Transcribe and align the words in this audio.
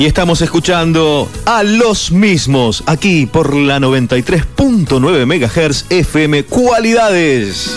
Y 0.00 0.06
estamos 0.06 0.40
escuchando 0.40 1.28
a 1.44 1.62
los 1.62 2.10
mismos 2.10 2.82
aquí 2.86 3.26
por 3.26 3.54
la 3.54 3.78
93.9 3.78 5.26
MHz 5.26 5.84
FM 5.90 6.44
Cualidades. 6.44 7.76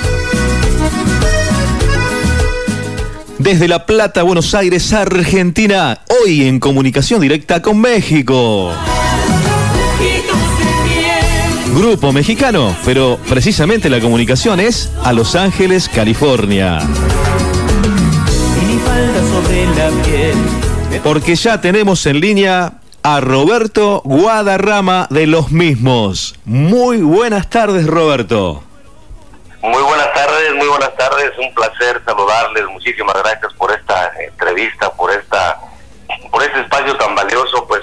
Desde 3.39 3.68
La 3.68 3.86
Plata, 3.86 4.23
Buenos 4.23 4.55
Aires, 4.55 4.93
Argentina, 4.93 6.00
hoy 6.23 6.47
en 6.47 6.61
comunicación 6.61 7.20
directa 7.20 7.61
con 7.61 7.82
México. 7.82 8.71
Grupo 11.75 12.14
mexicano, 12.14 12.74
pero 12.86 13.19
precisamente 13.28 13.89
la 13.89 14.00
comunicación 14.00 14.61
es 14.61 14.93
a 15.04 15.11
Los 15.11 15.36
Ángeles, 15.36 15.89
California. 15.89 16.79
Porque 21.02 21.36
ya 21.36 21.60
tenemos 21.60 22.06
en 22.06 22.20
línea 22.20 22.74
a 23.01 23.20
Roberto 23.20 24.01
Guadarrama 24.06 25.07
de 25.10 25.28
los 25.28 25.51
mismos. 25.51 26.36
Muy 26.46 26.97
buenas 27.01 27.50
tardes, 27.50 27.88
Roberto. 27.88 28.64
Muy 29.61 29.82
buenas 29.82 30.14
tardes, 30.14 30.54
muy 30.56 30.68
buenas 30.68 30.96
tardes. 30.96 31.32
Un 31.37 31.54
placer 31.54 32.02
saludarles. 32.06 32.66
Muchísimas 32.67 33.16
gracias 33.16 33.53
por 33.53 33.72
esta 33.72 34.11
entrevista, 34.20 34.92
por 34.94 35.11
esta, 35.11 35.59
por 36.31 36.44
este 36.44 36.61
espacio 36.61 36.95
tan 36.98 37.16
valioso. 37.16 37.66
Pues 37.67 37.81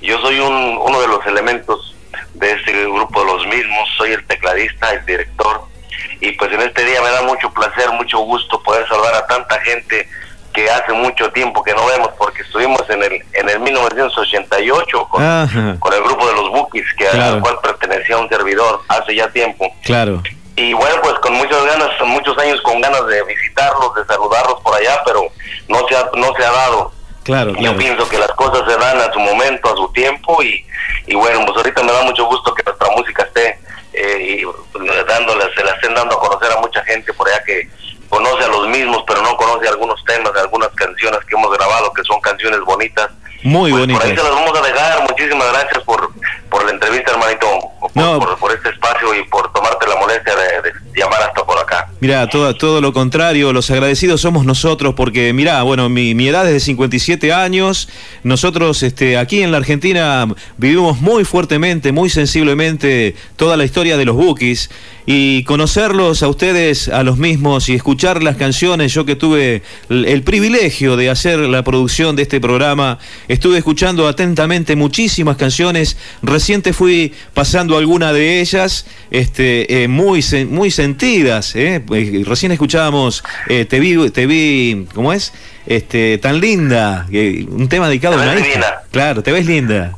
yo 0.00 0.20
soy 0.20 0.38
un, 0.40 0.78
uno 0.82 1.00
de 1.00 1.08
los 1.08 1.24
elementos 1.26 1.94
de 2.34 2.52
este 2.52 2.72
grupo 2.72 3.20
de 3.20 3.26
los 3.26 3.46
mismos. 3.46 3.88
Soy 3.96 4.12
el 4.12 4.24
tecladista, 4.26 4.92
el 4.92 5.06
director. 5.06 5.62
Y 6.20 6.32
pues 6.32 6.52
en 6.52 6.60
este 6.60 6.84
día 6.84 7.00
me 7.02 7.10
da 7.10 7.22
mucho 7.22 7.50
placer, 7.50 7.90
mucho 7.92 8.18
gusto 8.18 8.62
poder 8.62 8.86
saludar 8.88 9.14
a 9.14 9.26
tanta 9.26 9.58
gente 9.60 10.08
que 10.52 10.70
hace 10.70 10.92
mucho 10.92 11.30
tiempo 11.32 11.62
que 11.62 11.74
no 11.74 11.86
vemos 11.86 12.10
porque 12.18 12.42
estuvimos 12.42 12.82
en 12.90 13.02
el 13.02 13.24
en 13.32 13.48
el 13.48 13.60
1988 13.60 15.08
con, 15.08 15.78
con 15.78 15.92
el 15.92 16.02
grupo 16.02 16.26
de 16.26 16.34
los 16.34 16.50
Bookies 16.50 16.86
que 16.96 17.08
al 17.08 17.40
cual 17.40 17.58
pertenecía 17.62 18.18
un 18.18 18.28
servidor 18.28 18.80
hace 18.88 19.14
ya 19.14 19.28
tiempo. 19.30 19.72
Claro. 19.84 20.22
Y 20.54 20.74
bueno, 20.74 20.96
pues 21.02 21.14
con 21.20 21.32
muchas 21.34 21.64
ganas, 21.64 21.88
muchos 22.04 22.36
años 22.38 22.60
con 22.60 22.80
ganas 22.80 23.06
de 23.06 23.24
visitarlos, 23.24 23.94
de 23.94 24.04
saludarlos 24.04 24.60
por 24.60 24.74
allá, 24.74 25.00
pero 25.06 25.22
no 25.68 25.88
se 25.88 25.96
ha, 25.96 26.10
no 26.14 26.34
se 26.34 26.44
ha 26.44 26.52
dado. 26.52 26.92
Claro, 27.22 27.54
Yo 27.54 27.76
pienso 27.76 28.08
que 28.08 28.18
las 28.18 28.32
cosas 28.32 28.62
se 28.68 28.76
dan 28.76 28.98
a 28.98 29.12
su 29.12 29.20
momento, 29.20 29.72
a 29.72 29.76
su 29.76 29.88
tiempo 29.92 30.42
y, 30.42 30.64
y 31.06 31.14
bueno, 31.14 31.46
pues 31.46 31.56
ahorita 31.56 31.82
me 31.84 31.92
da 31.92 32.02
mucho 32.02 32.26
gusto 32.26 32.52
que 32.52 32.64
nuestra 32.64 32.88
música 32.96 33.22
esté 33.22 33.58
eh, 33.92 34.40
y 34.42 35.06
dándole, 35.06 35.44
se 35.54 35.62
la 35.62 35.70
estén 35.72 35.94
dando 35.94 36.16
a 36.16 36.20
conocer 36.20 36.50
a 36.50 36.60
mucha 36.60 36.82
gente 36.84 37.12
por 37.12 37.28
allá 37.28 37.42
que 37.44 37.68
conoce 38.12 38.44
a 38.44 38.48
los 38.48 38.68
mismos, 38.68 39.02
pero 39.06 39.22
no 39.22 39.34
conoce 39.38 39.66
algunos 39.68 40.04
temas, 40.04 40.32
algunas 40.36 40.68
canciones 40.72 41.20
que 41.26 41.34
hemos 41.34 41.50
grabado, 41.50 41.90
que 41.94 42.04
son 42.04 42.20
canciones 42.20 42.60
bonitas. 42.60 43.08
Muy 43.42 43.70
pues 43.70 43.80
bonitas. 43.80 44.02
Por 44.02 44.10
ahí 44.10 44.16
se 44.16 44.22
las 44.22 44.32
vamos 44.32 44.58
a 44.58 44.62
dejar. 44.62 45.02
Muchísimas 45.08 45.50
gracias 45.50 45.82
por, 45.84 46.12
por 46.50 46.64
la 46.66 46.72
entrevista, 46.72 47.12
hermanito, 47.12 47.46
por, 47.94 48.38
por, 48.38 48.52
este 48.52 48.68
espacio 48.68 49.14
y 49.14 49.24
por 49.28 49.50
tomarte 49.54 49.86
la 49.88 49.96
molestia 49.96 50.34
de, 50.36 50.72
llamar 50.94 51.22
hasta 51.22 51.42
por 51.42 51.58
acá. 51.58 51.88
Mira, 52.00 52.28
todo, 52.28 52.54
todo 52.54 52.82
lo 52.82 52.92
contrario, 52.92 53.50
los 53.54 53.70
agradecidos 53.70 54.20
somos 54.20 54.44
nosotros, 54.44 54.94
porque 54.94 55.32
mira, 55.32 55.62
bueno, 55.62 55.88
mi, 55.88 56.14
mi, 56.14 56.28
edad 56.28 56.46
es 56.46 56.52
de 56.52 56.60
57 56.60 57.32
años, 57.32 57.88
nosotros 58.22 58.82
este, 58.82 59.16
aquí 59.16 59.42
en 59.42 59.50
la 59.50 59.56
Argentina 59.56 60.26
vivimos 60.58 61.00
muy 61.00 61.24
fuertemente, 61.24 61.92
muy 61.92 62.10
sensiblemente 62.10 63.16
toda 63.36 63.56
la 63.56 63.64
historia 63.64 63.96
de 63.96 64.04
los 64.04 64.16
bookies 64.16 64.70
y 65.06 65.42
conocerlos 65.44 66.22
a 66.22 66.28
ustedes, 66.28 66.88
a 66.88 67.02
los 67.02 67.18
mismos 67.18 67.68
y 67.68 67.74
escuchar 67.74 68.22
las 68.22 68.36
canciones, 68.36 68.92
yo 68.92 69.04
que 69.04 69.16
tuve 69.16 69.62
el, 69.88 70.22
privilegio 70.22 70.96
de 70.96 71.10
hacer 71.10 71.40
la 71.40 71.64
producción 71.64 72.14
de 72.14 72.22
este 72.22 72.40
programa, 72.40 72.98
estuve 73.28 73.58
escuchando 73.58 74.06
atentamente 74.06 74.76
muchísimas 74.76 75.36
canciones, 75.36 75.96
reciente 76.22 76.72
fui 76.72 77.12
pasando 77.34 77.76
alguna 77.76 78.12
de 78.12 78.40
ellas, 78.40 78.86
este, 79.10 79.82
eh, 79.82 79.88
muy, 79.88 80.24
muy 80.48 80.70
sentidas, 80.70 81.56
eh, 81.56 81.82
pues, 81.84 82.26
recién 82.26 82.52
escuchábamos 82.52 83.24
eh, 83.48 83.64
Te 83.64 83.80
vi, 83.80 84.10
te 84.10 84.26
vi, 84.26 84.86
¿cómo 84.94 85.12
es? 85.12 85.32
Este, 85.66 86.18
tan 86.18 86.40
linda, 86.40 87.06
un 87.48 87.68
tema 87.68 87.88
dedicado 87.88 88.18
a 88.18 88.22
una 88.22 88.38
hija. 88.38 88.82
Claro, 88.90 89.22
te 89.22 89.32
ves 89.32 89.46
linda. 89.46 89.96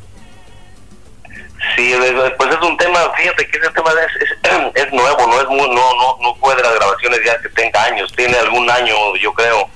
Sí, 1.77 1.95
pues 2.37 2.51
es 2.51 2.61
un 2.61 2.77
tema, 2.77 3.01
fíjate 3.17 3.49
que 3.49 3.59
ese 3.59 3.71
tema 3.71 3.91
es, 3.91 4.75
es, 4.75 4.93
nuevo, 4.93 5.27
no 5.27 5.41
es 5.41 5.49
muy, 5.49 5.69
no, 5.69 5.95
no, 5.95 6.17
no 6.21 6.35
fue 6.37 6.55
de 6.55 6.63
las 6.63 6.75
grabaciones 6.75 7.21
ya 7.25 7.41
que 7.41 7.49
tenga 7.51 7.83
años, 7.85 8.13
tiene 8.15 8.37
algún 8.37 8.69
año 8.71 8.95
yo 9.17 9.33
creo. 9.33 9.69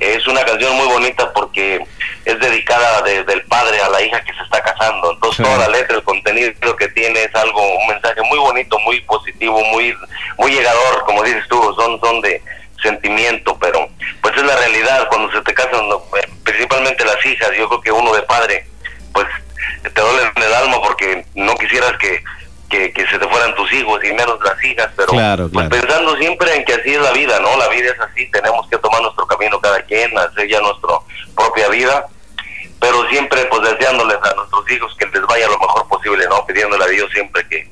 Es 0.00 0.26
una 0.26 0.44
canción 0.44 0.76
muy 0.76 0.86
bonita 0.86 1.32
porque 1.32 1.84
es 2.24 2.40
dedicada 2.40 3.02
del 3.02 3.42
padre 3.44 3.80
a 3.80 3.88
la 3.88 4.02
hija 4.02 4.20
que 4.22 4.32
se 4.34 4.42
está 4.42 4.62
casando, 4.62 5.12
entonces 5.12 5.44
toda 5.44 5.58
la 5.58 5.68
letra, 5.68 5.96
el 5.96 6.02
contenido 6.02 6.76
que 6.76 6.88
tiene 6.88 7.22
es 7.22 7.34
algo, 7.34 7.62
un 7.78 7.86
mensaje 7.86 8.20
muy 8.22 8.38
bonito, 8.38 8.78
muy 8.80 9.00
positivo, 9.02 9.62
muy, 9.72 9.94
muy 10.38 10.52
llegador, 10.52 11.04
como 11.04 11.22
dices 11.22 11.44
tú, 11.48 11.74
son, 11.78 12.00
son 12.00 12.20
de 12.22 12.42
sentimiento, 12.82 13.56
pero 13.60 13.88
pues 14.20 14.36
es 14.36 14.42
la 14.42 14.56
realidad 14.56 15.08
cuando 15.08 15.30
se 15.32 15.40
te 15.42 15.54
casan, 15.54 15.82
principalmente 16.42 17.04
las 17.04 17.24
hijas, 17.24 17.50
yo 17.56 17.68
creo 17.68 17.80
que 17.80 17.92
uno 17.92 18.14
de 18.14 18.22
padre, 18.22 18.66
te 19.90 20.00
duele 20.00 20.22
en 20.34 20.42
el 20.42 20.54
alma 20.54 20.76
porque 20.82 21.24
no 21.34 21.54
quisieras 21.56 21.92
que, 21.98 22.22
que, 22.68 23.06
se 23.10 23.18
te 23.18 23.28
fueran 23.28 23.54
tus 23.54 23.72
hijos 23.72 24.02
y 24.04 24.12
menos 24.12 24.38
las 24.44 24.62
hijas, 24.64 24.90
pero 24.96 25.12
pues 25.52 25.68
pensando 25.68 26.16
siempre 26.16 26.54
en 26.56 26.64
que 26.64 26.74
así 26.74 26.94
es 26.94 27.00
la 27.00 27.12
vida, 27.12 27.38
¿no? 27.40 27.56
La 27.56 27.68
vida 27.68 27.90
es 27.90 28.00
así, 28.00 28.28
tenemos 28.30 28.68
que 28.68 28.78
tomar 28.78 29.00
nuestro 29.02 29.26
camino 29.26 29.60
cada 29.60 29.80
quien, 29.82 30.16
hacer 30.18 30.48
ya 30.48 30.60
nuestra 30.60 30.90
propia 31.34 31.68
vida, 31.68 32.06
pero 32.80 33.08
siempre 33.08 33.44
pues 33.46 33.62
deseándoles 33.70 34.16
a 34.16 34.34
nuestros 34.34 34.70
hijos 34.70 34.94
que 34.98 35.06
les 35.06 35.26
vaya 35.26 35.46
lo 35.48 35.58
mejor 35.58 35.88
posible, 35.88 36.26
¿no? 36.28 36.44
Pidiéndole 36.46 36.84
a 36.84 36.88
Dios 36.88 37.10
siempre 37.12 37.46
que 37.48 37.68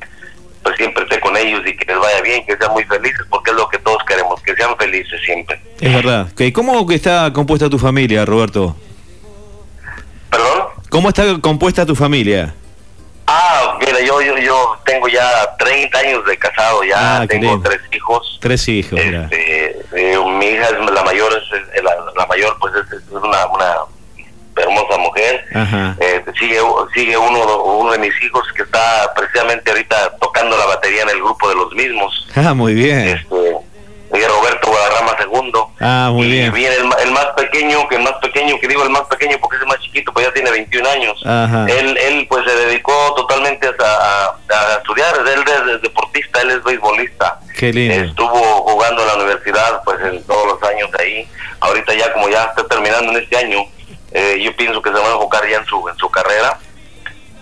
pues 0.63 0.77
siempre 0.77 1.05
esté 1.05 1.21
con 1.21 1.37
ellos 1.37 1.61
y 1.67 1.77
que 1.77 1.85
les 1.85 1.99
vaya 1.99 2.23
bien, 2.23 2.45
que 2.47 2.57
sean 2.57 2.73
muy 2.73 2.85
felices, 2.85 3.21
porque 3.29 3.51
es 3.51 3.57
lo 3.57 3.69
que 3.69 3.79
todos 3.81 4.03
queremos, 4.09 4.41
que 4.43 4.55
sean 4.57 4.75
felices 4.79 5.21
siempre. 5.25 5.61
Es 5.79 5.95
verdad. 5.95 6.29
¿Cómo 6.55 6.91
está 6.91 7.31
compuesta 7.33 7.69
tu 7.69 7.79
familia, 7.79 8.25
Roberto? 8.25 8.75
¿Perdón? 10.31 10.69
¿Cómo 10.94 11.09
está 11.09 11.25
compuesta 11.41 11.84
tu 11.84 11.97
familia? 11.97 12.55
Ah, 13.27 13.77
mira, 13.81 13.99
yo, 14.06 14.22
yo, 14.22 14.38
yo 14.38 14.78
tengo 14.87 15.09
ya 15.09 15.28
30 15.59 15.99
años 15.99 16.25
de 16.25 16.37
casado, 16.37 16.84
ya 16.84 17.22
ah, 17.22 17.27
tengo 17.27 17.60
tres 17.62 17.81
hijos. 17.91 18.38
Tres 18.41 18.69
hijos, 18.69 19.00
este, 19.00 19.81
eh, 19.93 20.16
mi 20.38 20.47
hija 20.47 20.66
es 20.66 20.93
la 20.93 21.03
mayor, 21.03 21.33
es, 21.33 21.83
la, 21.83 22.27
mayor 22.27 22.56
pues 22.60 22.75
es, 22.93 23.03
una, 23.10 23.44
una 23.47 23.75
hermosa 24.56 24.97
mujer. 24.99 25.44
Eh, 25.99 26.25
sigue 26.38 26.60
sigue 26.94 27.16
uno, 27.19 27.65
uno 27.65 27.91
de 27.91 27.99
mis 27.99 28.15
hijos 28.22 28.44
que 28.54 28.62
está 28.62 29.12
precisamente 29.16 29.72
ahorita 29.72 30.16
tocando 30.21 30.56
la 30.56 30.66
batería 30.66 31.03
en 31.03 31.09
el 31.09 31.19
grupo 31.19 31.49
de 31.49 31.56
los 31.56 31.72
mismos. 31.72 32.28
Ah, 32.37 32.54
muy 32.54 32.72
bien. 32.72 33.00
Este, 33.09 33.34
Roberto 34.28 34.71
Guadarrama 34.71 35.16
segundo. 35.19 35.71
Ah, 35.81 36.10
muy 36.12 36.28
bien. 36.28 36.47
Y 36.47 36.50
viene 36.50 36.77
el, 36.77 37.10
más 37.10 37.27
pequeño, 37.37 37.88
que 37.88 37.97
el 37.97 38.03
más 38.03 38.15
pequeño, 38.22 38.59
que 38.60 38.69
digo 38.69 38.83
el 38.83 38.91
más 38.91 39.03
pequeño 39.03 39.38
porque 39.41 39.56
es 39.56 39.62
el 39.62 39.69
más 39.69 39.84
chiquito, 39.94 40.12
pues 40.12 40.27
ya 40.27 40.32
tiene 40.32 40.50
21 40.50 40.88
años. 40.88 41.22
Él, 41.69 41.97
él 41.97 42.27
pues 42.28 42.44
se 42.44 42.55
dedicó 42.55 43.15
totalmente 43.15 43.69
a, 43.69 44.37
estudiar, 44.78 45.15
él 45.16 45.44
es, 45.71 45.82
deportista, 45.82 46.43
él 46.43 46.50
es 46.50 46.65
beisbolista. 46.65 47.38
Qué 47.56 47.72
lindo. 47.72 47.94
Estuvo 47.94 48.38
jugando 48.69 49.03
en 49.03 49.09
la 49.09 49.15
universidad 49.15 49.83
pues 49.84 50.00
en 50.03 50.22
todos 50.25 50.47
los 50.47 50.71
años 50.71 50.91
ahí. 50.99 51.28
Ahorita 51.60 51.94
ya 51.94 52.12
como 52.12 52.28
ya 52.28 52.44
está 52.44 52.66
terminando 52.66 53.12
en 53.12 53.22
este 53.22 53.37
año, 53.37 53.60
eh, 54.12 54.41
yo 54.43 54.54
pienso 54.56 54.83
que 54.83 54.91
se 54.91 54.99
va 54.99 55.06
a 55.06 55.12
enfocar 55.12 55.49
ya 55.49 55.59
en 55.59 55.66
su, 55.66 55.88
en 55.88 55.97
su 55.97 56.10
carrera. 56.10 56.59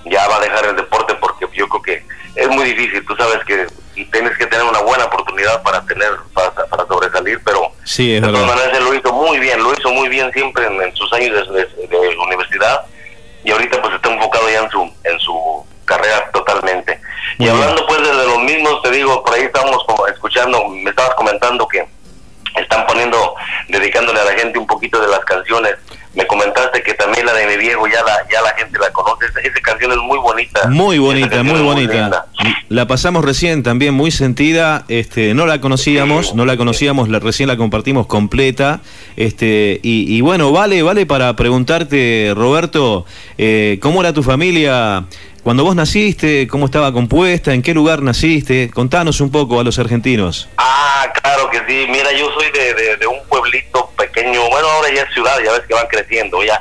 Ya 0.05 0.27
va 0.29 0.37
a 0.37 0.41
dejar 0.41 0.67
el 0.67 0.77
deporte 0.77 1.15
porque 1.15 1.47
yo 1.55 1.69
creo 1.69 1.83
que 1.83 2.05
es 2.35 2.49
muy 2.49 2.65
difícil, 2.65 3.05
tú 3.07 3.15
sabes 3.17 3.45
que 3.45 3.67
y 3.95 4.05
tienes 4.07 4.37
que 4.39 4.47
tener 4.47 4.65
una 4.65 4.81
buena 4.81 5.05
oportunidad 5.05 5.63
para 5.63 5.85
tener 5.87 6.11
para, 6.33 6.51
para 6.51 6.87
sobresalir 6.87 7.41
pero 7.45 7.73
sí, 7.85 8.13
de 8.13 8.21
todas 8.21 8.47
maneras 8.47 8.79
él 8.79 8.85
lo 8.85 8.95
hizo 8.95 9.13
muy 9.13 9.39
bien 9.39 9.63
lo 9.63 9.73
hizo 9.73 9.91
muy 9.91 10.09
bien 10.09 10.33
siempre 10.33 10.67
en, 10.67 10.97
sus 10.97 11.13
años 11.13 11.49
de, 11.53 11.67
de, 11.87 12.17
universidad 12.17 12.83
y 13.45 13.51
ahorita 13.51 13.81
pues 13.83 13.95
está 13.95 14.13
enfocado 14.13 14.49
ya 14.49 14.61
en 14.61 14.71
su 14.71 14.83
en 15.05 15.21
su 15.21 15.67
carrera 15.85 16.31
totalmente. 16.33 17.01
Y 17.39 17.49
hablando 17.49 17.85
pues 17.87 18.01
desde 18.01 18.27
los 18.27 18.39
mismos 18.39 18.83
te 18.83 18.91
digo 18.93 19.23
por 19.25 19.35
ahí 19.35 19.43
estamos 19.43 19.85
escuchando 20.09 20.69
me 20.69 20.91
estabas 20.91 21.15
comentando 21.15 21.67
que 21.67 21.87
están 22.57 22.87
poniendo 22.87 23.35
dedicándole 23.69 24.21
a 24.21 24.25
la 24.25 24.33
gente 24.33 24.59
un 24.59 24.67
poquito 24.67 25.01
de 25.01 25.09
las 25.09 25.25
canciones 25.25 25.77
me 26.15 26.27
comentaste 26.27 26.83
que 26.83 26.95
también 26.95 27.25
la 27.27 27.33
de 27.33 27.47
mi 27.47 27.57
viejo 27.57 27.87
ya 27.87 28.03
la 28.03 28.13
ya 28.31 28.43
la 28.43 28.55
gente 28.55 28.79
la 28.79 28.91
conoce. 28.91 29.27
Esa, 29.27 29.61
canción 29.61 29.93
es 29.93 29.99
muy 29.99 30.19
bonita. 30.19 30.69
Muy 30.69 30.99
bonita 30.99 31.43
muy 31.43 31.61
bonita. 31.61 32.27
la 32.69 32.87
pasamos 32.87 33.25
recién 33.25 33.63
también 33.63 33.95
muy 33.95 34.11
sentida. 34.11 34.85
Este 34.89 35.35
no 35.35 35.47
la 35.47 35.61
conocíamos 35.61 36.35
no 36.35 36.45
la 36.45 36.57
conocíamos 36.57 37.09
la 37.09 37.19
recién 37.19 37.49
la 37.49 37.57
compartimos 37.57 38.07
completa. 38.07 38.81
Este 39.17 39.81
y, 39.83 40.21
bueno 40.21 40.53
vale 40.53 40.83
vale 40.83 41.07
para 41.07 41.35
preguntarte 41.37 42.33
Roberto 42.35 43.07
eh, 43.39 43.79
cómo 43.81 44.01
era 44.01 44.13
tu 44.13 44.23
familia 44.23 45.05
cuando 45.43 45.65
vos 45.65 45.75
naciste, 45.75 46.47
¿cómo 46.47 46.67
estaba 46.67 46.93
compuesta? 46.93 47.53
¿En 47.53 47.63
qué 47.63 47.75
lugar 47.75 48.01
naciste? 48.01 48.71
Contanos 48.71 49.21
un 49.21 49.31
poco 49.31 49.59
a 49.59 49.65
los 49.65 49.77
argentinos. 49.81 50.49
Ah, 50.57 50.82
claro 51.23 51.51
que 51.51 51.59
sí. 51.67 51.87
Mira, 51.89 52.13
yo 52.13 52.31
soy 52.33 52.51
de, 52.51 52.97
de, 52.97 53.07
un 53.07 53.23
pueblito 53.29 53.91
pequeño. 53.97 54.49
Bueno, 54.51 54.69
ahora 54.69 54.93
ya 54.93 55.03
es 55.03 55.15
ciudad, 55.15 55.39
ya 55.45 55.53
ves 55.53 55.63
que 55.67 55.75
van 55.75 55.87
creciendo 55.87 56.43
ya. 56.43 56.61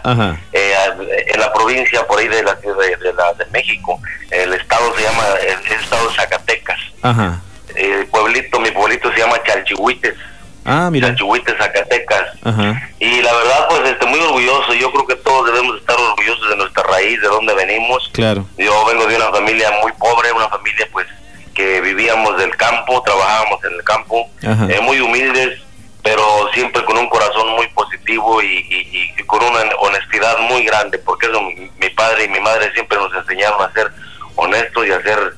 Eh, 0.53 0.73
en 1.33 1.39
la 1.39 1.51
provincia 1.53 2.05
por 2.07 2.19
ahí 2.19 2.27
de 2.27 2.43
la, 2.43 2.55
de, 2.55 3.13
la, 3.13 3.33
de 3.33 3.45
México. 3.51 3.99
El 4.29 4.53
estado 4.53 4.95
se 4.95 5.03
llama 5.03 5.23
el, 5.41 5.71
estado 5.79 6.07
de 6.07 6.15
Zacatecas. 6.15 6.79
Ajá. 7.01 7.41
El 7.75 8.05
pueblito, 8.07 8.59
mi 8.59 8.71
pueblito 8.71 9.11
se 9.11 9.19
llama 9.19 9.41
Chalchihuites. 9.43 10.15
Ah, 10.65 10.89
mira. 10.91 11.07
Chalchihuites, 11.07 11.57
Zacatecas. 11.57 12.27
Ajá. 12.43 12.89
Y 12.99 13.21
la 13.21 13.33
verdad, 13.33 13.67
pues, 13.69 13.89
este, 13.89 14.05
muy 14.05 14.19
orgulloso. 14.19 14.73
Yo 14.73 14.91
creo 14.91 15.07
que 15.07 15.15
todos 15.15 15.47
debemos 15.47 15.79
estar 15.79 15.97
orgullosos 15.99 16.49
de 16.49 16.55
nuestra 16.57 16.83
raíz, 16.83 17.19
de 17.21 17.27
dónde 17.27 17.53
venimos. 17.55 18.09
Claro. 18.13 18.45
Yo 18.57 18.85
vengo 18.85 19.05
de 19.07 19.15
una 19.15 19.31
familia 19.31 19.71
muy 19.81 19.91
pobre, 19.93 20.31
una 20.31 20.49
familia, 20.49 20.87
pues, 20.91 21.07
que 21.53 21.81
vivíamos 21.81 22.37
del 22.37 22.55
campo, 22.55 23.01
trabajábamos 23.03 23.63
en 23.65 23.73
el 23.73 23.83
campo, 23.83 24.29
eh, 24.41 24.79
muy 24.81 24.99
humildes, 24.99 25.59
pero 26.03 26.23
siempre 26.53 26.83
con 26.85 26.97
un 26.97 27.07
corazón 27.09 27.49
muy 27.55 27.67
positivo 27.69 28.41
y, 28.41 29.13
con 29.27 29.43
una 29.43 29.61
honestidad 29.79 30.37
muy 30.39 30.63
grande, 30.65 30.97
porque 30.97 31.27
eso 31.27 31.41
mi 31.41 31.89
padre 31.89 32.25
y 32.25 32.29
mi 32.29 32.39
madre 32.39 32.71
siempre 32.73 32.97
nos 32.97 33.13
enseñaron 33.13 33.61
a 33.61 33.71
ser 33.73 33.91
honestos 34.35 34.87
y 34.87 34.91
a 34.91 35.01
ser 35.01 35.33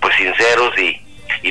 pues 0.00 0.14
sinceros 0.16 0.72
y, 0.78 1.02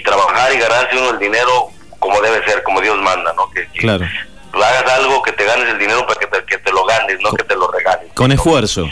trabajar 0.02 0.54
y 0.54 0.58
ganarse 0.60 0.98
uno 0.98 1.12
el 1.12 1.20
dinero 1.20 1.70
como 2.00 2.22
debe 2.22 2.46
ser, 2.46 2.62
como 2.64 2.82
Dios 2.82 2.98
manda, 2.98 3.34
¿no? 3.34 3.50
Que, 3.50 3.66
claro. 3.80 4.06
hagas 4.54 4.94
algo 4.94 5.22
que 5.24 5.32
te 5.32 5.46
ganes 5.46 5.70
el 5.70 5.80
dinero 5.80 6.06
para 6.06 6.20
que 6.20 6.28
te, 6.28 6.44
que 6.44 6.58
te 6.58 6.72
lo 6.72 6.86
ganes, 6.86 7.20
no 7.22 7.32
que 7.32 7.44
te 7.44 7.56
lo 7.56 7.72
regales. 7.72 8.12
Con 8.14 8.32
esfuerzo. 8.32 8.88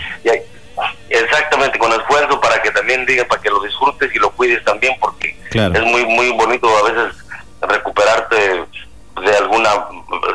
Exactamente, 1.13 1.77
con 1.77 1.92
esfuerzo 1.92 2.42
para 2.42 2.60
que 2.60 2.71
también 2.71 3.06
diga, 3.06 3.24
para 3.25 3.39
que 3.39 3.51
lo 3.51 3.62
disfrutes 3.62 4.10
y 4.15 4.18
lo 4.18 4.31
cuides 4.31 4.63
también, 4.65 4.95
porque 5.00 5.38
es 5.51 5.81
muy 5.83 6.04
muy 6.06 6.31
bonito 6.31 6.68
a 6.75 6.92
veces 6.92 7.15
recuperarte 7.62 8.36
de 8.36 9.38
alguna 9.38 9.69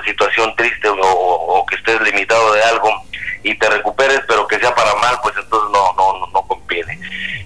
situación 0.07 0.55
triste 0.55 0.89
o, 0.89 1.67
que 1.69 1.75
estés 1.75 2.01
limitado 2.03 2.53
de 2.53 2.63
algo 2.63 2.91
y 3.43 3.59
te 3.59 3.69
recuperes, 3.69 4.21
pero 4.29 4.47
que 4.47 4.61
sea 4.61 4.73
para 4.73 4.95
mal, 4.95 5.19
pues 5.21 5.35
entonces 5.37 5.69
no 5.73 5.93
no 5.95 6.27
no, 6.33 6.43
conviene. 6.43 6.97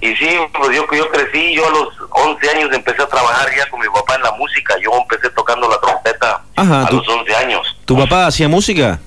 Y 0.03 0.15
sí, 0.17 0.39
pues 0.53 0.77
yo 0.77 0.87
yo 0.93 1.11
crecí, 1.11 1.55
yo 1.55 1.67
a 1.67 1.71
los 1.71 1.89
11 2.11 2.51
años 2.51 2.69
empecé 2.71 3.01
a 3.01 3.07
trabajar 3.07 3.49
ya 3.57 3.67
con 3.71 3.81
mi 3.81 3.89
papá 3.89 4.17
en 4.17 4.25
la 4.25 4.33
música, 4.33 4.75
yo 4.79 4.91
empecé 4.95 5.31
tocando 5.31 5.71
la 5.71 5.81
trompeta 5.81 6.43
a 6.57 6.89
los 6.93 7.09
11 7.09 7.35
años. 7.35 7.77
¿Tu 7.87 7.97
papá 7.97 8.27
hacía 8.27 8.47
música? 8.47 9.01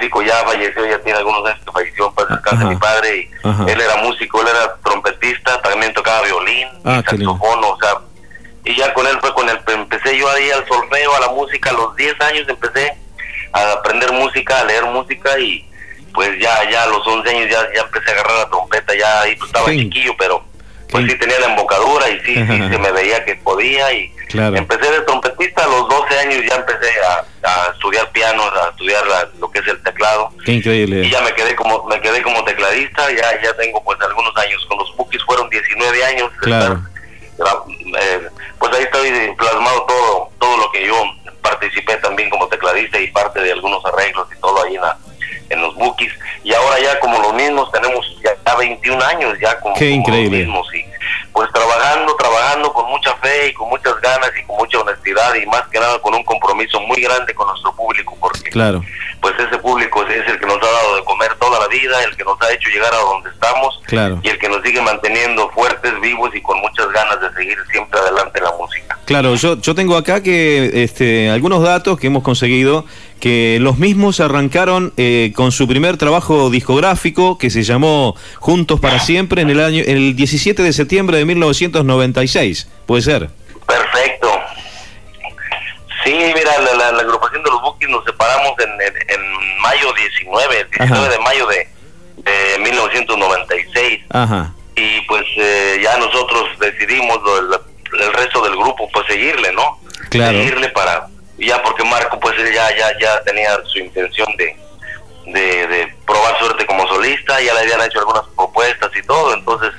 Músico, 0.00 0.22
ya 0.22 0.36
falleció, 0.44 0.86
ya 0.86 0.98
tiene 1.00 1.18
algunos 1.18 1.44
años 1.46 1.60
que 1.64 1.72
falleció 1.72 2.10
para 2.12 2.28
descansar 2.34 2.68
mi 2.68 2.76
padre 2.76 3.30
y 3.44 3.70
él 3.70 3.80
era 3.80 3.96
músico, 3.96 4.40
él 4.40 4.48
era 4.48 4.74
trompetista, 4.82 5.60
también 5.60 5.92
tocaba 5.92 6.22
violín, 6.22 6.68
ah, 6.84 7.02
y 7.02 7.10
saxofón, 7.10 7.64
o 7.64 7.78
sea, 7.80 7.98
y 8.64 8.76
ya 8.76 8.92
con 8.94 9.06
él 9.06 9.18
fue 9.20 9.32
con 9.34 9.48
él, 9.48 9.60
empecé 9.66 10.16
yo 10.16 10.28
ahí 10.30 10.50
al 10.50 10.66
solfeo, 10.66 11.14
a 11.14 11.20
la 11.20 11.28
música, 11.28 11.70
a 11.70 11.74
los 11.74 11.94
10 11.96 12.20
años 12.22 12.48
empecé 12.48 12.96
a 13.52 13.72
aprender 13.72 14.10
música, 14.12 14.60
a 14.60 14.64
leer 14.64 14.84
música 14.86 15.38
y 15.38 15.66
pues 16.14 16.30
ya, 16.40 16.68
ya 16.70 16.84
a 16.84 16.86
los 16.86 17.06
11 17.06 17.30
años 17.30 17.50
ya, 17.50 17.60
ya 17.74 17.82
empecé 17.82 18.10
a 18.10 18.14
agarrar 18.14 18.38
la 18.38 18.48
trompeta, 18.48 18.94
ya 18.96 19.20
ahí 19.22 19.36
pues, 19.36 19.48
estaba 19.48 19.70
chiquillo, 19.70 20.14
pero 20.18 20.44
pues 20.90 21.10
sí 21.10 21.18
tenía 21.18 21.38
la 21.40 21.46
embocadura 21.46 22.08
y 22.08 22.20
sí, 22.20 22.34
sí 22.34 22.46
se 22.46 22.78
me 22.78 22.92
veía 22.92 23.24
que 23.24 23.36
podía 23.36 23.92
y 23.92 24.12
empecé 24.34 24.90
de 24.90 25.00
trompetista 25.02 25.64
a 25.64 25.68
los 25.68 25.88
12 25.88 26.18
años 26.18 26.44
ya 26.48 26.56
empecé 26.56 26.90
a, 27.42 27.70
estudiar 27.72 28.10
piano, 28.12 28.42
a 28.42 28.70
estudiar 28.70 29.02
lo 29.38 29.50
que 29.50 29.60
es 29.60 29.68
el 29.68 29.82
teclado. 29.82 30.30
Qué 30.44 30.52
increíble. 30.52 31.02
Y 31.04 31.10
ya 31.10 31.20
me 31.22 31.32
quedé 31.32 31.54
como 31.56 31.84
me 31.84 32.00
quedé 32.00 32.22
como 32.22 32.44
tecladista, 32.44 33.10
ya 33.10 33.42
ya 33.42 33.52
tengo 33.56 33.82
pues 33.82 34.00
algunos 34.00 34.36
años 34.36 34.64
con 34.66 34.78
los 34.78 34.94
Bookies 34.96 35.24
fueron 35.24 35.48
19 35.48 36.04
años. 36.04 36.30
Claro. 36.40 36.82
Eh, 37.38 38.28
pues 38.58 38.72
ahí 38.74 38.82
estoy 38.82 39.34
plasmado 39.36 39.86
todo 39.86 40.30
todo 40.38 40.56
lo 40.58 40.70
que 40.72 40.86
yo 40.86 40.94
participé 41.42 41.96
también 41.96 42.28
como 42.28 42.46
tecladista 42.48 43.00
y 43.00 43.08
parte 43.08 43.40
de 43.40 43.52
algunos 43.52 43.84
arreglos 43.86 44.28
y 44.36 44.40
todo 44.40 44.62
ahí 44.62 44.74
en 44.74 44.82
la 44.82 44.98
en 45.48 45.60
los 45.60 45.74
bookies 45.74 46.12
y 46.44 46.52
ahora 46.52 46.78
ya 46.80 46.98
como 47.00 47.18
los 47.18 47.34
mismos 47.34 47.70
tenemos 47.72 48.06
ya, 48.22 48.54
21 48.54 49.02
años 49.04 49.38
ya 49.40 49.58
como, 49.60 49.74
Qué 49.76 49.90
increíble. 49.90 50.38
los 50.38 50.46
mismos 50.46 50.74
y 50.74 50.84
pues 51.32 51.50
trabajando, 51.52 52.14
trabajando 52.16 52.72
con 52.72 52.90
mucha 52.90 53.14
fe 53.16 53.48
y 53.48 53.52
con 53.52 53.68
muchas 53.68 53.98
ganas 54.00 54.30
y 54.38 54.44
con 54.44 54.56
mucha 54.56 54.78
honestidad 54.80 55.34
y 55.34 55.46
más 55.46 55.62
que 55.68 55.78
nada 55.78 55.98
con 56.00 56.14
un 56.14 56.24
compromiso 56.24 56.80
muy 56.80 57.00
grande 57.00 57.34
con 57.34 57.46
nuestro 57.46 57.72
público 57.74 58.16
porque 58.20 58.50
claro. 58.50 58.82
Pues 59.20 59.34
ese 59.38 59.58
público 59.58 60.04
es 60.06 60.26
el 60.28 60.38
que 60.38 60.46
nos 60.46 60.56
ha 60.56 60.70
dado 60.70 60.96
de 60.96 61.04
comer 61.04 61.34
toda 61.38 61.60
la 61.60 61.68
vida, 61.68 62.02
el 62.04 62.16
que 62.16 62.24
nos 62.24 62.40
ha 62.40 62.52
hecho 62.52 62.68
llegar 62.70 62.92
a 62.92 62.98
donde 62.98 63.30
estamos 63.30 63.80
claro. 63.86 64.20
y 64.22 64.28
el 64.28 64.38
que 64.38 64.48
nos 64.48 64.62
sigue 64.62 64.80
manteniendo 64.80 65.50
fuertes, 65.50 65.92
vivos 66.00 66.30
y 66.34 66.40
con 66.40 66.58
muchas 66.60 66.90
ganas 66.92 67.20
de 67.20 67.32
seguir 67.34 67.58
siempre 67.70 68.00
adelante 68.00 68.38
en 68.38 68.44
la 68.44 68.52
música. 68.58 68.98
Claro, 69.04 69.34
yo, 69.34 69.60
yo 69.60 69.74
tengo 69.74 69.96
acá 69.96 70.22
que 70.22 70.82
este, 70.84 71.30
algunos 71.30 71.62
datos 71.62 71.98
que 71.98 72.06
hemos 72.06 72.22
conseguido 72.22 72.84
que 73.20 73.58
los 73.60 73.78
mismos 73.78 74.20
arrancaron 74.20 74.92
eh, 74.96 75.32
con 75.36 75.52
su 75.52 75.68
primer 75.68 75.96
trabajo 75.98 76.48
discográfico 76.48 77.36
que 77.38 77.50
se 77.50 77.62
llamó 77.62 78.16
Juntos 78.38 78.80
para 78.80 78.98
Siempre 78.98 79.42
en 79.42 79.50
el 79.50 79.60
año 79.60 79.84
el 79.86 80.16
17 80.16 80.62
de 80.62 80.72
septiembre 80.72 81.18
de 81.18 81.26
1996. 81.26 82.68
¿Puede 82.86 83.02
ser? 83.02 83.30
Perfecto. 83.66 84.30
Sí, 86.04 86.14
mira, 86.34 86.50
la, 86.76 86.98
agrupación 86.98 87.42
de 87.42 87.50
los 87.50 87.60
Bookies 87.60 87.79
nos 87.90 88.04
separamos 88.04 88.52
en, 88.58 88.70
en, 88.80 89.60
mayo 89.60 89.92
19, 89.92 90.60
el 90.60 90.68
19 90.70 91.08
de 91.08 91.18
mayo 91.18 91.46
de, 91.46 91.68
1996. 92.60 94.02
Ajá. 94.10 94.52
Y 94.76 95.00
pues 95.02 95.24
eh, 95.36 95.80
ya 95.82 95.96
nosotros 95.98 96.48
decidimos, 96.58 97.18
el, 97.38 98.00
el 98.00 98.12
resto 98.12 98.42
del 98.42 98.56
grupo, 98.56 98.88
pues 98.92 99.06
seguirle, 99.06 99.52
¿no? 99.52 99.80
Claro. 100.10 100.38
Seguirle 100.38 100.68
para 100.70 101.08
ya 101.40 101.62
porque 101.62 101.84
Marco 101.84 102.18
pues 102.20 102.36
ya 102.36 102.76
ya 102.76 102.92
ya 103.00 103.22
tenía 103.22 103.58
su 103.64 103.78
intención 103.78 104.28
de, 104.36 104.56
de, 105.26 105.94
probar 106.06 106.38
suerte 106.38 106.66
como 106.66 106.86
solista, 106.88 107.40
ya 107.40 107.54
le 107.54 107.60
habían 107.60 107.80
hecho 107.82 108.00
algunas 108.00 108.24
propuestas 108.36 108.90
y 108.94 109.02
todo, 109.02 109.34
entonces 109.34 109.70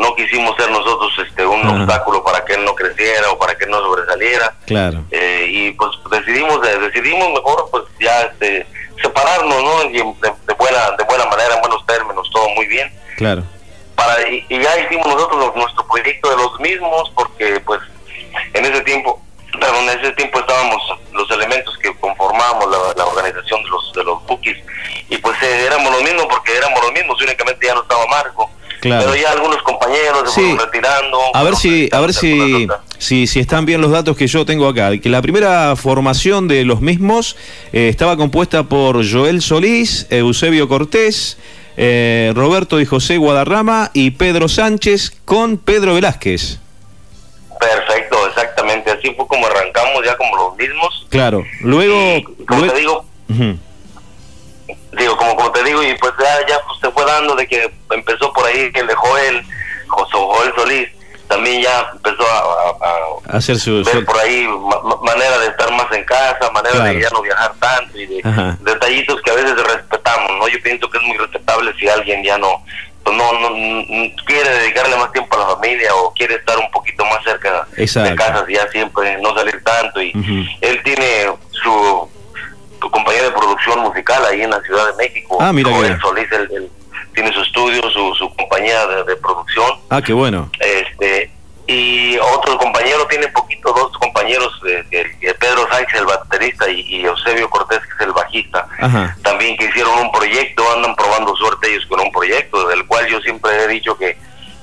no 0.00 0.14
quisimos 0.14 0.56
ser 0.56 0.70
nosotros 0.70 1.12
este 1.26 1.46
un 1.46 1.66
obstáculo 1.66 2.24
para 2.24 2.44
que 2.44 2.54
él 2.54 2.64
no 2.64 2.74
creciera 2.74 3.30
o 3.30 3.38
para 3.38 3.54
que 3.54 3.64
él 3.64 3.70
no 3.70 3.78
sobresaliera. 3.80 4.54
Claro. 4.66 5.04
Eh, 5.10 5.46
y 5.48 5.72
pues 5.72 5.90
decidimos 6.10 6.60
decidimos 6.62 7.28
mejor 7.32 7.68
pues 7.70 7.84
ya 8.00 8.22
este 8.22 8.66
separarnos, 9.02 9.62
¿no? 9.62 9.84
Y 9.90 9.96
de, 9.98 10.54
buena 10.58 10.90
de 10.98 11.04
buena 11.04 11.26
manera, 11.26 11.54
en 11.54 11.60
buenos 11.60 11.84
términos, 11.86 12.28
todo 12.32 12.48
muy 12.50 12.66
bien. 12.66 12.90
Claro. 13.16 13.42
Para 13.94 14.28
y, 14.28 14.44
y 14.48 14.62
ya 14.62 14.80
hicimos 14.80 15.06
nosotros 15.06 15.54
nuestro 15.54 15.86
proyecto 15.86 16.30
de 16.30 16.36
los 16.36 16.58
mismos 16.60 17.12
porque 17.14 17.60
pues 17.60 17.80
en 18.54 18.64
ese 18.64 18.80
tiempo 18.82 19.22
pero 19.52 19.76
en 19.80 19.88
ese 20.00 20.12
tiempo 20.12 20.38
estábamos 20.38 20.80
los 21.12 21.30
elementos 21.32 21.76
que 21.78 21.92
conformábamos 21.96 22.70
la, 22.96 23.04
organización 23.04 23.62
de 23.64 23.68
los 23.68 23.92
de 23.92 24.04
los 24.04 24.24
bookies 24.26 24.58
y 25.08 25.18
pues 25.18 25.42
eh, 25.42 25.66
éramos 25.66 25.92
los 25.92 26.02
mismos 26.02 26.26
porque 26.26 26.56
éramos 26.56 26.80
los 26.82 26.92
mismos 26.92 27.20
únicamente 27.20 27.66
ya 27.66 27.74
no 27.74 27.82
estaba 27.82 28.06
Marco 28.06 28.48
pero 28.82 29.14
ya 29.14 29.32
algunos 29.32 29.62
compañeros 29.62 30.32
se 30.32 30.40
fueron 30.40 30.58
retirando 30.58 31.18
a 31.34 31.42
ver 31.42 31.56
si 31.56 31.88
a 31.92 32.00
ver 32.00 32.12
si, 32.12 32.68
si 32.98 33.26
si 33.26 33.40
están 33.40 33.66
bien 33.66 33.80
los 33.80 33.90
datos 33.90 34.16
que 34.16 34.26
yo 34.26 34.44
tengo 34.44 34.68
acá 34.68 34.96
que 34.98 35.08
la 35.08 35.22
primera 35.22 35.76
formación 35.76 36.48
de 36.48 36.64
los 36.64 36.80
mismos 36.80 37.36
eh, 37.72 37.88
estaba 37.88 38.16
compuesta 38.16 38.64
por 38.64 39.08
Joel 39.08 39.42
Solís 39.42 40.06
Eusebio 40.10 40.68
Cortés 40.68 41.38
eh, 41.76 42.32
Roberto 42.34 42.80
y 42.80 42.86
José 42.86 43.16
Guadarrama 43.16 43.90
y 43.94 44.12
Pedro 44.12 44.48
Sánchez 44.48 45.12
con 45.24 45.56
Pedro 45.58 45.94
Velázquez 45.94 46.58
Perfecto, 47.60 48.26
exactamente. 48.26 48.90
Así 48.90 49.14
fue 49.14 49.26
como 49.26 49.46
arrancamos 49.46 50.02
ya 50.04 50.16
como 50.16 50.34
los 50.34 50.56
mismos. 50.56 51.06
Claro. 51.10 51.44
Luego, 51.60 52.22
como 52.46 52.66
te 52.66 52.78
digo, 52.78 53.04
digo 54.92 55.16
como 55.16 55.36
como 55.36 55.52
te 55.52 55.62
digo 55.62 55.82
y 55.82 55.96
pues 55.98 56.12
ya 56.18 56.46
ya 56.46 56.60
pues, 56.66 56.80
se 56.80 56.90
fue 56.90 57.04
dando 57.04 57.34
de 57.34 57.46
que 57.46 57.70
empezó 57.90 58.32
por 58.32 58.46
ahí 58.46 58.72
que 58.72 58.80
el 58.80 58.86
de 58.86 58.94
Joel, 58.94 59.44
José 59.88 60.12
Joel 60.12 60.54
Solís, 60.54 60.88
también 61.28 61.62
ya 61.62 61.90
empezó 61.92 62.24
a, 62.26 63.36
hacer 63.36 63.56
su 63.58 63.84
ver 63.84 64.04
por 64.04 64.18
ahí 64.18 64.48
manera 65.02 65.38
de 65.38 65.46
estar 65.46 65.70
más 65.72 65.86
en 65.92 66.04
casa, 66.04 66.50
manera 66.52 66.80
de 66.84 67.00
ya 67.00 67.08
no 67.10 67.22
viajar 67.22 67.54
tanto 67.60 67.98
y 67.98 68.06
de 68.06 68.22
detallitos 68.60 69.20
que 69.22 69.30
a 69.30 69.34
veces 69.34 69.56
respetamos, 69.62 70.32
¿no? 70.38 70.48
Yo 70.48 70.60
pienso 70.62 70.90
que 70.90 70.98
es 70.98 71.04
muy 71.04 71.16
respetable 71.16 71.72
si 71.78 71.88
alguien 71.88 72.24
ya 72.24 72.36
no 72.36 72.64
pues 73.02 73.16
no, 73.16 73.32
no, 73.32 73.48
quiere 74.26 74.50
dedicarle 74.50 74.96
más 74.96 75.10
tiempo 75.12 75.36
a 75.36 75.40
la 75.40 75.56
familia 75.56 75.94
o 75.94 76.12
quiere 76.12 76.34
estar 76.34 76.58
un 76.58 76.70
poquito 76.70 77.04
más 77.06 77.22
cerca 77.24 77.66
de 77.74 78.14
casa, 78.14 78.44
ya 78.48 78.68
siempre 78.68 79.16
no 79.22 79.34
salir 79.34 79.62
tanto 79.64 80.02
y 80.02 80.12
él 80.60 80.82
tiene 80.82 81.32
su, 81.50 82.08
compañía 82.88 83.24
de 83.24 83.32
producción 83.32 83.80
musical 83.80 84.24
ahí 84.26 84.42
en 84.42 84.50
la 84.50 84.60
Ciudad 84.62 84.86
de 84.86 84.96
México. 84.96 85.38
Ah 85.40 85.52
mira 85.52 85.70
Solís 86.00 86.28
tiene 87.12 87.32
su 87.32 87.42
estudio 87.42 87.82
su, 87.90 88.14
su 88.14 88.32
compañía 88.36 88.86
de, 88.86 89.02
de, 89.02 89.16
producción. 89.16 89.72
Ah 89.88 90.00
qué 90.00 90.12
bueno. 90.12 90.48
Este 90.60 91.32
y 91.70 92.18
otro 92.18 92.58
compañero 92.58 93.06
tiene 93.06 93.28
poquito, 93.28 93.72
dos 93.72 93.96
compañeros, 93.98 94.60
Pedro 94.60 95.68
Sánchez, 95.70 96.00
el 96.00 96.06
baterista, 96.06 96.68
y, 96.68 97.04
Eusebio 97.04 97.48
Cortés, 97.48 97.78
que 97.78 97.94
es 97.94 98.00
el 98.00 98.12
bajista, 98.12 98.66
también 99.22 99.56
que 99.56 99.66
hicieron 99.66 99.96
un 100.00 100.10
proyecto, 100.10 100.64
andan 100.74 100.96
probando 100.96 101.36
suerte 101.36 101.70
ellos 101.70 101.86
con 101.86 102.00
un 102.00 102.10
proyecto, 102.10 102.66
del 102.66 102.84
cual 102.86 103.06
yo 103.06 103.20
siempre 103.20 103.52
he 103.52 103.68
dicho 103.68 103.96
que, 103.96 104.18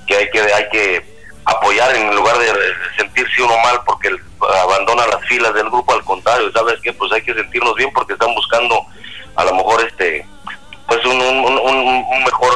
que 0.06 0.18
hay 0.18 0.30
que 0.32 0.42
hay 0.42 0.70
que 0.70 1.17
apoyar 1.48 1.96
en 1.96 2.14
lugar 2.16 2.38
de 2.38 2.52
sentirse 2.98 3.42
uno 3.42 3.58
mal 3.60 3.80
porque 3.86 4.10
abandona 4.64 5.08
las 5.08 5.26
filas 5.28 5.54
del 5.54 5.70
grupo, 5.70 5.94
al 5.94 6.04
contrario, 6.04 6.52
¿sabes 6.52 6.80
qué? 6.84 6.92
Pues 6.94 7.12
hay 7.12 7.22
que 7.22 7.34
sentirnos 7.34 7.74
bien 7.76 7.92
porque 7.94 8.14
están 8.14 8.34
buscando 8.34 8.86
a 9.36 9.46
lo 9.46 9.56
mejor 9.56 9.86
este 9.86 10.26
pues 10.88 11.04
un, 11.06 11.22
un, 11.22 12.24
mejor 12.24 12.54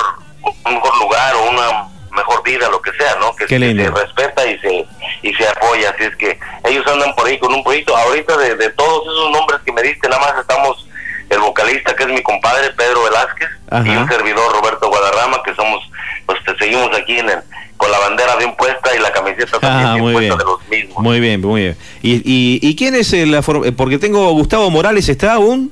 un 0.65 0.73
mejor 0.73 0.97
lugar 0.99 1.35
o 1.35 1.49
una 1.49 1.87
mejor 2.11 2.43
vida, 2.43 2.69
lo 2.69 2.81
que 2.81 2.91
sea, 2.93 3.15
¿no? 3.19 3.33
Que, 3.35 3.47
se 3.47 3.57
respeta 3.57 4.45
y 4.45 4.59
se 4.59 4.87
y 5.21 5.33
se 5.33 5.47
apoya, 5.47 5.91
así 5.91 6.03
es 6.03 6.15
que 6.17 6.37
ellos 6.65 6.85
andan 6.87 7.15
por 7.15 7.27
ahí 7.27 7.39
con 7.39 7.53
un 7.53 7.63
proyecto, 7.63 7.95
ahorita 7.95 8.35
de, 8.37 8.55
de 8.55 8.69
todos 8.71 9.03
esos 9.03 9.31
nombres 9.31 9.61
que 9.65 9.71
me 9.71 9.81
diste, 9.81 10.09
nada 10.09 10.21
más 10.21 10.37
estamos 10.39 10.87
el 11.31 11.39
vocalista 11.39 11.95
que 11.95 12.03
es 12.03 12.09
mi 12.09 12.21
compadre 12.21 12.71
Pedro 12.71 13.03
Velázquez 13.03 13.49
y 13.85 13.89
un 13.95 14.07
servidor 14.07 14.53
Roberto 14.53 14.89
Guadarrama 14.89 15.41
que 15.43 15.55
somos 15.55 15.89
pues 16.25 16.39
te 16.45 16.55
seguimos 16.57 16.89
aquí 16.95 17.17
en 17.17 17.29
el, 17.29 17.39
con 17.77 17.91
la 17.91 17.99
bandera 17.99 18.35
bien 18.35 18.55
puesta 18.55 18.95
y 18.95 18.99
la 18.99 19.11
camiseta 19.11 19.59
también 19.59 19.87
ah, 19.87 19.93
bien 19.95 20.13
puesta 20.13 20.35
de 20.35 20.43
los 20.43 20.67
mismos. 20.67 21.03
Muy 21.03 21.19
bien, 21.19 21.41
muy 21.41 21.61
bien. 21.61 21.77
¿Y, 22.01 22.15
y, 22.15 22.59
y 22.61 22.75
quién 22.75 22.95
es 22.95 23.11
el 23.13 23.35
porque 23.75 23.97
tengo 23.97 24.31
Gustavo 24.33 24.69
Morales 24.69 25.09
está 25.09 25.33
aún? 25.33 25.71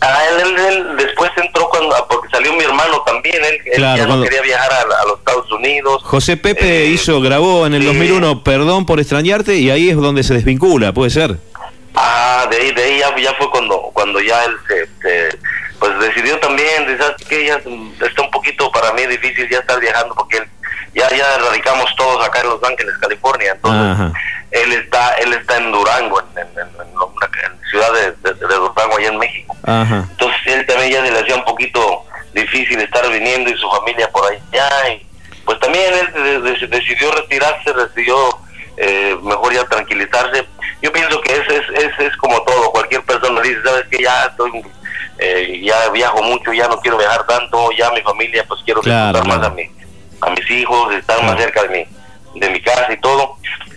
Ah, 0.00 0.18
él, 0.30 0.56
él, 0.58 0.96
después 0.98 1.30
entró 1.36 1.68
cuando 1.70 1.94
ah, 1.94 2.06
porque 2.08 2.28
salió 2.30 2.52
mi 2.52 2.64
hermano 2.64 3.02
también, 3.06 3.36
él, 3.44 3.80
ya 3.80 4.06
no 4.06 4.22
quería 4.22 4.42
viajar 4.42 4.70
a, 4.72 5.06
los 5.08 5.18
Estados 5.18 5.50
Unidos. 5.52 6.02
José 6.04 6.36
Pepe 6.36 6.84
eh, 6.84 6.86
hizo 6.86 7.20
grabó 7.20 7.66
en 7.66 7.74
el 7.74 7.84
2001 7.84 8.44
Perdón 8.44 8.86
por 8.86 9.00
extrañarte 9.00 9.56
y 9.56 9.70
ahí 9.70 9.88
es 9.88 9.96
donde 9.96 10.22
se 10.22 10.34
desvincula, 10.34 10.92
puede 10.92 11.10
ser. 11.10 11.38
Ah, 11.96 12.46
de 12.50 12.56
ahí, 12.58 12.72
de 12.72 12.82
ahí 12.82 13.22
ya, 13.22 13.32
fue 13.34 13.50
cuando, 13.50 13.90
cuando 13.94 14.20
ya 14.20 14.44
él 14.44 14.56
se, 14.68 15.38
pues 15.78 15.98
decidió 15.98 16.38
también, 16.40 16.86
¿sabes 16.98 17.16
que 17.26 17.46
Ya 17.46 17.56
está 17.56 18.22
un 18.22 18.30
poquito 18.30 18.70
para 18.70 18.92
mí 18.92 19.06
difícil 19.06 19.48
ya 19.48 19.58
estar 19.58 19.80
viajando 19.80 20.14
porque 20.14 20.36
él, 20.36 20.48
ya, 20.94 21.08
ya 21.10 21.38
radicamos 21.38 21.94
todos 21.96 22.24
acá 22.24 22.40
en 22.42 22.48
Los 22.48 22.62
Ángeles, 22.62 22.94
California, 23.00 23.52
entonces 23.52 24.12
él 24.50 24.72
está, 24.72 25.14
él 25.14 25.32
está 25.32 25.56
en 25.56 25.72
Durango, 25.72 26.20
en, 26.20 26.38
en, 26.38 26.66
ciudad 27.70 27.92
de, 27.92 28.12
Durango, 28.22 28.96
allá 28.96 29.08
en 29.08 29.18
México. 29.18 29.56
Entonces 29.66 30.40
él 30.46 30.66
también 30.66 30.92
ya 30.92 31.04
se 31.04 31.12
le 31.12 31.20
hacía 31.20 31.36
un 31.36 31.44
poquito 31.44 32.04
difícil 32.32 32.78
estar 32.80 33.10
viniendo 33.10 33.50
y 33.50 33.56
su 33.56 33.70
familia 33.70 34.10
por 34.10 34.30
allá, 34.30 34.90
y 34.90 35.06
pues 35.44 35.58
también 35.60 35.94
él 35.94 36.68
decidió 36.70 37.10
retirarse, 37.12 37.72
decidió 37.72 38.38
eh, 38.76 39.16
mejor 39.22 39.52
ya 39.52 39.64
tranquilizarse. 39.64 40.46
Yo 40.82 40.92
pienso 40.92 41.20
que 41.20 41.32
es, 41.32 41.48
es, 41.48 41.98
es, 41.98 42.16
como 42.18 42.42
todo, 42.42 42.70
cualquier 42.70 43.02
persona 43.02 43.40
dice, 43.40 43.62
sabes 43.64 43.86
que 43.90 44.02
ya 44.02 44.24
estoy, 44.24 44.62
eh, 45.18 45.60
ya 45.64 45.88
viajo 45.90 46.22
mucho, 46.22 46.52
ya 46.52 46.68
no 46.68 46.78
quiero 46.80 46.98
viajar 46.98 47.26
tanto, 47.26 47.70
ya 47.72 47.90
mi 47.92 48.02
familia, 48.02 48.44
pues 48.46 48.60
quiero 48.64 48.80
disfrutar 48.82 49.26
más 49.26 49.46
a, 49.46 49.50
mi, 49.50 49.70
a 50.20 50.30
mis 50.30 50.50
hijos, 50.50 50.94
estar 50.94 51.22
más 51.24 51.38
cerca 51.38 51.62
de 51.62 51.68
mi, 51.68 52.40
de 52.40 52.50
mi 52.50 52.60
casa 52.60 52.92
y 52.92 53.00
todo. 53.00 53.36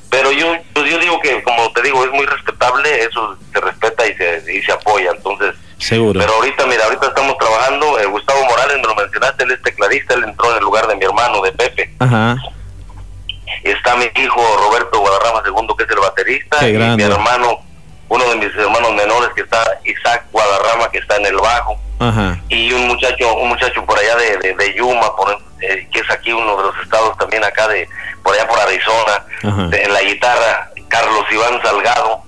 Pero 0.10 0.32
yo, 0.32 0.56
pues 0.74 0.89
yo 0.89 0.98
digo 0.98 1.20
que, 1.22 1.41
como 1.44 1.72
te 1.72 1.84
digo, 1.84 2.03
es 2.03 2.12
muy 2.12 2.25
respetable, 2.25 3.03
eso 3.03 3.38
se 3.53 3.62
respeta 3.62 4.08
y 4.08 4.15
se, 4.15 4.53
y 4.53 4.62
se 4.62 4.72
apoya, 4.72 5.12
entonces... 5.15 5.56
Seguro. 5.77 6.20
Pero 6.20 6.34
ahorita, 6.34 6.65
mira, 6.65 6.84
ahorita 6.84 7.08
estamos 7.08 7.38
trabajando, 7.38 7.98
eh, 8.00 8.06
Gustavo 8.08 8.44
Morales, 8.44 8.77
me 8.77 8.88
lo 8.88 8.96
mencionaste, 8.96 9.46
él 9.46 9.51
es 9.51 9.62
tecladista, 9.62 10.15
él 10.15 10.25
entró 10.25 10.51
en 10.51 10.58
el 10.58 10.63
lugar 10.63 10.88
de 10.88 10.96
mi 10.96 11.06
hermano, 11.06 11.41
de 11.41 11.53
Pepe. 11.53 11.96
Ajá 12.00 12.36
está 13.63 13.96
mi 13.96 14.10
hijo 14.16 14.42
Roberto 14.58 15.00
Guadarrama 15.00 15.42
II, 15.46 15.68
que 15.78 15.84
es 15.84 15.89
el 15.89 16.00
baterista, 16.00 16.68
y 16.68 16.74
mi 16.74 17.04
hermano, 17.04 17.60
uno 18.08 18.24
de 18.30 18.36
mis 18.36 18.56
hermanos 18.56 18.94
menores, 18.94 19.30
que 19.36 19.42
está 19.42 19.63
Isaac 19.84 20.25
Guadarrama, 20.32 20.89
que 20.92 21.00
está 21.00 21.18
en 21.18 21.25
el 21.28 21.38
bajo, 21.38 21.78
y 22.48 22.72
un 22.74 22.88
muchacho 22.88 23.36
un 23.36 23.50
muchacho 23.50 23.86
por 23.86 23.98
allá 24.00 24.16
de, 24.16 24.54
de, 24.54 24.74
Yuma, 24.74 25.16
por, 25.16 25.38
eh, 25.62 25.88
que 25.92 26.00
es 26.00 26.10
aquí 26.10 26.32
uno 26.32 26.56
de 26.58 26.63
los 26.63 26.75
estados 26.84 27.18
también 27.18 27.44
acá 27.44 27.68
de, 27.68 27.88
por 28.24 28.34
allá 28.34 28.48
por 28.48 28.60
Arizona, 28.60 29.25
en 29.44 29.94
la 29.94 30.01
guitarra, 30.01 30.72
Carlos 30.88 31.25
Iván 31.32 31.62
Salgado, 31.62 32.24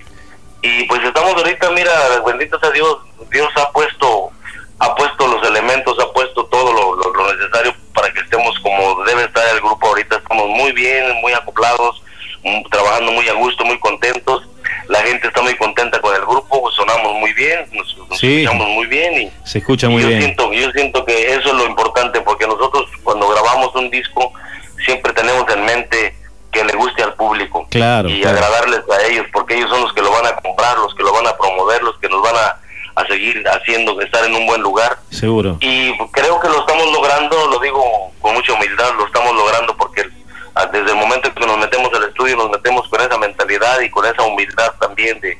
y 0.60 0.84
pues 0.84 1.02
estamos 1.02 1.34
ahorita, 1.34 1.70
mira, 1.70 1.92
bendito 2.24 2.58
sea 2.60 2.70
Dios, 2.70 2.98
Dios 3.30 3.48
ha 3.56 3.70
puesto 3.72 4.30
ha 4.78 4.96
puesto 4.96 5.28
los 5.28 5.46
elementos, 5.48 5.96
ha 6.00 6.12
puesto 6.12 6.44
todo 6.46 6.72
lo 6.72 7.34
necesario 7.36 7.72
para 7.94 8.12
que 8.12 8.21
estemos 8.32 8.58
como 8.60 9.04
debe 9.04 9.24
estar 9.24 9.44
el 9.54 9.60
grupo 9.60 9.88
ahorita. 9.88 10.16
Estamos 10.16 10.48
muy 10.48 10.72
bien, 10.72 11.04
muy 11.20 11.32
acoplados, 11.34 12.02
mm, 12.42 12.62
trabajando 12.70 13.12
muy 13.12 13.28
a 13.28 13.34
gusto, 13.34 13.64
muy 13.64 13.78
contentos. 13.78 14.48
La 14.88 15.00
gente 15.02 15.28
está 15.28 15.42
muy 15.42 15.54
contenta 15.56 16.00
con 16.00 16.14
el 16.14 16.22
grupo, 16.22 16.70
sonamos 16.72 17.14
muy 17.14 17.32
bien, 17.34 17.66
nos, 17.72 17.88
escuchamos 18.22 18.68
muy 18.68 18.86
bien 18.86 19.22
y 19.22 19.32
se 19.44 19.58
escucha 19.58 19.88
muy 19.88 20.02
yo 20.02 20.08
bien. 20.08 20.22
Siento, 20.22 20.52
yo 20.52 20.70
siento 20.72 21.04
que 21.04 21.34
eso 21.34 21.48
es 21.48 21.54
lo 21.54 21.66
importante 21.66 22.20
porque 22.22 22.46
nosotros 22.46 22.88
cuando 23.02 23.28
grabamos 23.28 23.74
un 23.74 23.90
disco 23.90 24.32
siempre 24.84 25.12
tenemos 25.12 25.44
en 25.54 25.64
mente 25.64 26.14
que 26.50 26.64
le 26.64 26.72
guste 26.74 27.02
al 27.02 27.14
público 27.14 27.66
claro, 27.70 28.08
y 28.08 28.24
agradarles 28.24 28.80
a 28.90 29.06
ellos 29.06 29.26
porque 29.32 29.56
ellos 29.56 29.70
son 29.70 29.82
los 29.82 29.92
que 29.92 30.02
lo 30.02 30.10
van 30.10 30.26
a 30.26 30.36
comprar, 30.36 30.76
los 30.78 30.94
que 30.94 31.02
lo 31.02 31.12
van 31.12 31.26
a 31.26 31.36
promover, 31.36 31.82
los 31.82 31.98
que 31.98 32.08
nos 32.08 32.22
van 32.22 32.36
a 32.36 32.60
a 32.94 33.06
seguir 33.06 33.42
haciendo, 33.48 34.00
estar 34.00 34.24
en 34.24 34.34
un 34.34 34.46
buen 34.46 34.60
lugar. 34.60 34.98
Seguro. 35.10 35.56
Y 35.60 35.96
creo 36.10 36.40
que 36.40 36.48
lo 36.48 36.60
estamos 36.60 36.92
logrando, 36.92 37.46
lo 37.48 37.58
digo 37.58 38.12
con 38.20 38.34
mucha 38.34 38.52
humildad, 38.52 38.92
lo 38.96 39.06
estamos 39.06 39.34
logrando 39.34 39.76
porque 39.76 40.08
ah, 40.54 40.66
desde 40.66 40.90
el 40.90 40.96
momento 40.96 41.32
que 41.34 41.46
nos 41.46 41.58
metemos 41.58 41.92
al 41.94 42.04
estudio 42.04 42.36
nos 42.36 42.50
metemos 42.50 42.88
con 42.88 43.00
esa 43.00 43.16
mentalidad 43.18 43.80
y 43.80 43.90
con 43.90 44.04
esa 44.04 44.22
humildad 44.22 44.72
también 44.80 45.20
de, 45.20 45.38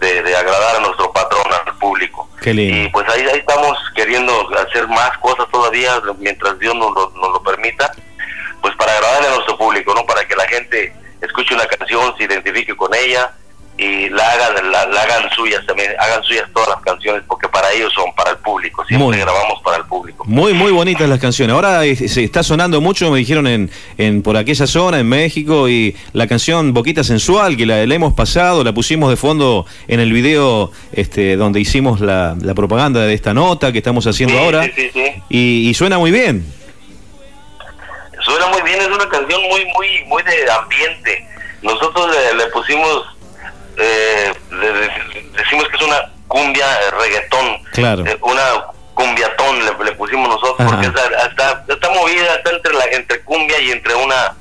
de, 0.00 0.36
agradar 0.36 0.76
a 0.76 0.80
nuestro 0.80 1.12
patrón, 1.12 1.44
al 1.52 1.74
público. 1.78 2.28
Y 2.44 2.88
pues 2.88 3.08
ahí, 3.08 3.22
ahí 3.22 3.38
estamos 3.38 3.76
queriendo 3.94 4.48
hacer 4.56 4.86
más 4.86 5.16
cosas 5.18 5.46
todavía 5.50 6.00
mientras 6.18 6.58
Dios 6.58 6.74
nos 6.76 6.94
lo, 6.94 7.10
nos 7.10 7.32
lo 7.32 7.42
permita, 7.42 7.92
pues 8.62 8.74
para 8.76 8.92
agradarle 8.92 9.28
a 9.28 9.34
nuestro 9.34 9.58
público, 9.58 9.92
¿no? 9.94 10.06
Para 10.06 10.26
que 10.26 10.36
la 10.36 10.46
gente 10.46 10.94
escuche 11.20 11.54
una 11.54 11.66
canción, 11.66 12.14
se 12.16 12.24
identifique 12.24 12.76
con 12.76 12.94
ella 12.94 13.32
y 13.78 14.08
la 14.08 14.22
hagan, 14.30 14.72
la, 14.72 14.80
hagan 14.80 15.30
suyas 15.34 15.64
también, 15.66 15.92
hagan 15.98 16.22
suyas 16.24 16.48
todas 16.54 16.70
las 16.70 16.80
canciones, 16.80 17.22
porque 17.28 17.46
para 17.48 17.70
ellos 17.72 17.92
son, 17.92 18.14
para 18.14 18.30
el 18.30 18.38
público, 18.38 18.84
siempre 18.86 19.18
grabamos 19.18 19.60
para 19.62 19.76
el 19.76 19.84
público. 19.84 20.24
Muy, 20.26 20.54
muy 20.54 20.72
bonitas 20.72 21.08
las 21.08 21.18
canciones. 21.18 21.54
Ahora 21.54 21.82
se 21.82 22.24
está 22.24 22.42
sonando 22.42 22.80
mucho, 22.80 23.10
me 23.10 23.18
dijeron, 23.18 23.46
en, 23.46 23.70
en 23.98 24.22
por 24.22 24.36
aquella 24.36 24.66
zona, 24.66 24.98
en 25.00 25.08
México, 25.08 25.68
y 25.68 25.94
la 26.14 26.26
canción 26.26 26.72
Boquita 26.72 27.04
Sensual, 27.04 27.56
que 27.56 27.66
la, 27.66 27.82
hemos 27.82 28.14
pasado, 28.14 28.64
la 28.64 28.72
pusimos 28.72 29.10
de 29.10 29.16
fondo 29.16 29.66
en 29.88 30.00
el 30.00 30.12
video 30.12 30.72
este, 30.92 31.36
donde 31.36 31.60
hicimos 31.60 32.00
la, 32.00 32.34
la 32.40 32.54
propaganda 32.54 33.00
de 33.00 33.12
esta 33.12 33.34
nota 33.34 33.72
que 33.72 33.78
estamos 33.78 34.06
haciendo 34.06 34.38
ahora, 34.38 34.66
y, 35.28 35.68
y 35.68 35.74
suena 35.74 35.98
muy 35.98 36.10
bien. 36.10 36.46
Suena 38.24 38.46
muy 38.48 38.62
bien, 38.62 38.80
es 38.80 38.88
una 38.88 39.08
canción 39.08 39.40
muy, 39.50 39.64
muy, 39.66 40.04
muy 40.06 40.22
de 40.22 40.50
ambiente. 40.50 41.26
Nosotros 41.62 42.08
le 42.36 42.46
pusimos 42.46 43.15
eh, 43.76 44.32
decimos 45.36 45.68
que 45.68 45.76
es 45.76 45.82
una 45.82 46.12
cumbia 46.28 46.66
eh, 46.66 46.90
reggaetón, 46.90 47.58
claro. 47.72 48.06
Eh, 48.06 48.18
una 48.22 48.66
cumbiatón 48.94 49.64
le, 49.84 49.92
pusimos 49.92 50.28
nosotros, 50.28 50.70
porque 50.70 50.86
está, 50.86 51.64
está, 51.68 51.90
movida, 51.90 52.36
está 52.36 52.50
entre, 52.50 52.72
la, 52.72 52.84
entre 52.86 53.20
cumbia 53.20 53.60
y 53.60 53.70
entre 53.70 53.94
una, 53.94 54.34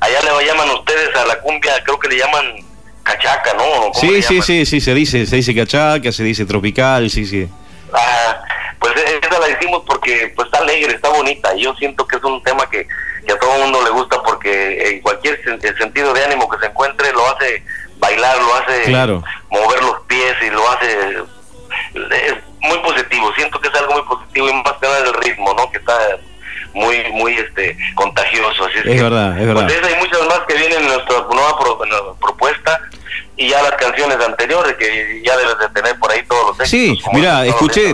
allá 0.00 0.20
le 0.20 0.46
llaman 0.46 0.68
ustedes 0.70 1.16
a 1.16 1.24
la 1.24 1.40
cumbia, 1.40 1.72
creo 1.82 1.98
que 1.98 2.08
le 2.08 2.18
llaman 2.18 2.56
cachaca, 3.02 3.54
¿no? 3.54 3.92
Sí, 3.94 4.22
sí, 4.22 4.42
sí, 4.42 4.66
sí, 4.66 4.80
se 4.80 4.94
dice, 4.94 5.26
se 5.26 5.36
dice 5.36 5.54
cachaca, 5.54 6.12
se 6.12 6.22
dice 6.22 6.44
tropical, 6.44 7.08
sí, 7.08 7.24
sí. 7.24 7.48
Ah, 7.94 8.42
pues 8.78 8.92
e, 8.96 9.20
esa 9.26 9.38
la 9.38 9.48
hicimos 9.48 9.82
porque 9.86 10.32
pues 10.36 10.46
está 10.46 10.58
alegre, 10.58 10.94
está 10.94 11.08
bonita, 11.08 11.54
y 11.56 11.62
yo 11.62 11.74
siento 11.76 12.06
que 12.06 12.16
es 12.16 12.24
un 12.24 12.42
tema 12.42 12.68
que, 12.68 12.86
que 13.26 13.32
a 13.32 13.38
todo 13.38 13.54
el 13.56 13.62
mundo 13.62 13.82
le 13.82 13.90
gusta 13.90 14.22
porque 14.22 14.90
en 14.90 15.00
cualquier 15.00 15.42
sentido 15.78 16.12
de 16.12 16.24
ánimo 16.24 16.48
que 16.50 16.58
se 16.58 16.66
encuentre 16.66 17.12
lo 17.12 17.26
hace 17.34 17.62
bailar, 18.02 18.36
lo 18.38 18.54
hace 18.56 18.90
mover 19.50 19.82
los 19.82 20.00
pies 20.08 20.34
y 20.42 20.50
lo 20.50 20.68
hace 20.70 21.22
es 21.94 22.34
muy 22.60 22.78
positivo. 22.78 23.32
Siento 23.36 23.60
que 23.60 23.68
es 23.68 23.74
algo 23.74 23.94
muy 23.94 24.02
positivo 24.02 24.48
y 24.48 24.52
más 24.54 24.74
que 24.80 24.86
nada 24.86 24.98
el 24.98 25.14
ritmo, 25.14 25.54
¿no? 25.54 25.70
Que 25.70 25.78
está 25.78 25.96
muy 26.74 26.96
muy 27.12 27.34
este 27.34 27.76
contagioso. 27.94 28.64
Así 28.64 28.78
es, 28.84 29.02
verdad, 29.02 29.38
es 29.38 29.46
verdad. 29.46 29.66
Pues 29.66 29.92
hay 29.92 30.00
muchas 30.00 30.20
más 30.26 30.40
que 30.46 30.54
vienen 30.54 30.80
en 30.80 30.86
nuestra 30.86 31.16
nueva 31.30 32.16
propuesta 32.20 32.80
y 33.36 33.48
ya 33.48 33.62
las 33.62 33.72
canciones 33.72 34.18
anteriores 34.20 34.74
que 34.76 35.22
ya 35.24 35.36
debes 35.36 35.58
de 35.58 35.68
tener 35.70 35.98
por 35.98 36.10
ahí 36.10 36.22
todos 36.28 36.48
los 36.48 36.60
éxitos. 36.60 37.04
Sí, 37.04 37.10
mira, 37.14 37.46
escuché, 37.46 37.92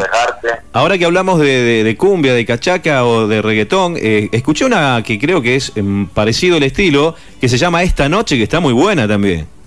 ahora 0.73 0.99
que 0.99 1.05
hablamos 1.05 1.39
de, 1.39 1.95
cumbia, 1.99 2.35
de 2.35 2.45
cachaca 2.45 3.05
o 3.05 3.27
de 3.27 3.41
reggaetón, 3.41 3.97
eh, 3.97 4.29
escuché 4.33 4.65
una 4.65 5.03
que 5.05 5.19
creo 5.19 5.41
que 5.41 5.57
es 5.57 5.73
em, 5.77 6.07
parecido 6.09 6.57
el 6.57 6.65
estilo, 6.65 7.15
que 7.41 7.49
se 7.49 7.57
llama 7.57 7.83
Esta 7.83 8.09
Noche, 8.09 8.37
que 8.37 8.43
está 8.43 8.61
muy 8.61 8.73
buena 8.73 9.07
también. 9.07 9.58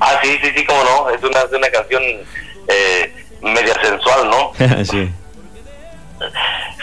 Ah, 0.00 0.18
sí, 0.22 0.38
sí, 0.42 0.52
sí, 0.56 0.64
cómo 0.64 0.82
no. 0.84 1.10
Es 1.10 1.22
una, 1.22 1.44
una 1.44 1.70
canción 1.70 2.02
eh, 2.68 3.14
media 3.42 3.74
sensual, 3.82 4.30
¿no? 4.30 4.52
sí. 4.84 5.10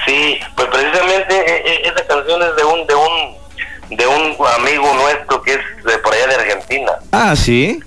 Sí, 0.05 0.39
pues 0.55 0.67
precisamente 0.67 1.35
eh, 1.35 1.63
eh, 1.65 1.81
esa 1.85 2.05
canción 2.05 2.41
es 2.43 2.55
de 2.55 2.63
un 2.63 2.85
de 2.85 2.95
un 2.95 3.97
de 3.97 4.07
un 4.07 4.35
amigo 4.59 4.93
nuestro 4.93 5.41
que 5.41 5.53
es 5.53 5.83
de 5.83 5.97
por 5.99 6.13
allá 6.13 6.27
de 6.27 6.35
Argentina. 6.35 6.91
Ah, 7.11 7.35
sí. 7.35 7.79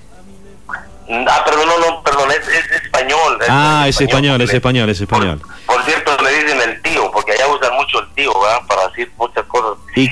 Ah, 1.09 1.45
perdón, 1.45 1.69
no, 1.69 1.79
no, 1.79 2.03
perdón, 2.03 2.31
es, 2.33 2.49
es 2.49 2.83
español. 2.83 3.39
ah, 3.49 3.85
es 3.89 4.01
español, 4.01 4.41
es 4.41 4.53
español, 4.53 4.91
es 4.91 5.01
español. 5.01 5.41
Por, 5.67 5.85
cierto, 5.85 6.17
le 6.21 6.43
dicen 6.43 6.61
el 6.61 6.83
tío, 6.83 7.11
porque 7.13 7.33
allá 7.33 7.47
usan 7.47 7.75
mucho 7.77 8.01
el 8.01 8.09
tío, 8.15 8.33
¿verdad? 8.41 8.59
Para 8.67 8.89
decir 8.89 9.11
muchas 9.17 9.45
cosas. 9.47 9.79
¿Y, 9.95 10.11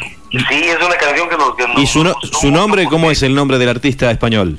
Sí, 0.49 0.65
es 0.69 0.77
una 0.85 0.97
canción 0.97 1.29
que 1.29 1.37
nos... 1.37 1.55
¿Y 1.77 1.87
su, 1.87 2.13
su 2.33 2.51
nombre, 2.51 2.87
cómo 2.87 3.11
es 3.13 3.23
el 3.23 3.37
nombre 3.37 3.57
del 3.57 3.69
artista 3.69 4.11
español? 4.11 4.59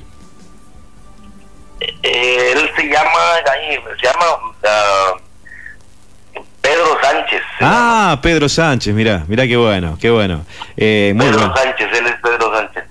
Eh, 2.03 2.53
él 2.53 2.71
se 2.75 2.83
llama, 2.83 3.19
se 3.99 4.07
llama 4.07 4.25
ah, 4.65 5.13
Pedro 6.61 6.97
Sánchez. 7.01 7.41
Ah, 7.61 8.19
Pedro 8.21 8.49
Sánchez, 8.49 8.93
mira, 8.93 9.23
mira 9.27 9.47
qué 9.47 9.57
bueno, 9.57 9.97
qué 9.99 10.09
bueno. 10.09 10.45
Eh, 10.77 11.13
Pedro 11.17 11.53
Sánchez, 11.55 11.87
él 11.93 12.07
es 12.07 12.15
Pedro 12.21 12.55
Sánchez, 12.55 12.83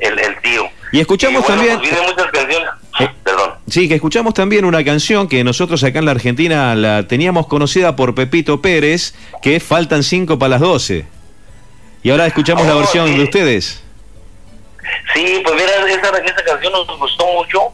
el, 0.00 0.18
el 0.18 0.40
tío. 0.40 0.68
Y 0.92 1.00
escuchamos 1.00 1.46
también... 1.46 1.78
Pues 1.78 1.92
muchas 2.02 2.30
canciones. 2.30 2.68
Eh, 3.00 3.10
Perdón. 3.24 3.54
Sí, 3.68 3.88
que 3.88 3.96
escuchamos 3.96 4.34
también 4.34 4.64
una 4.64 4.84
canción 4.84 5.26
que 5.26 5.42
nosotros 5.42 5.82
acá 5.82 5.98
en 5.98 6.04
la 6.04 6.12
Argentina 6.12 6.74
la 6.74 7.08
teníamos 7.08 7.46
conocida 7.46 7.96
por 7.96 8.14
Pepito 8.14 8.62
Pérez, 8.62 9.14
que 9.42 9.56
es 9.56 9.62
Faltan 9.62 10.04
cinco 10.04 10.38
para 10.38 10.50
las 10.50 10.60
12. 10.60 11.04
Y 12.04 12.10
ahora 12.10 12.26
escuchamos 12.26 12.66
la 12.66 12.76
oh, 12.76 12.78
versión 12.78 13.16
de 13.16 13.24
ustedes. 13.24 13.82
Sí, 15.14 15.40
pues 15.42 15.54
mira, 15.54 15.88
esa, 15.88 16.16
esa 16.18 16.44
canción 16.44 16.72
nos 16.72 16.98
gustó 16.98 17.26
mucho 17.32 17.72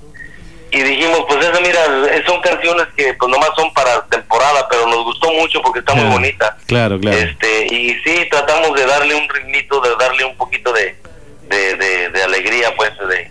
y 0.73 0.83
dijimos, 0.83 1.25
pues 1.27 1.45
esa, 1.45 1.61
mira, 1.61 1.81
son 2.27 2.41
canciones 2.41 2.87
que 2.97 3.15
pues 3.15 3.31
nomás 3.31 3.51
son 3.57 3.73
para 3.75 4.05
temporada, 4.07 4.67
pero 4.71 4.87
nos 4.87 5.05
gustó 5.05 5.33
mucho 5.33 5.61
porque 5.63 5.81
está 5.81 5.95
muy 5.95 6.11
bonita. 6.11 6.57
Claro, 6.67 6.99
claro. 7.01 7.17
Este, 7.17 7.67
y 7.75 7.95
sí, 8.05 8.27
tratamos 8.31 8.75
de 8.79 8.87
darle 8.87 9.15
un 9.15 9.29
ritmito, 9.29 9.81
de 9.81 9.91
darle 9.99 10.25
un 10.25 10.37
poquito 10.37 10.73
de, 10.73 10.97
de, 11.49 12.23
alegría, 12.23 12.75
pues, 12.77 12.93
de, 13.09 13.31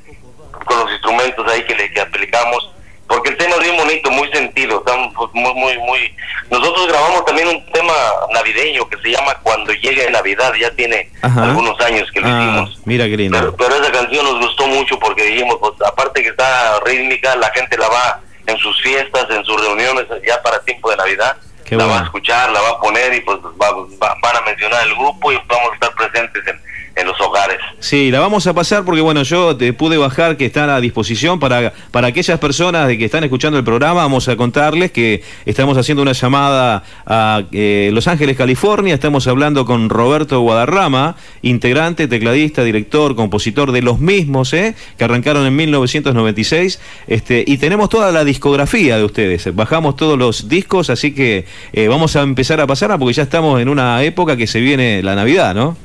con 0.66 0.80
los 0.80 0.92
instrumentos 0.92 1.50
ahí 1.50 1.64
que 1.64 1.76
le 1.76 1.92
que 1.92 2.02
aplicamos 2.02 2.72
porque 3.10 3.30
el 3.32 3.38
tema 3.38 3.56
es 3.56 3.64
bien 3.64 3.76
bonito, 3.76 4.12
muy 4.12 4.32
sentido, 4.32 4.84
pues, 4.84 5.30
muy, 5.34 5.54
muy, 5.56 5.78
muy... 5.80 6.16
Nosotros 6.52 6.88
grabamos 6.88 7.26
también 7.26 7.48
un 7.48 7.66
tema 7.72 7.94
navideño 8.32 8.88
que 8.88 8.98
se 8.98 9.10
llama 9.10 9.34
Cuando 9.42 9.74
llegue 9.74 10.12
Navidad, 10.12 10.54
ya 10.54 10.70
tiene 10.76 11.10
algunos 11.24 11.80
años 11.82 12.08
que 12.12 12.22
lo 12.22 12.28
ah, 12.28 12.40
hicimos. 12.40 12.82
Mira 12.86 13.06
qué 13.06 13.18
lindo. 13.18 13.56
Pero, 13.58 13.76
esa 13.76 13.92
canción 13.92 14.24
nos 14.24 14.46
gustó 14.46 14.68
mucho 14.68 15.00
porque 15.00 15.24
dijimos, 15.24 15.58
pues 15.60 15.74
aparte 15.84 16.22
que 16.22 16.30
está 16.30 16.80
rítmica, 16.82 17.36
la 17.36 17.50
gente 17.50 17.76
la 17.80 17.90
va 17.90 18.22
en 18.46 18.58
sus 18.60 18.80
fiestas, 18.84 19.26
en 19.32 19.44
sus 19.44 19.60
reuniones, 19.60 20.06
ya 20.26 20.40
para 20.44 20.60
tiempo 20.60 20.92
de 20.92 20.98
Navidad, 20.98 21.36
la 21.72 21.86
va 21.88 22.02
a 22.02 22.04
escuchar, 22.04 22.52
la 22.52 22.62
va 22.62 22.70
a 22.70 22.80
poner 22.80 23.12
y 23.16 23.22
pues 23.22 23.40
va, 23.40 24.16
van 24.22 24.36
a 24.36 24.42
mencionar 24.42 24.86
el 24.86 24.94
grupo 24.94 25.32
y 25.32 25.36
vamos 25.48 25.72
a 25.72 25.74
estar 25.74 25.96
presentes 25.96 26.46
en 26.46 26.62
en 27.00 27.08
los 27.08 27.20
hogares. 27.22 27.58
Sí, 27.80 28.12
la 28.12 28.20
vamos 28.20 28.46
a 28.48 28.54
pasar 28.54 28.84
porque 28.84 29.02
bueno, 29.02 29.24
yo 29.24 29.56
te 29.56 29.72
pude 29.74 29.98
bajar 29.98 30.38
que 30.38 30.46
están 30.46 30.70
a 30.70 30.82
disposición 30.82 31.40
para, 31.40 31.74
para 31.92 32.08
aquellas 32.08 32.40
personas 32.40 32.88
de 32.88 32.98
que 32.98 33.06
están 33.06 33.24
escuchando 33.24 33.58
el 33.58 33.64
programa, 33.64 34.02
vamos 34.02 34.28
a 34.28 34.36
contarles 34.36 34.92
que 34.92 35.24
estamos 35.46 35.78
haciendo 35.78 36.02
una 36.02 36.12
llamada 36.12 36.84
a 37.06 37.44
eh, 37.52 37.90
Los 37.94 38.08
Ángeles, 38.08 38.36
California, 38.38 38.94
estamos 38.94 39.28
hablando 39.28 39.66
con 39.66 39.90
Roberto 39.90 40.40
Guadarrama, 40.42 41.16
integrante, 41.42 42.08
tecladista, 42.08 42.64
director, 42.64 43.16
compositor 43.16 43.72
de 43.72 43.82
los 43.82 44.00
mismos, 44.00 44.54
¿eh? 44.54 44.76
que 44.98 45.04
arrancaron 45.04 45.46
en 45.46 45.56
1996, 45.56 46.80
este, 47.08 47.44
y 47.48 47.58
tenemos 47.58 47.90
toda 47.90 48.12
la 48.12 48.24
discografía 48.24 48.98
de 48.98 49.04
ustedes, 49.04 49.56
bajamos 49.56 49.96
todos 49.96 50.18
los 50.18 50.50
discos, 50.50 50.90
así 50.90 51.14
que 51.14 51.46
eh, 51.74 51.88
vamos 51.88 52.16
a 52.16 52.22
empezar 52.22 52.60
a 52.60 52.68
pasar 52.68 52.90
porque 52.98 53.14
ya 53.14 53.24
estamos 53.24 53.62
en 53.62 53.70
una 53.70 54.04
época 54.04 54.36
que 54.36 54.48
se 54.48 54.60
viene 54.60 55.04
la 55.04 55.16
Navidad, 55.16 55.54
¿no? 55.54 55.78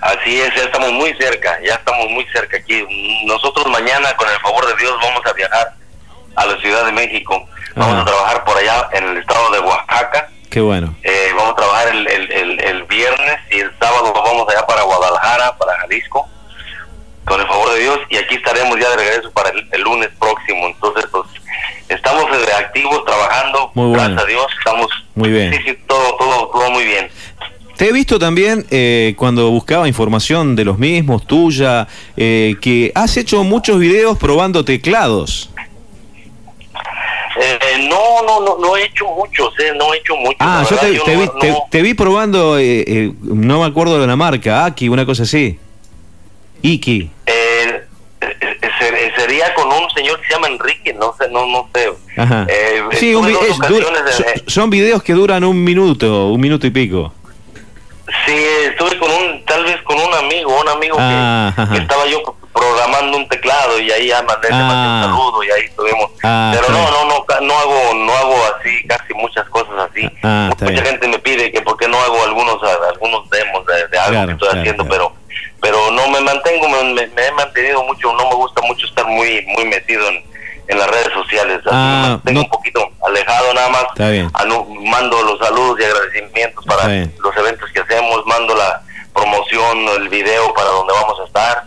Así 0.00 0.40
es, 0.40 0.54
ya 0.54 0.64
estamos 0.64 0.92
muy 0.92 1.12
cerca, 1.14 1.58
ya 1.62 1.74
estamos 1.74 2.08
muy 2.10 2.26
cerca 2.32 2.56
aquí. 2.56 2.84
Nosotros 3.26 3.66
mañana, 3.66 4.14
con 4.16 4.28
el 4.28 4.38
favor 4.40 4.66
de 4.66 4.76
Dios, 4.76 4.96
vamos 5.02 5.20
a 5.26 5.32
viajar 5.32 5.74
a 6.36 6.46
la 6.46 6.56
Ciudad 6.60 6.86
de 6.86 6.92
México. 6.92 7.46
Vamos 7.76 8.02
a 8.02 8.04
trabajar 8.04 8.44
por 8.44 8.56
allá 8.56 8.88
en 8.92 9.08
el 9.08 9.16
estado 9.18 9.50
de 9.50 9.58
Oaxaca. 9.60 10.28
Qué 10.48 10.60
bueno. 10.60 10.94
Eh, 11.02 11.32
vamos 11.36 11.52
a 11.52 11.56
trabajar 11.56 11.88
el, 11.88 12.06
el, 12.08 12.82
viernes 12.84 13.38
y 13.52 13.60
el 13.60 13.70
sábado 13.78 14.12
vamos 14.12 14.48
allá 14.48 14.66
para 14.66 14.82
Guadalajara, 14.82 15.56
para 15.56 15.76
Jalisco, 15.78 16.28
con 17.24 17.40
el 17.40 17.46
favor 17.46 17.72
de 17.74 17.80
Dios. 17.80 17.98
Y 18.08 18.16
aquí 18.16 18.34
estaremos 18.34 18.78
ya 18.80 18.90
de 18.90 18.96
regreso 18.96 19.30
para 19.30 19.50
el, 19.50 19.80
lunes 19.82 20.08
próximo. 20.18 20.66
Entonces, 20.66 21.06
pues, 21.12 21.26
estamos 21.88 22.24
reactivos, 22.46 23.04
trabajando. 23.04 23.70
Muy 23.74 23.92
Gracias 23.92 24.22
a 24.22 24.24
Dios, 24.24 24.46
estamos. 24.58 24.88
Muy 25.14 25.30
bien. 25.30 25.52
Sí, 25.52 25.62
sí, 25.62 25.78
todo, 25.86 26.16
todo, 26.16 26.48
todo 26.48 26.70
muy 26.70 26.84
bien. 26.84 27.08
Te 27.80 27.88
he 27.88 27.92
visto 27.92 28.18
también 28.18 28.66
eh, 28.70 29.14
cuando 29.16 29.50
buscaba 29.50 29.88
información 29.88 30.54
de 30.54 30.66
los 30.66 30.76
mismos, 30.76 31.26
tuya, 31.26 31.88
eh, 32.14 32.56
que 32.60 32.92
has 32.94 33.16
hecho 33.16 33.42
muchos 33.42 33.78
videos 33.78 34.18
probando 34.18 34.66
teclados. 34.66 35.48
Eh, 37.40 37.88
no, 37.88 38.22
no, 38.26 38.40
no, 38.44 38.58
no 38.58 38.76
he 38.76 38.84
hecho 38.84 39.06
muchos, 39.06 39.54
no 39.78 39.94
he 39.94 39.96
hecho 39.96 40.14
muchos. 40.14 40.36
Ah, 40.40 40.62
yo, 40.68 40.76
te, 41.70 41.80
vi, 41.80 41.94
probando, 41.94 42.58
no 43.22 43.60
me 43.60 43.64
acuerdo 43.64 43.98
de 43.98 44.06
la 44.06 44.14
marca, 44.14 44.66
Aki, 44.66 44.90
una 44.90 45.06
cosa 45.06 45.22
así. 45.22 45.58
Iki. 46.60 47.10
sería 49.16 49.54
con 49.54 49.68
un 49.68 49.88
señor 49.96 50.20
que 50.20 50.26
se 50.26 50.34
llama 50.34 50.48
Enrique, 50.48 50.92
no 50.92 51.14
sé, 51.18 51.30
no, 51.30 51.46
no 51.46 51.70
sé. 51.74 51.88
Ajá. 52.18 52.46
sí, 52.92 53.14
son 54.46 54.68
videos 54.68 55.02
que 55.02 55.14
duran 55.14 55.44
un 55.44 55.64
minuto, 55.64 56.28
un 56.28 56.40
minuto 56.42 56.66
y 56.66 56.70
pico. 56.70 57.14
Sí, 58.30 58.44
estuve 58.68 58.96
con 58.98 59.10
un, 59.10 59.44
tal 59.44 59.64
vez 59.64 59.82
con 59.82 59.98
un 59.98 60.14
amigo, 60.14 60.60
un 60.60 60.68
amigo 60.68 60.96
que, 60.96 61.02
ah, 61.02 61.52
estaba 61.74 62.06
yo 62.06 62.22
programando 62.52 63.16
un 63.16 63.28
teclado 63.28 63.80
y 63.80 63.90
ahí 63.90 64.06
ya 64.06 64.22
mandé, 64.22 64.48
ah. 64.52 65.02
un 65.04 65.10
saludo 65.10 65.42
y 65.42 65.50
ahí 65.50 65.62
estuvimos. 65.62 66.12
Ah, 66.22 66.52
Pero 66.54 66.72
no, 66.72 66.90
no, 66.92 67.04
no, 67.06 67.40
no 67.40 67.58
hago, 67.58 67.94
no 67.94 68.14
hago 68.14 68.36
así, 68.54 68.86
casi 68.86 69.14
muchas 69.14 69.48
cosas 69.48 69.90
así. 69.90 70.08
Mucha 70.22 70.84
gente 70.84 71.08
me 71.08 71.18
pide 71.18 71.50
que 71.50 71.60
por 71.62 71.76
qué 71.76 71.88
no 71.88 71.98
hago 72.00 72.22
algunos, 72.22 72.62
algunos 72.62 73.28
demos 73.30 73.66
de, 73.66 73.98
algo 73.98 74.26
que 74.26 74.32
estoy 74.32 74.60
haciendo, 74.60 74.84
pero 74.86 75.12
pero 75.60 75.90
no 75.90 76.08
me 76.08 76.20
mantengo, 76.20 76.68
me, 76.68 77.06
me, 77.08 77.26
he 77.26 77.32
mantenido 77.32 77.82
mucho, 77.82 78.12
no 78.12 78.28
me 78.28 78.34
gusta 78.34 78.62
mucho 78.62 78.86
estar 78.86 79.06
muy, 79.06 79.44
muy 79.54 79.64
metido 79.64 80.08
en 80.08 80.22
en 80.68 80.78
las 80.78 80.88
redes 80.88 81.12
sociales. 81.12 81.60
Ah, 81.70 82.18
tengo 82.24 82.40
un 82.40 82.48
poquito 82.48 82.90
alejado 83.06 83.52
nada 83.54 83.68
más. 83.68 83.84
mando 84.84 85.22
los 85.22 85.38
saludos 85.38 85.78
y 85.80 85.84
agradecimientos 85.84 86.64
para 86.64 86.86
los 86.86 87.36
eventos 87.36 87.70
que 87.72 87.80
hacemos, 87.80 88.24
mando 88.26 88.54
la 88.54 88.82
promoción, 89.14 89.78
el 90.00 90.08
video 90.08 90.52
para 90.54 90.68
donde 90.70 90.92
vamos 90.92 91.20
a 91.20 91.24
estar. 91.24 91.64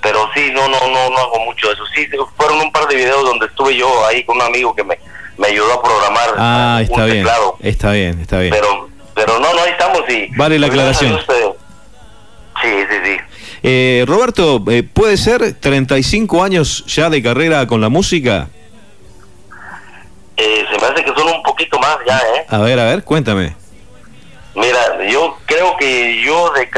Pero 0.00 0.28
sí, 0.34 0.50
no, 0.52 0.68
no, 0.68 0.78
no, 0.80 1.10
no 1.10 1.18
hago 1.18 1.40
mucho 1.44 1.72
eso. 1.72 1.84
Sí, 1.94 2.06
fueron 2.36 2.60
un 2.60 2.72
par 2.72 2.86
de 2.86 2.96
videos 2.96 3.24
donde 3.24 3.46
estuve 3.46 3.76
yo 3.76 4.06
ahí 4.06 4.24
con 4.24 4.36
un 4.36 4.42
amigo 4.42 4.74
que 4.74 4.84
me, 4.84 4.98
me 5.36 5.48
ayudó 5.48 5.74
a 5.74 5.82
programar 5.82 6.34
ah, 6.36 6.80
está 6.82 7.04
bien, 7.04 7.26
Está 7.60 7.90
bien, 7.92 8.20
está 8.20 8.38
bien. 8.38 8.52
Pero, 8.52 8.88
pero 9.14 9.38
no, 9.40 9.52
no, 9.52 9.62
ahí 9.62 9.70
estamos 9.70 10.02
y... 10.08 10.28
Vale 10.36 10.58
la 10.58 10.68
aclaración. 10.68 11.18
sí, 12.62 12.86
sí, 12.90 12.96
sí. 13.04 13.16
Eh, 13.62 14.04
Roberto, 14.06 14.62
eh, 14.70 14.82
¿puede 14.82 15.16
ser 15.16 15.54
35 15.54 16.42
años 16.42 16.84
ya 16.86 17.10
de 17.10 17.22
carrera 17.22 17.66
con 17.66 17.80
la 17.80 17.88
música? 17.88 18.48
Eh, 20.36 20.64
se 20.70 20.80
me 20.80 20.86
hace 20.86 21.04
que 21.04 21.12
son 21.14 21.28
un 21.28 21.42
poquito 21.42 21.78
más 21.78 21.98
ya, 22.06 22.16
¿eh? 22.18 22.46
A 22.48 22.58
ver, 22.58 22.78
a 22.78 22.84
ver, 22.84 23.02
cuéntame. 23.02 23.57
Mira, 24.58 25.08
yo 25.08 25.36
creo 25.46 25.76
que 25.78 26.20
yo 26.24 26.52
de, 26.52 26.68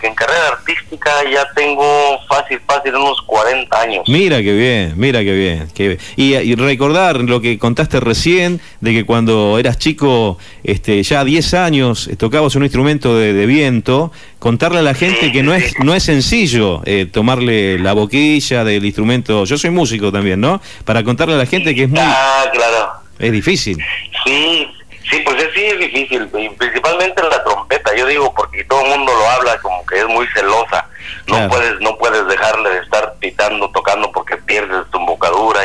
que 0.00 0.06
en 0.08 0.14
carrera 0.14 0.48
artística 0.48 1.10
ya 1.30 1.46
tengo 1.54 2.18
fácil, 2.28 2.60
fácil 2.66 2.96
unos 2.96 3.22
40 3.22 3.80
años. 3.80 4.04
Mira 4.08 4.42
qué 4.42 4.52
bien, 4.52 4.94
mira 4.96 5.20
qué 5.20 5.32
bien. 5.32 5.68
Qué 5.72 5.98
Y, 6.16 6.54
recordar 6.56 7.20
lo 7.20 7.40
que 7.40 7.58
contaste 7.58 8.00
recién, 8.00 8.60
de 8.80 8.92
que 8.92 9.04
cuando 9.04 9.58
eras 9.58 9.78
chico, 9.78 10.38
este, 10.64 11.02
ya 11.04 11.22
10 11.24 11.54
años, 11.54 12.08
eh, 12.08 12.16
tocabas 12.16 12.56
un 12.56 12.64
instrumento 12.64 13.16
de, 13.16 13.46
viento, 13.46 14.10
contarle 14.40 14.80
a 14.80 14.82
la 14.82 14.94
gente 14.94 15.30
que 15.30 15.44
no 15.44 15.54
es, 15.54 15.78
no 15.78 15.94
es 15.94 16.02
sencillo 16.02 16.82
eh, 16.86 17.06
tomarle 17.10 17.78
la 17.78 17.92
boquilla 17.92 18.64
del 18.64 18.84
instrumento. 18.84 19.44
Yo 19.44 19.56
soy 19.56 19.70
músico 19.70 20.10
también, 20.10 20.40
¿no? 20.40 20.60
Para 20.84 21.04
contarle 21.04 21.34
a 21.34 21.38
la 21.38 21.46
gente 21.46 21.74
que 21.74 21.84
es 21.84 21.88
muy... 21.88 22.00
Ah, 22.02 22.46
claro. 22.52 23.06
Es 23.18 23.32
difícil. 23.32 23.78
Sí, 24.24 24.66
Sí, 25.10 25.20
pues 25.20 25.36
sí 25.54 25.64
es 25.64 25.78
difícil, 25.78 26.26
principalmente 26.28 27.22
la 27.22 27.44
trompeta, 27.44 27.94
yo 27.94 28.06
digo, 28.06 28.34
porque 28.34 28.64
todo 28.64 28.82
el 28.82 28.88
mundo 28.88 29.12
lo 29.14 29.30
habla 29.30 29.56
como 29.58 29.86
que 29.86 30.00
es 30.00 30.06
muy 30.06 30.26
celosa, 30.28 30.88
no 31.28 31.48
puedes 31.48 31.80
no 31.80 31.96
puedes 31.96 32.26
dejarle 32.26 32.70
de 32.70 32.78
estar 32.80 33.14
pitando, 33.20 33.70
tocando 33.70 34.10
porque 34.10 34.36
pierdes 34.38 34.90
tu 34.90 34.98
embocadura 34.98 35.60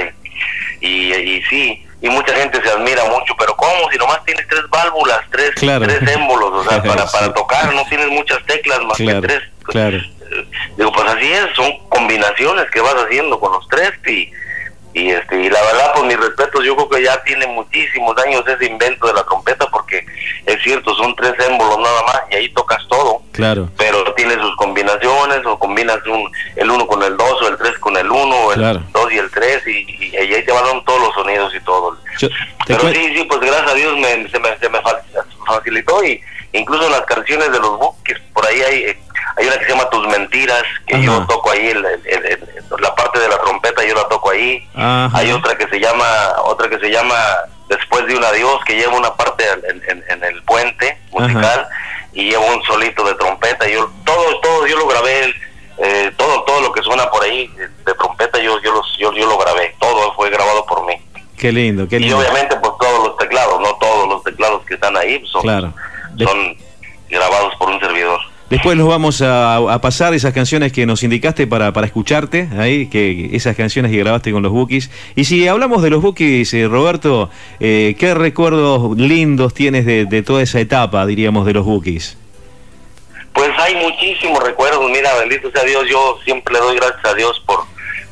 y, 0.79 1.13
y, 1.13 1.41
sí, 1.49 1.83
y 2.01 2.09
mucha 2.09 2.35
gente 2.35 2.61
se 2.61 2.69
admira 2.69 3.03
mucho, 3.05 3.33
pero 3.37 3.55
¿cómo? 3.55 3.89
Si 3.91 3.97
nomás 3.97 4.23
tienes 4.25 4.47
tres 4.47 4.63
válvulas, 4.69 5.21
tres, 5.31 5.51
tres 5.55 6.07
émbolos, 6.13 6.65
o 6.65 6.69
sea, 6.69 6.83
para, 6.83 7.07
para 7.07 7.33
tocar 7.33 7.73
no 7.73 7.83
tienes 7.85 8.09
muchas 8.09 8.43
teclas 8.45 8.79
más 8.81 8.97
que 8.97 9.21
tres. 9.21 9.41
Claro. 9.63 9.99
Digo, 10.77 10.91
pues 10.91 11.09
así 11.09 11.31
es, 11.31 11.47
son 11.55 11.77
combinaciones 11.89 12.69
que 12.71 12.79
vas 12.79 12.95
haciendo 12.95 13.39
con 13.39 13.51
los 13.51 13.67
tres 13.67 13.91
y 14.07 14.31
y 14.93 15.09
este 15.09 15.41
y 15.41 15.49
la 15.49 15.61
verdad 15.61 15.91
pues 15.93 16.05
mis 16.05 16.19
respetos 16.19 16.65
yo 16.65 16.75
creo 16.75 16.89
que 16.89 17.03
ya 17.03 17.23
tiene 17.23 17.47
muchísimos 17.47 18.15
años 18.25 18.43
ese 18.47 18.65
invento 18.65 19.07
de 19.07 19.13
la 19.13 19.23
trompeta 19.23 19.65
porque 19.71 20.05
es 20.45 20.61
cierto 20.63 20.93
son 20.95 21.15
tres 21.15 21.33
émbolos 21.47 21.79
nada 21.79 22.03
más 22.03 22.21
y 22.31 22.35
ahí 22.35 22.49
tocas 22.49 22.85
todo. 22.89 23.21
Claro. 23.31 23.69
Pero 23.77 24.13
tiene 24.15 24.33
sus 24.35 24.55
combinaciones 24.57 25.45
o 25.45 25.57
combinas 25.57 26.05
un, 26.07 26.29
el 26.55 26.69
uno 26.69 26.85
con 26.85 27.01
el 27.03 27.15
dos 27.15 27.41
o 27.41 27.47
el 27.47 27.57
tres 27.57 27.77
con 27.79 27.95
el 27.95 28.09
uno 28.09 28.35
o 28.35 28.53
el 28.53 28.81
dos 28.91 29.11
y 29.11 29.17
el 29.17 29.31
tres 29.31 29.65
y, 29.67 30.15
ahí 30.15 30.43
te 30.43 30.51
van 30.51 30.83
todos 30.83 31.01
los 31.01 31.13
sonidos 31.13 31.53
y 31.55 31.59
todo. 31.61 31.97
Pero 32.67 32.89
sí 32.89 33.15
sí 33.15 33.23
pues 33.23 33.39
gracias 33.39 33.71
a 33.71 33.75
Dios 33.75 33.97
me, 33.97 34.29
se, 34.29 34.39
me, 34.39 34.57
se 34.57 34.69
me 34.69 34.79
facilitó 35.45 36.03
y 36.03 36.21
incluso 36.53 36.85
en 36.85 36.91
las 36.91 37.01
canciones 37.01 37.51
de 37.51 37.59
los 37.59 37.77
buques, 37.77 38.19
por 38.33 38.45
ahí 38.45 38.61
hay, 38.61 38.97
hay 39.37 39.47
una 39.47 39.57
que 39.57 39.65
se 39.65 39.71
llama 39.71 39.89
Tus 39.89 40.07
Mentiras, 40.07 40.63
que 40.87 41.01
yo 41.01 41.25
toco 41.27 41.51
ahí, 41.51 41.73
la 41.73 42.95
parte 42.95 43.19
de 43.19 43.29
la 43.29 43.37
trompeta 43.39 43.85
yo 43.85 43.95
la 43.95 44.07
toco 44.07 44.31
ahí, 44.31 44.67
hay 44.75 45.31
otra 45.31 45.57
que 45.57 45.67
se 45.67 45.79
llama, 45.79 46.05
otra 46.43 46.69
que 46.69 46.79
se 46.79 46.89
llama 46.89 47.15
Después 47.67 48.05
de 48.05 48.17
un 48.17 48.23
adiós, 48.23 48.59
que 48.65 48.75
lleva 48.75 48.97
una 48.97 49.13
parte 49.13 49.45
en, 49.63 50.23
el 50.23 50.43
puente 50.43 50.97
musical, 51.11 51.67
y 52.11 52.29
lleva 52.29 52.43
un 52.43 52.61
solito 52.63 53.03
de 53.05 53.13
trompeta, 53.15 53.65
yo 53.67 53.89
todo, 54.03 54.41
todo, 54.41 54.67
yo 54.67 54.77
lo 54.77 54.87
grabé, 54.87 55.33
eh, 55.77 56.11
todo, 56.17 56.43
todo 56.43 56.59
lo 56.59 56.73
que 56.73 56.81
suena 56.81 57.09
por 57.09 57.23
ahí 57.23 57.47
de 57.47 57.93
trompeta, 57.93 58.39
yo, 58.39 58.61
yo, 58.61 58.81
yo, 58.99 59.13
yo 59.13 59.25
lo 59.25 59.37
grabé, 59.37 59.73
todo 59.79 60.13
fue 60.15 60.29
grabado 60.29 60.65
por 60.65 60.85
mí. 60.85 60.95
Qué 61.37 61.51
lindo, 61.51 61.87
qué 61.87 61.97
lindo. 61.97 62.17
Y 62.17 62.19
obviamente, 62.19 62.55
pues 62.57 62.73
todos 62.77 63.07
los 63.07 63.17
teclados, 63.17 63.59
no 63.61 63.73
todos 63.75 64.07
los 64.09 64.23
teclados 64.23 64.65
que 64.65 64.73
están 64.73 64.95
ahí 64.97 65.23
son, 65.25 65.73
son 66.19 66.57
grabados 67.09 67.55
por 67.55 67.69
un 67.69 67.79
servidor. 67.79 68.19
Después 68.51 68.77
los 68.77 68.85
vamos 68.85 69.21
a, 69.21 69.79
pasar 69.81 70.13
esas 70.13 70.33
canciones 70.33 70.73
que 70.73 70.85
nos 70.85 71.03
indicaste 71.03 71.47
para, 71.47 71.71
para 71.71 71.87
escucharte, 71.87 72.49
ahí, 72.59 72.87
que 72.87 73.29
esas 73.31 73.55
canciones 73.55 73.91
que 73.91 73.97
grabaste 73.97 74.33
con 74.33 74.43
los 74.43 74.51
Bookies. 74.51 74.91
Y 75.15 75.23
si 75.23 75.47
hablamos 75.47 75.81
de 75.81 75.89
los 75.89 76.01
Bookies, 76.01 76.53
eh, 76.53 76.67
Roberto, 76.67 77.29
eh, 77.61 77.95
¿qué 77.97 78.13
recuerdos 78.13 78.97
lindos 78.97 79.53
tienes 79.53 79.85
de, 79.85 80.03
de, 80.03 80.21
toda 80.21 80.41
esa 80.41 80.59
etapa, 80.59 81.05
diríamos, 81.05 81.45
de 81.45 81.53
los 81.53 81.65
Bookies? 81.65 82.17
Pues 83.31 83.51
hay 83.57 83.73
muchísimos 83.75 84.43
recuerdos, 84.43 84.91
mira, 84.91 85.15
bendito 85.15 85.49
sea 85.51 85.63
Dios, 85.63 85.85
yo 85.89 86.19
siempre 86.25 86.53
le 86.53 86.59
doy 86.59 86.75
gracias 86.75 87.05
a 87.05 87.13
Dios 87.13 87.41
por, 87.45 87.61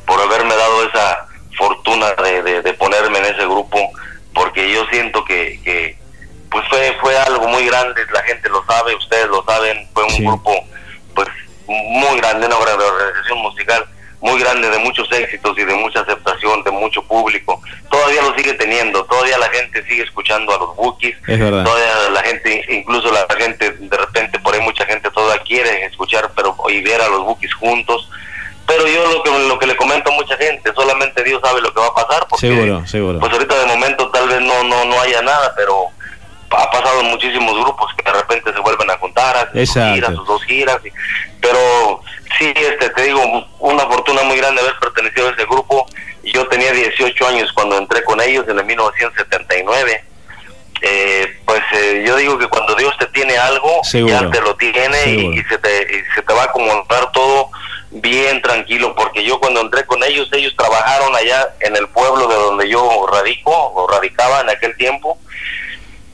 por 0.08 0.22
haberme 0.22 0.56
dado 0.56 0.88
esa 0.88 1.28
fortuna 1.58 2.14
de, 2.24 2.62
de, 2.62 2.74
ponerme 2.76 3.20
en 3.20 3.26
ese 3.26 3.44
grupo, 3.44 3.78
porque 4.34 4.72
yo 4.72 4.86
siento 4.90 5.26
que, 5.26 5.98
pues 6.50 6.68
fue 6.70 6.98
fue 7.02 7.18
algo 7.18 7.48
muy 7.48 7.66
grande, 7.66 8.02
la 8.12 8.24
gente 8.24 8.50
lo 8.50 8.64
sabe, 8.66 8.96
ustedes 8.96 9.28
lo 9.28 9.44
saben, 9.44 9.88
fue 9.94 10.04
un 10.04 10.26
grupo 10.26 10.54
pues 11.14 11.28
muy 11.68 12.18
grande, 12.18 12.48
una 12.48 12.58
organización 12.58 13.40
musical 13.40 13.86
muy 14.22 14.40
grande 14.40 14.70
de 14.70 14.80
muchos 14.80 15.10
éxitos 15.12 15.58
y 15.58 15.64
de 15.64 15.74
mucha 15.76 16.02
aceptación 16.02 16.64
de 16.64 16.72
mucho 16.72 17.02
público. 17.04 17.62
Todavía 17.90 18.22
lo 18.22 18.36
sigue 18.36 18.54
teniendo, 18.54 19.06
todavía 19.06 19.38
la 19.38 19.50
gente 19.50 19.84
sigue 19.86 20.04
escuchando 20.04 20.54
a 20.54 20.58
los 20.58 20.76
Bookies, 20.76 21.16
todavía 21.26 22.10
la 22.12 22.22
gente, 22.24 22.66
incluso 22.70 23.12
la 23.12 23.26
gente, 23.38 23.72
de 23.72 23.98
repente 23.98 24.40
por 24.40 24.54
ahí 24.54 24.62
mucha 24.62 24.86
gente 24.86 25.10
todavía 25.12 25.42
quiere 25.44 25.86
escuchar 25.86 26.32
pero 26.36 26.56
y 26.70 26.82
ver 26.82 27.02
a 27.02 27.08
los 27.08 27.24
Bookies 27.24 27.54
juntos. 27.54 28.10
Pero 28.68 28.86
yo 28.86 29.04
lo 29.12 29.24
que, 29.24 29.48
lo 29.48 29.58
que 29.58 29.66
le 29.66 29.76
comento 29.76 30.12
a 30.12 30.14
mucha 30.14 30.38
gente, 30.38 30.72
solamente 30.76 31.24
Dios 31.24 31.42
sabe 31.44 31.60
lo 31.60 31.74
que 31.74 31.80
va 31.80 31.88
a 31.88 31.96
pasar. 31.96 32.28
Porque, 32.30 32.48
seguro, 32.48 32.86
seguro. 32.86 33.20
Pues 33.20 33.32
ahorita 33.34 33.58
de 33.58 33.66
momento 33.66 34.12
tal 34.12 34.30
vez 34.30 34.42
no, 34.42 34.64
no, 34.64 34.86
no 34.86 35.02
haya 35.02 35.24
nada, 35.24 35.54
pero 35.56 35.88
ha 36.52 36.72
pasado 36.72 37.02
en 37.02 37.08
muchísimos 37.08 37.54
grupos 37.60 37.92
que 37.96 38.04
de 38.04 38.18
repente 38.18 38.54
se 38.54 38.60
vuelven 38.60 38.90
a 38.90 38.98
juntar, 38.98 39.38
a 39.38 39.52
sus 39.52 39.74
giras, 39.74 40.16
sus 40.16 40.28
dos 40.28 40.44
giras. 40.44 40.80
pero 41.42 42.02
sí, 42.38 42.54
este, 42.56 42.90
te 42.90 43.04
digo, 43.04 43.22
una 43.60 43.86
fortuna 43.86 44.24
muy 44.24 44.38
grande 44.38 44.62
haber 44.62 44.78
pertenecido 44.80 45.28
a 45.28 45.32
ese 45.32 45.46
grupo. 45.46 45.86
Yo 46.24 46.48
tenía 46.48 46.72
18 46.72 47.28
años 47.28 47.52
cuando 47.54 47.78
entré 47.78 48.04
con 48.04 48.22
ellos 48.22 48.46
en 48.48 48.60
el 48.60 48.66
1979. 48.66 50.04
Eh, 50.82 51.38
pues 51.46 51.62
eh, 51.74 52.04
yo 52.08 52.16
digo 52.16 52.38
que 52.38 52.48
cuando 52.48 52.74
Dios 52.76 52.96
te 52.98 53.06
tiene 53.08 53.38
algo, 53.38 53.82
ya 53.92 54.30
te 54.32 54.42
lo 54.42 54.56
tiene 54.56 55.12
y, 55.12 55.44
se 55.44 55.58
te, 55.58 55.82
y 55.84 56.16
se 56.16 56.22
te 56.22 56.34
va 56.34 56.44
a 56.44 56.46
acomodar 56.46 57.12
todo 57.12 57.50
bien 57.92 58.42
tranquilo, 58.42 58.96
porque 58.96 59.24
yo 59.24 59.40
cuando 59.40 59.62
entré 59.62 59.86
con 59.86 60.04
ellos, 60.04 60.30
ellos 60.32 60.56
trabajaron 60.56 61.16
allá 61.16 61.50
en 61.60 61.76
el 61.76 61.88
pueblo 61.90 62.28
de 62.28 62.36
donde 62.36 62.70
yo 62.70 63.08
radico, 63.12 63.52
o 63.52 63.88
radicaba 63.88 64.42
en 64.42 64.50
aquel 64.50 64.76
tiempo, 64.78 65.18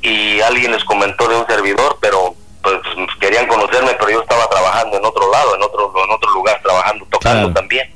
y 0.05 0.41
alguien 0.41 0.71
les 0.71 0.83
comentó 0.83 1.27
de 1.27 1.35
un 1.35 1.47
servidor, 1.47 1.97
pero 1.99 2.35
pues 2.61 2.79
querían 3.19 3.47
conocerme, 3.47 3.95
pero 3.97 4.09
yo 4.09 4.21
estaba 4.21 4.47
trabajando 4.49 4.97
en 4.97 5.05
otro 5.05 5.31
lado, 5.31 5.55
en 5.55 5.63
otro 5.63 5.91
en 6.03 6.11
otro 6.11 6.31
lugar, 6.31 6.59
trabajando, 6.61 7.05
tocando 7.09 7.53
también. 7.53 7.91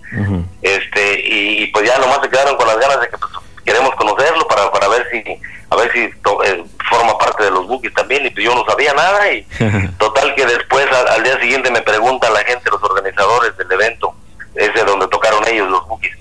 Este 0.62 1.22
y, 1.24 1.68
pues 1.68 1.88
ya 1.88 1.98
nomás 2.00 2.20
se 2.22 2.30
quedaron 2.30 2.56
con 2.58 2.68
las 2.68 2.80
ganas 2.80 3.00
de 3.02 3.10
que 3.10 3.18
pues, 3.18 3.32
queremos 3.64 3.96
conocerlo 3.96 4.48
para, 4.48 4.72
para 4.72 4.88
ver 4.88 5.08
si 5.12 5.24
a 5.72 5.76
ver 5.76 5.92
si 5.92 6.00
eh, 6.00 6.64
forma 6.90 7.16
parte 7.20 7.44
de 7.44 7.52
los 7.52 7.68
bookies 7.68 7.94
también 7.94 8.26
y 8.26 8.32
pues 8.32 8.44
yo 8.44 8.56
no 8.56 8.66
sabía 8.66 8.94
nada 8.94 9.32
y 9.32 9.44
total 10.00 10.34
que 10.34 10.46
después 10.46 10.88
al, 10.92 11.24
día 11.24 11.40
siguiente 11.40 11.70
me 11.70 11.82
pregunta 11.82 12.30
la 12.32 12.40
gente, 12.40 12.72
los 12.72 12.82
organizadores 12.82 13.56
del 13.58 13.72
evento, 13.72 14.14
ese 14.56 14.84
donde 14.84 15.08
tocaron 15.08 15.48
ellos 15.48 15.70
los 15.70 15.88
bookies 15.88 16.19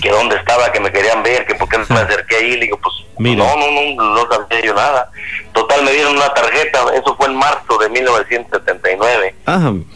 que 0.00 0.10
dónde 0.10 0.36
estaba, 0.36 0.72
que 0.72 0.80
me 0.80 0.90
querían 0.90 1.22
ver, 1.22 1.46
que 1.46 1.54
por 1.54 1.68
qué 1.68 1.78
me 1.78 1.84
acerqué 1.84 2.36
ahí, 2.36 2.52
le 2.52 2.66
digo, 2.66 2.78
pues 2.78 2.94
no, 3.18 3.56
no, 3.56 3.70
no, 3.70 4.14
no 4.14 4.28
sabía 4.30 4.64
yo 4.64 4.74
nada. 4.74 5.10
Total, 5.52 5.82
me 5.84 5.92
dieron 5.92 6.16
una 6.16 6.32
tarjeta, 6.32 6.80
eso 6.94 7.14
fue 7.16 7.26
en 7.26 7.36
marzo 7.36 7.76
de 7.78 7.88
1979. 7.90 9.34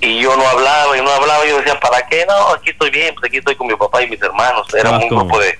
Y 0.01 0.21
yo 0.21 0.37
no 0.37 0.47
hablaba, 0.47 0.97
y 0.97 1.03
no 1.03 1.11
hablaba, 1.11 1.47
yo 1.47 1.57
decía, 1.59 1.81
¿para 1.81 2.07
qué? 2.07 2.27
No, 2.27 2.49
aquí 2.49 2.71
estoy 2.71 2.91
bien, 2.91 3.15
pues 3.15 3.31
aquí 3.31 3.39
estoy 3.39 3.55
con 3.55 3.67
mi 3.67 3.77
papá 3.77 4.03
y 4.03 4.11
mis 4.11 4.21
hermanos. 4.21 4.67
Era 4.75 4.91
un 4.91 5.09
grupo 5.09 5.39
de, 5.39 5.59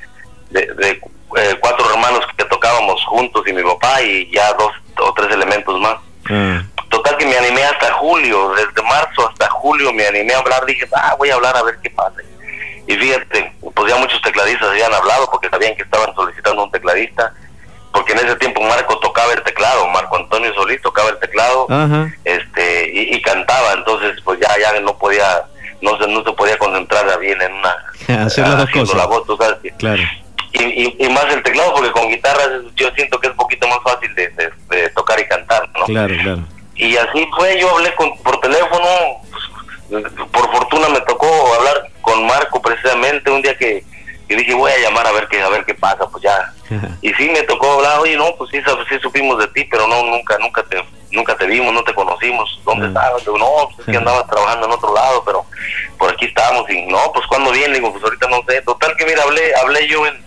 de, 0.51 0.91
eh, 0.91 1.57
cuatro 1.61 1.91
hermanos 1.91 2.21
que 2.37 2.45
tocábamos 2.45 3.03
juntos 3.07 3.43
y 3.47 3.53
mi 3.53 3.63
papá 3.63 4.03
y 4.03 4.31
ya 4.31 4.53
dos 4.55 4.73
o 5.01 5.15
tres 5.15 5.33
elementos 5.33 5.81
más. 5.81 5.97
Ah. 6.31 6.63
Total 6.91 7.17
que 7.17 7.27
me 7.27 7.37
animé 7.37 7.65
hasta 7.65 7.93
julio, 7.95 8.53
desde 8.55 8.89
marzo 8.89 9.29
hasta 9.29 9.49
julio 9.49 9.93
me 9.93 10.07
animé 10.07 10.35
a 10.35 10.39
hablar, 10.39 10.65
dije, 10.67 10.87
ah, 10.95 11.15
voy 11.19 11.31
a 11.31 11.35
hablar 11.35 11.57
a 11.57 11.63
ver 11.63 11.79
qué 11.83 11.91
pasa. 11.91 12.21
Y 12.87 12.95
fíjate, 12.95 13.54
pues 13.85 13.93
ya 13.93 14.01
muchos 14.01 14.23
tecladistas 14.23 14.71
habían 14.71 14.95
hablado 14.95 15.29
porque 15.31 15.51
sabían 15.51 15.77
que 15.77 15.83
estaban 15.83 16.15
solicitando 16.15 16.65
un 16.65 16.71
tecladista, 16.71 17.35
porque 17.93 18.13
en 18.13 18.21
ese 18.21 18.37
tiempo 18.37 18.63
Marco 18.63 18.99
tocaba 18.99 19.31
el 19.35 19.43
teclado, 19.43 19.87
Marco 19.89 20.17
Antonio 20.17 20.55
Solís 20.55 20.81
tocaba 20.81 21.11
el 21.11 21.19
teclado, 21.19 21.67
este 22.25 22.91
y, 22.95 23.21
cantaba, 23.21 23.75
entonces 23.75 24.19
pues 24.25 24.41
ya 24.41 24.49
ya 24.59 24.81
no 24.81 24.97
podía 24.97 25.43
no 25.83 25.99
se 25.99 26.09
no 26.09 26.25
se 26.25 26.33
podía 26.33 26.57
concentrar 26.57 27.19
bien 27.21 27.39
en 27.43 27.53
una 27.53 27.77
hacer 28.25 28.49
las 28.49 28.59
dos 28.61 28.71
cosas. 28.71 28.97
la 28.97 29.05
voz, 29.05 29.27
sabes 29.39 29.75
claro. 29.77 30.03
Y, 30.53 31.05
y, 31.05 31.09
más 31.11 31.27
el 31.35 31.43
teclado 31.43 31.75
porque 31.75 31.91
con 31.91 32.09
guitarras 32.09 32.49
yo 32.75 32.89
siento 32.95 33.21
que 33.21 33.27
es 33.27 33.33
un 33.33 33.37
poquito 33.37 33.69
más 33.69 33.81
fácil 33.85 34.15
de, 34.15 34.31
de, 34.71 34.89
tocar 34.91 35.21
y 35.21 35.27
cantar, 35.27 35.69
¿no? 35.79 35.85
Claro, 35.85 36.15
claro. 36.23 36.43
Y 36.77 36.97
así 36.97 37.29
fue, 37.37 37.61
yo 37.61 37.71
hablé 37.71 37.95
con, 37.97 38.17
por 38.23 38.41
teléfono, 38.41 38.87
pues, 39.91 40.05
por 40.33 40.51
fortuna 40.53 40.89
me 40.89 41.01
tocó 41.03 41.27
hablar 41.59 41.91
con 42.05 42.27
Marco 42.27 42.61
precisamente 42.61 43.31
un 43.31 43.43
día 43.43 43.57
que, 43.57 43.85
dije 44.29 44.55
voy 44.55 44.71
a 44.71 44.79
llamar 44.79 45.07
a 45.07 45.13
ver 45.13 45.29
qué 45.29 45.41
a 45.41 45.49
ver 45.49 45.65
qué 45.65 45.75
pasa 45.75 46.07
pues 46.09 46.23
ya. 46.23 46.53
Y 47.03 47.13
sí 47.15 47.29
me 47.31 47.43
tocó 47.43 47.73
hablar 47.73 48.01
oye 48.01 48.17
no 48.17 48.35
pues 48.37 48.51
sí, 48.51 48.61
sí 48.89 48.99
supimos 49.01 49.39
de 49.39 49.49
ti 49.49 49.65
pero 49.65 49.87
no 49.87 50.03
nunca 50.05 50.37
nunca 50.39 50.63
te 50.65 50.83
nunca 51.11 51.37
te 51.37 51.47
vimos 51.47 51.73
no 51.73 51.83
te 51.83 51.95
conocimos. 51.95 52.61
Dónde 52.65 52.89
estabas 52.89 53.27
no 53.27 53.69
pues 53.75 53.81
es 53.81 53.93
que 53.93 53.97
andabas 53.97 54.27
trabajando 54.27 54.67
en 54.67 54.73
otro 54.73 54.95
lado 54.95 55.23
pero 55.25 55.47
por 55.99 56.13
aquí 56.13 56.27
estábamos 56.27 56.69
y 56.71 56.83
no 56.87 57.13
pues 57.13 57.27
cuando 57.27 57.51
viene 57.53 57.75
digo 57.75 57.91
pues 57.93 58.05
ahorita 58.05 58.29
no 58.29 58.43
sé 58.49 58.61
total 58.63 58.97
que 58.97 59.07
mira 59.07 59.23
hablé 59.23 59.55
hablé 59.57 59.89
yo 59.89 60.07
en 60.07 60.25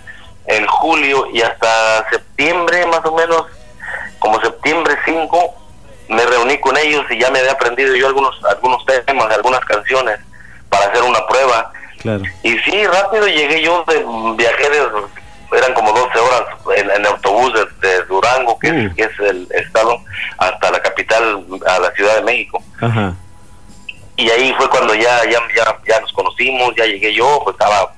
en 0.48 0.66
julio 0.66 1.28
y 1.34 1.42
hasta 1.42 2.10
septiembre 2.10 2.86
más 2.88 3.06
o 3.06 3.13
menos 3.13 3.44
como 4.20 4.40
septiembre 4.42 4.96
5 5.06 5.56
me 6.10 6.26
reuní 6.26 6.58
con 6.60 6.78
ellos 6.78 7.04
y 7.10 7.20
ya 7.20 7.30
me 7.30 7.40
había 7.40 7.52
aprendido 7.52 7.94
yo 7.96 8.08
algunos 8.08 8.42
algunos 8.46 8.86
temas 9.06 9.30
algunas 9.34 9.60
canciones 9.66 10.20
para 10.69 10.86
hacer 10.86 11.03
una 11.03 11.25
prueba. 11.27 11.71
Y 12.43 12.58
sí, 12.60 12.86
rápido 12.86 13.27
llegué 13.27 13.62
yo, 13.62 13.84
de, 13.88 14.06
viajé 14.36 14.69
de, 14.69 15.58
eran 15.58 15.73
como 15.73 15.91
12 15.91 16.19
horas 16.19 16.43
en, 16.75 16.89
el 16.91 17.06
autobús 17.06 17.53
de, 17.82 18.03
Durango, 18.03 18.58
que, 18.60 18.67
es, 18.67 18.93
que, 18.95 19.03
es, 19.03 19.19
el 19.19 19.47
estado, 19.51 19.99
hasta 20.38 20.71
la 20.71 20.80
capital, 20.80 21.45
a 21.65 21.80
la 21.80 21.91
Ciudad 21.91 22.15
de 22.15 22.21
México. 22.21 22.63
Y 24.15 24.30
ahí 24.30 24.53
fue 24.58 24.69
cuando 24.69 24.95
ya, 24.95 25.23
ya, 25.25 25.39
ya, 25.56 25.77
ya 25.88 25.99
nos 25.99 26.12
conocimos, 26.13 26.73
ya 26.75 26.86
llegué 26.86 27.13
yo, 27.13 27.41
pues 27.43 27.53
estaba 27.53 27.93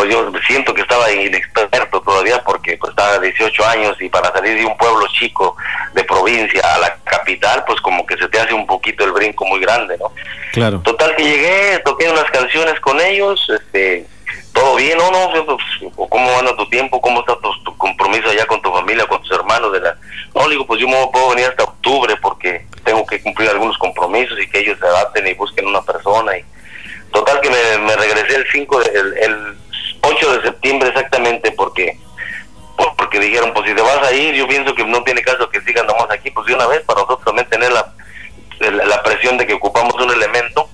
pues 0.00 0.14
yo 0.14 0.32
siento 0.46 0.72
que 0.72 0.80
estaba 0.80 1.12
inexperto 1.12 2.00
todavía 2.00 2.42
porque 2.42 2.74
pues 2.78 2.88
estaba 2.88 3.09
18 3.20 3.66
años 3.66 3.96
y 4.00 4.08
para 4.08 4.32
salir 4.32 4.58
de 4.58 4.64
un 4.64 4.76
pueblo 4.76 5.06
chico 5.08 5.56
de 5.94 6.04
provincia 6.04 6.62
a 6.74 6.78
la 6.78 6.96
capital 7.04 7.64
pues 7.66 7.80
como 7.80 8.06
que 8.06 8.16
se 8.16 8.28
te 8.28 8.40
hace 8.40 8.54
un 8.54 8.66
poquito 8.66 9.04
el 9.04 9.12
brinco 9.12 9.44
muy 9.46 9.60
grande, 9.60 9.96
¿no? 9.98 10.12
Claro. 10.52 10.80
Total 10.80 11.14
que 11.16 11.24
llegué, 11.24 11.78
toqué 11.84 12.08
unas 12.08 12.30
canciones 12.30 12.78
con 12.80 13.00
ellos, 13.00 13.48
este 13.48 14.06
todo 14.52 14.76
bien, 14.76 14.98
¿no? 14.98 15.10
no 15.10 15.30
pues, 15.46 16.08
¿Cómo 16.08 16.38
anda 16.38 16.56
tu 16.56 16.68
tiempo? 16.68 17.00
¿Cómo 17.00 17.20
está 17.20 17.36
tu, 17.38 17.76
compromiso 17.76 18.28
allá 18.28 18.46
con 18.46 18.60
tu 18.60 18.70
familia, 18.72 19.06
con 19.06 19.20
tus 19.22 19.30
hermanos? 19.32 19.72
De 19.72 19.80
la... 19.80 19.96
No, 20.34 20.48
digo, 20.48 20.66
pues 20.66 20.80
yo 20.80 20.88
me 20.88 21.06
puedo 21.12 21.30
venir 21.30 21.46
hasta 21.46 21.64
octubre 21.64 22.14
porque 22.20 22.66
tengo 22.84 23.06
que 23.06 23.22
cumplir 23.22 23.48
algunos 23.48 23.78
compromisos 23.78 24.38
y 24.40 24.48
que 24.48 24.60
ellos 24.60 24.78
se 24.78 24.86
adapten 24.86 25.26
y 25.26 25.34
busquen 25.34 25.66
una 25.66 25.82
persona. 25.82 26.36
y 26.36 26.44
Total 27.12 27.40
que 27.40 27.50
me, 27.50 27.96
regresé 27.96 28.36
el 28.36 28.46
5, 28.50 28.80
de, 28.80 29.00
el 29.22 29.56
8 30.02 30.32
de 30.36 30.42
septiembre 30.42 30.88
exactamente, 30.88 31.52
porque 31.52 31.98
porque 32.96 33.20
dijeron, 33.20 33.52
pues 33.52 33.68
si 33.68 33.74
te 33.74 33.82
vas 33.82 34.02
a 34.06 34.12
ir, 34.12 34.34
yo 34.34 34.46
pienso 34.48 34.74
que 34.74 34.84
no 34.84 35.02
tiene 35.02 35.22
caso 35.22 35.48
que 35.50 35.60
sigan 35.62 35.86
nomás 35.86 36.10
aquí, 36.10 36.30
pues 36.30 36.46
de 36.46 36.54
una 36.54 36.66
vez 36.66 36.80
para 36.82 37.00
nosotros 37.00 37.24
también 37.24 37.48
tener 37.48 37.72
la, 37.72 37.92
la 38.60 39.02
presión 39.02 39.38
de 39.38 39.46
que 39.46 39.54
ocupamos 39.54 39.94
un 39.94 40.10
elemento, 40.10 40.68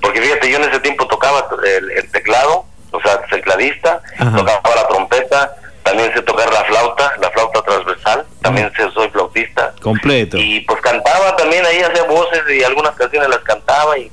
porque 0.00 0.20
fíjate, 0.20 0.50
yo 0.50 0.58
en 0.58 0.68
ese 0.68 0.80
tiempo 0.80 1.06
tocaba 1.06 1.46
el, 1.64 2.10
teclado, 2.10 2.64
o 2.90 3.00
sea, 3.00 3.20
tecladista, 3.22 4.00
tocaba 4.18 4.74
la 4.74 4.88
trompeta, 4.88 5.54
también 5.82 6.12
sé 6.14 6.22
tocar 6.22 6.52
la 6.52 6.64
flauta, 6.64 7.12
la 7.20 7.30
flauta 7.30 7.62
transversal, 7.62 8.26
también 8.42 8.72
sé, 8.76 8.90
soy 8.92 9.08
flautista. 9.10 9.72
Completo. 9.82 10.36
Y 10.36 10.60
pues 10.60 10.80
cantaba 10.80 11.36
también 11.36 11.64
ahí, 11.64 11.80
hacía 11.80 12.04
voces 12.04 12.42
y 12.50 12.62
algunas 12.64 12.94
canciones 12.96 13.28
las 13.28 13.40
cantaba 13.40 13.96
y, 13.98 14.10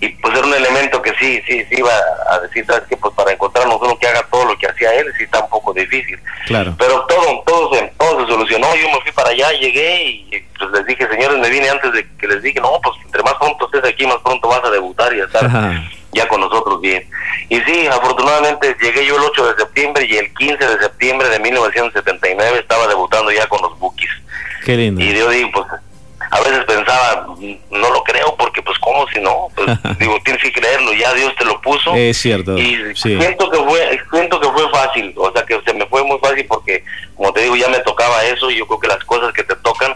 y 0.00 0.08
pues 0.08 0.36
era 0.36 0.46
un 0.46 0.54
elemento 0.54 1.00
que 1.00 1.12
sí, 1.18 1.40
sí, 1.46 1.64
sí 1.68 1.76
iba 1.78 1.92
a 2.30 2.38
decir, 2.40 2.64
¿sabes 2.66 2.84
que 2.88 2.96
Pues 2.96 3.14
para 3.14 3.32
encontrarnos 3.32 3.78
uno 3.80 3.98
que 3.98 4.06
haga 4.06 4.26
todo 4.30 4.44
lo 4.44 4.58
que 4.58 4.66
hacía 4.66 4.94
él, 4.94 5.06
sí 5.16 5.24
está 5.24 5.40
un 5.40 5.48
poco 5.48 5.72
difícil. 5.72 6.18
Claro. 6.46 6.74
Pero 6.78 7.06
todo, 7.06 7.42
todo, 7.46 7.74
se, 7.74 7.92
todo 7.98 8.20
se 8.20 8.32
solucionó, 8.32 8.74
yo 8.76 8.88
me 8.90 9.00
fui 9.00 9.12
para 9.12 9.30
allá, 9.30 9.50
llegué 9.52 10.04
y 10.04 10.44
pues 10.58 10.70
les 10.72 10.86
dije, 10.86 11.08
señores, 11.08 11.38
me 11.38 11.50
vine 11.50 11.68
antes 11.68 11.92
de 11.92 12.06
que 12.18 12.26
les 12.26 12.42
dije, 12.42 12.60
no, 12.60 12.80
pues 12.82 12.96
entre 13.04 13.22
más 13.22 13.34
pronto 13.34 13.66
estés 13.66 13.92
aquí, 13.92 14.06
más 14.06 14.18
pronto 14.22 14.48
vas 14.48 14.64
a 14.64 14.70
debutar 14.70 15.12
y 15.14 15.20
a 15.20 15.24
estar 15.24 15.50
ya 16.12 16.28
con 16.28 16.40
nosotros 16.40 16.80
bien. 16.80 17.08
Y 17.48 17.60
sí, 17.60 17.86
afortunadamente 17.86 18.76
llegué 18.80 19.06
yo 19.06 19.16
el 19.16 19.22
8 19.22 19.52
de 19.52 19.56
septiembre 19.56 20.06
y 20.08 20.16
el 20.16 20.32
15 20.34 20.66
de 20.66 20.78
septiembre 20.78 21.28
de 21.28 21.38
1979 21.40 22.58
estaba 22.58 22.86
debutando 22.86 23.30
ya 23.30 23.46
con 23.46 23.60
los 23.62 23.78
Bookies. 23.78 24.10
Qué 24.64 24.76
lindo. 24.76 25.00
Y 25.00 25.14
yo 25.14 25.30
digo, 25.30 25.50
pues 25.52 25.66
a 26.30 26.40
veces 26.40 26.64
pensaba, 26.64 27.26
no 27.70 27.90
lo 27.90 28.02
creo 28.04 28.34
porque 28.36 28.62
pues 28.62 28.78
cómo 28.78 29.06
si 29.08 29.20
no, 29.20 29.48
pues 29.54 29.68
digo, 29.98 30.18
tienes 30.24 30.42
que 30.42 30.52
creerlo, 30.52 30.92
ya 30.92 31.12
Dios 31.14 31.34
te 31.36 31.44
lo 31.44 31.60
puso. 31.60 31.94
Es 31.94 32.18
cierto. 32.18 32.56
Y 32.58 32.94
siento 32.94 33.50
que 33.50 33.58
fue 33.58 34.00
siento 34.10 34.40
que 34.40 34.48
fue 34.48 34.70
fácil, 34.70 35.12
o 35.16 35.32
sea, 35.32 35.44
que 35.44 35.60
se 35.64 35.74
me 35.74 35.86
fue 35.86 36.02
muy 36.04 36.18
fácil 36.18 36.46
porque 36.46 36.84
como 37.14 37.32
te 37.32 37.42
digo, 37.42 37.56
ya 37.56 37.68
me 37.68 37.78
tocaba 37.80 38.24
eso 38.24 38.50
y 38.50 38.58
yo 38.58 38.66
creo 38.66 38.80
que 38.80 38.88
las 38.88 39.04
cosas 39.04 39.32
que 39.32 39.44
te 39.44 39.56
tocan 39.56 39.94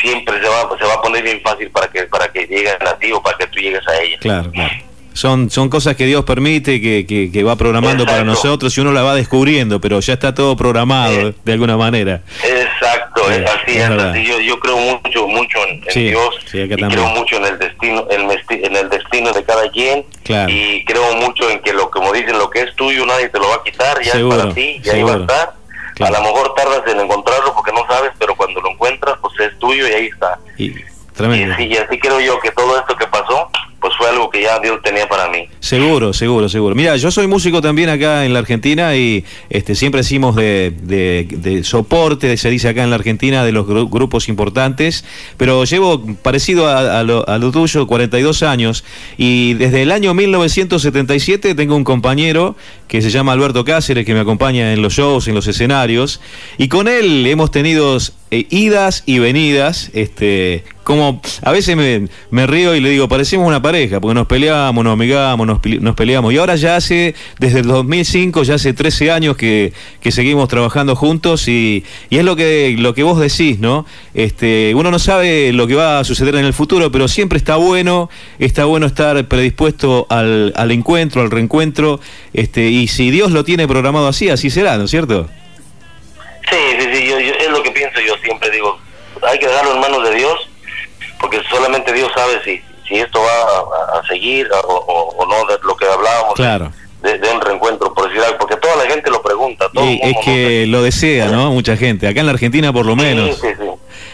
siempre 0.00 0.40
se 0.40 0.48
va 0.48 0.76
se 0.78 0.84
va 0.84 0.94
a 0.94 1.02
poner 1.02 1.22
bien 1.22 1.40
fácil 1.42 1.70
para 1.70 1.88
que 1.88 2.04
para 2.04 2.30
que 2.32 2.46
lleguen 2.46 2.76
a 2.86 2.96
ti 2.98 3.12
o 3.12 3.22
para 3.22 3.38
que 3.38 3.46
tú 3.46 3.58
llegues 3.60 3.86
a 3.86 4.00
ella. 4.00 4.18
Claro, 4.18 4.50
claro. 4.50 4.91
Son, 5.12 5.50
son 5.50 5.68
cosas 5.68 5.96
que 5.96 6.06
Dios 6.06 6.24
permite, 6.24 6.80
que, 6.80 7.06
que, 7.06 7.42
va 7.42 7.56
programando 7.56 8.06
para 8.06 8.24
nosotros 8.24 8.76
y 8.76 8.80
uno 8.80 8.92
la 8.92 9.02
va 9.02 9.14
descubriendo, 9.14 9.80
pero 9.80 10.00
ya 10.00 10.14
está 10.14 10.34
todo 10.34 10.56
programado 10.56 11.34
de 11.44 11.52
alguna 11.52 11.76
manera. 11.76 12.22
Exacto, 12.42 13.30
es 13.30 13.48
así, 13.50 13.76
es, 13.78 13.90
así. 13.90 14.24
Yo, 14.24 14.40
yo 14.40 14.58
creo 14.58 14.76
mucho, 14.78 15.28
mucho 15.28 15.58
en, 15.68 15.80
Dios 15.80 16.34
y 16.52 16.68
creo 16.68 17.06
mucho 17.08 17.36
en 17.36 17.44
el 17.44 17.58
destino, 17.58 18.06
en, 18.10 18.76
el 18.76 18.88
destino 18.88 19.32
de 19.32 19.44
cada 19.44 19.70
quien 19.70 20.04
y 20.48 20.84
creo 20.84 21.14
mucho 21.16 21.50
en 21.50 21.60
que 21.60 21.72
lo 21.72 21.90
como 21.90 22.12
dicen, 22.12 22.38
lo 22.38 22.48
que 22.48 22.62
es 22.62 22.74
tuyo 22.74 23.04
nadie 23.04 23.28
te 23.28 23.38
lo 23.38 23.48
va 23.48 23.56
a 23.56 23.62
quitar, 23.62 24.00
ya 24.02 24.12
es 24.12 24.24
para 24.24 24.52
ti, 24.54 24.80
ya 24.82 24.94
ahí 24.94 25.02
va 25.02 25.14
a 25.14 25.20
estar. 25.20 25.54
A 26.00 26.10
lo 26.10 26.22
mejor 26.22 26.54
tardas 26.54 26.82
en 26.86 27.00
encontrarlo 27.00 27.54
porque 27.54 27.70
no 27.72 27.86
sabes, 27.86 28.12
pero 28.18 28.34
cuando 28.34 28.60
lo 28.60 28.70
encuentras, 28.70 29.16
pues 29.20 29.38
es 29.40 29.58
tuyo 29.58 29.86
y 29.86 29.92
ahí 29.92 30.06
está. 30.06 30.38
Y, 30.56 30.74
tremendo. 31.14 31.60
y 31.60 31.76
así 31.76 31.98
creo 31.98 32.18
yo 32.20 32.40
que 32.40 32.50
todo 32.52 32.78
esto 32.78 32.96
que 32.96 33.06
pasó 33.06 33.50
pues 33.82 33.94
fue 33.98 34.08
algo 34.08 34.30
que 34.30 34.42
ya 34.42 34.60
Dios 34.60 34.80
tenía 34.82 35.08
para 35.08 35.28
mí. 35.28 35.48
Seguro, 35.58 36.12
seguro, 36.12 36.48
seguro. 36.48 36.76
Mira, 36.76 36.96
yo 36.96 37.10
soy 37.10 37.26
músico 37.26 37.60
también 37.60 37.88
acá 37.88 38.24
en 38.24 38.32
la 38.32 38.38
Argentina 38.38 38.94
y 38.94 39.24
este 39.50 39.74
siempre 39.74 40.02
decimos 40.02 40.36
de, 40.36 40.72
de, 40.80 41.64
soporte, 41.64 42.36
se 42.36 42.48
dice 42.48 42.68
acá 42.68 42.84
en 42.84 42.90
la 42.90 42.96
Argentina, 42.96 43.44
de 43.44 43.50
los 43.50 43.66
grupos 43.66 44.28
importantes, 44.28 45.04
pero 45.36 45.64
llevo 45.64 46.00
parecido 46.22 46.68
a, 46.68 47.02
lo, 47.02 47.28
a, 47.28 47.38
lo, 47.38 47.50
tuyo, 47.50 47.88
42 47.88 48.44
años, 48.44 48.84
y 49.18 49.54
desde 49.54 49.82
el 49.82 49.90
año 49.90 50.14
1977 50.14 51.56
tengo 51.56 51.74
un 51.74 51.84
compañero 51.84 52.54
que 52.86 53.02
se 53.02 53.10
llama 53.10 53.32
Alberto 53.32 53.64
Cáceres, 53.64 54.06
que 54.06 54.14
me 54.14 54.20
acompaña 54.20 54.72
en 54.72 54.80
los 54.80 54.94
shows, 54.94 55.26
en 55.26 55.34
los 55.34 55.48
escenarios, 55.48 56.20
y 56.56 56.68
con 56.68 56.86
él 56.86 57.26
hemos 57.26 57.50
tenido 57.50 57.98
eh, 58.34 58.46
idas 58.48 59.02
y 59.04 59.18
venidas, 59.18 59.90
este, 59.92 60.64
como 60.84 61.20
a 61.42 61.52
veces 61.52 61.76
me, 61.76 62.46
río 62.46 62.74
y 62.74 62.80
le 62.80 62.88
digo, 62.88 63.06
parecemos 63.06 63.46
una 63.46 63.60
pareja, 63.60 64.00
porque 64.00 64.14
nos 64.14 64.26
peleamos, 64.26 64.82
nos 64.82 64.94
amigamos, 64.94 65.46
nos, 65.46 65.60
nos, 65.82 65.94
peleamos. 65.94 66.32
Y 66.32 66.38
ahora 66.38 66.56
ya 66.56 66.76
hace, 66.76 67.14
desde 67.38 67.58
el 67.58 67.66
2005, 67.66 68.42
ya 68.44 68.54
hace 68.54 68.72
13 68.72 69.10
años 69.10 69.36
que, 69.36 69.74
que 70.00 70.10
seguimos 70.10 70.48
trabajando 70.48 70.96
juntos 70.96 71.46
y, 71.46 71.84
y, 72.08 72.16
es 72.16 72.24
lo 72.24 72.34
que, 72.34 72.74
lo 72.78 72.94
que 72.94 73.02
vos 73.02 73.20
decís, 73.20 73.58
¿no? 73.58 73.84
Este, 74.14 74.72
uno 74.74 74.90
no 74.90 74.98
sabe 74.98 75.52
lo 75.52 75.66
que 75.66 75.74
va 75.74 75.98
a 75.98 76.04
suceder 76.04 76.34
en 76.36 76.46
el 76.46 76.54
futuro, 76.54 76.90
pero 76.90 77.08
siempre 77.08 77.36
está 77.36 77.56
bueno, 77.56 78.08
está 78.38 78.64
bueno 78.64 78.86
estar 78.86 79.28
predispuesto 79.28 80.06
al, 80.08 80.54
al 80.56 80.70
encuentro, 80.70 81.20
al 81.20 81.30
reencuentro, 81.30 82.00
este, 82.32 82.70
y 82.70 82.88
si 82.88 83.10
Dios 83.10 83.30
lo 83.30 83.44
tiene 83.44 83.68
programado 83.68 84.08
así, 84.08 84.30
así 84.30 84.48
será, 84.48 84.78
¿no 84.78 84.84
es 84.84 84.90
cierto? 84.90 85.28
Sí, 86.50 86.56
sí, 86.78 86.86
sí, 86.92 87.41
pienso, 87.82 88.00
yo 88.00 88.16
siempre 88.22 88.50
digo, 88.50 88.78
hay 89.22 89.38
que 89.38 89.48
dejarlo 89.48 89.74
en 89.74 89.80
manos 89.80 90.02
de 90.04 90.14
Dios, 90.14 90.48
porque 91.20 91.40
solamente 91.50 91.92
Dios 91.92 92.10
sabe 92.14 92.42
si, 92.44 92.62
si 92.86 93.00
esto 93.00 93.20
va 93.20 93.98
a, 93.98 94.06
seguir 94.06 94.48
o, 94.64 95.26
no, 95.28 95.46
de 95.46 95.58
lo 95.64 95.76
que 95.76 95.86
hablábamos. 95.86 96.34
Claro. 96.34 96.72
De, 97.02 97.18
un 97.34 97.40
reencuentro, 97.40 97.92
por 97.92 98.06
decir 98.06 98.22
algo, 98.22 98.38
porque 98.38 98.56
toda 98.56 98.76
la 98.76 98.86
gente 98.88 99.10
lo 99.10 99.20
pregunta. 99.20 99.68
Todo 99.74 99.84
es 99.84 100.16
que 100.24 100.66
lo 100.68 100.82
desea, 100.82 101.26
¿no? 101.26 101.50
Mucha 101.50 101.76
gente. 101.76 102.06
Acá 102.06 102.20
en 102.20 102.26
la 102.26 102.32
Argentina, 102.32 102.72
por 102.72 102.86
lo 102.86 102.94
menos. 102.94 103.40
Sí, 103.40 103.48
sí, 103.58 103.66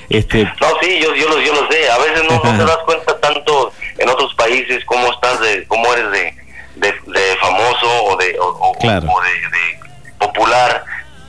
Este... 0.09 0.45
No, 0.45 0.69
sí, 0.81 0.99
yo, 0.99 1.15
yo, 1.15 1.29
lo, 1.29 1.39
yo 1.39 1.53
lo 1.53 1.71
sé. 1.71 1.91
A 1.91 1.99
veces 1.99 2.23
no, 2.31 2.41
te 2.41 2.65
das 2.65 2.79
cuenta 2.87 3.21
tanto 3.21 3.73
en 3.99 4.09
otros 4.09 4.35
países 4.37 4.83
cómo 4.87 5.13
estás, 5.13 5.39
de 5.41 5.67
cómo 5.67 5.93
eres 5.93 6.11
de, 6.11 6.35
de, 6.77 7.37
famoso 7.39 8.05
o 8.05 8.17
de, 8.17 8.39
o, 8.41 8.73
claro. 8.81 9.07
o 9.13 9.21
de, 9.21 9.29
de 9.29 9.79
popular 10.19 10.83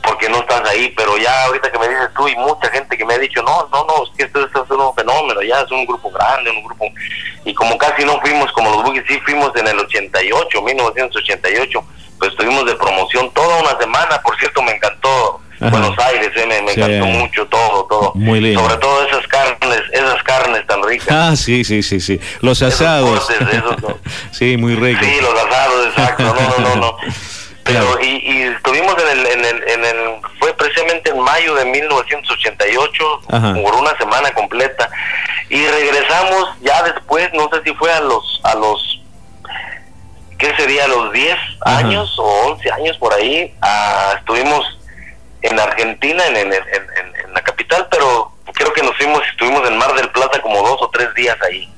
porque 0.10 0.28
no 0.28 0.40
estás 0.40 0.68
ahí, 0.68 0.92
pero 0.98 1.18
ya 1.18 1.46
ahorita 1.46 1.72
que 1.72 1.78
me 1.78 1.88
dices 1.88 2.10
tú 2.16 2.28
y 2.28 2.36
mucha 2.36 2.68
gente 2.72 2.98
que 2.98 3.06
me 3.06 3.14
ha 3.14 3.20
dicho, 3.20 3.44
no, 3.44 3.70
no, 3.72 3.86
no, 3.86 4.04
es 4.04 4.10
que 4.18 4.24
esto, 4.24 4.44
es 4.44 4.72
un 4.72 4.96
fenómeno, 4.96 5.40
ya 5.44 5.62
es 5.62 5.72
un 5.72 5.86
grupo 5.86 6.10
grande, 6.10 6.50
un 6.50 6.64
grupo, 6.64 6.86
y 7.46 7.54
como 7.54 7.78
casi 7.78 8.04
no 8.04 8.20
fuimos 8.20 8.52
como 8.54 8.72
los 8.72 8.84
Boogies, 8.84 9.04
sí 9.08 9.20
fuimos 9.20 9.56
en 9.56 9.68
el 9.68 9.78
88, 9.78 10.62
1988, 10.64 11.84
pues 12.18 12.32
estuvimos 12.32 12.66
de 12.66 12.76
promoción 12.76 13.32
toda 13.34 13.62
una 13.62 13.78
semana, 13.78 14.20
por 14.24 14.36
cierto 14.40 14.64
me 14.64 14.72
encantó 14.72 15.42
Buenos 15.60 16.00
Aires, 16.00 16.32
eh, 16.36 16.46
me, 16.48 16.72
encantó 16.72 17.06
mucho 17.06 17.46
todo, 17.48 17.86
todo. 17.90 18.12
Muy 18.16 18.40
lindo. 18.40 18.62
Sobre 18.62 18.78
todo 18.78 19.06
esas 19.06 19.28
carnes, 19.28 19.82
esas 19.92 20.24
carnes 20.24 20.66
tan 20.66 20.82
ricas. 20.84 21.08
Ah, 21.12 21.36
sí, 21.36 21.66
sí, 21.66 21.84
sí, 21.84 22.00
sí. 22.00 22.18
Los 22.40 22.62
asados. 22.62 23.28
sí, 24.32 24.56
muy 24.56 24.76
ricos. 24.76 25.06
Sí, 25.06 25.20
los 25.22 25.34
asados, 25.34 25.88
exacto. 25.88 26.24
No, 26.24 26.34
no, 26.34 26.60
no, 26.60 26.76
no. 26.78 26.98
Pero, 27.72 28.02
y, 28.02 28.42
estuvimos 28.44 28.96
en 29.02 29.20
el, 29.20 29.26
en 29.28 29.46
el, 29.46 29.70
en 29.70 29.86
el, 29.86 30.22
fue 30.40 30.54
precisamente 30.54 31.12
en 31.12 31.20
mayo 31.20 31.54
de 31.56 31.66
1988, 31.66 33.22
por 33.64 33.76
una 33.76 33.96
semana 33.98 34.32
completa, 34.32 34.90
y 35.50 35.66
regresamos 35.66 36.50
ya 36.62 36.82
después, 36.84 37.30
no 37.34 37.50
sé 37.54 37.62
si 37.64 37.74
fue 37.76 37.92
a 37.92 38.00
los, 38.02 38.42
a 38.44 38.56
los, 38.56 39.02
¿qué 40.38 40.56
sería? 40.56 40.86
A 40.86 40.88
los 40.88 41.14
10 41.14 41.38
años 41.66 42.18
o 42.18 42.52
11 42.52 42.72
años 42.72 42.98
por 42.98 43.14
ahí, 43.14 43.54
ah, 43.62 44.16
estuvimos 44.18 44.80
en 45.42 45.60
Argentina, 45.60 46.26
en, 46.28 46.38
en, 46.38 46.54
en, 46.54 47.34
la 47.34 47.42
capital, 47.42 47.88
pero 47.92 48.32
creo 48.54 48.74
que 48.74 48.82
nos 48.82 48.98
fuimos, 48.98 49.22
estuvimos 49.32 49.68
en 49.68 49.78
Mar 49.78 49.94
del 49.94 50.10
Plata 50.10 50.42
como 50.42 50.68
dos 50.68 50.82
o 50.82 50.90
tres 50.90 51.14
días 51.14 51.38
ahí. 51.42 51.72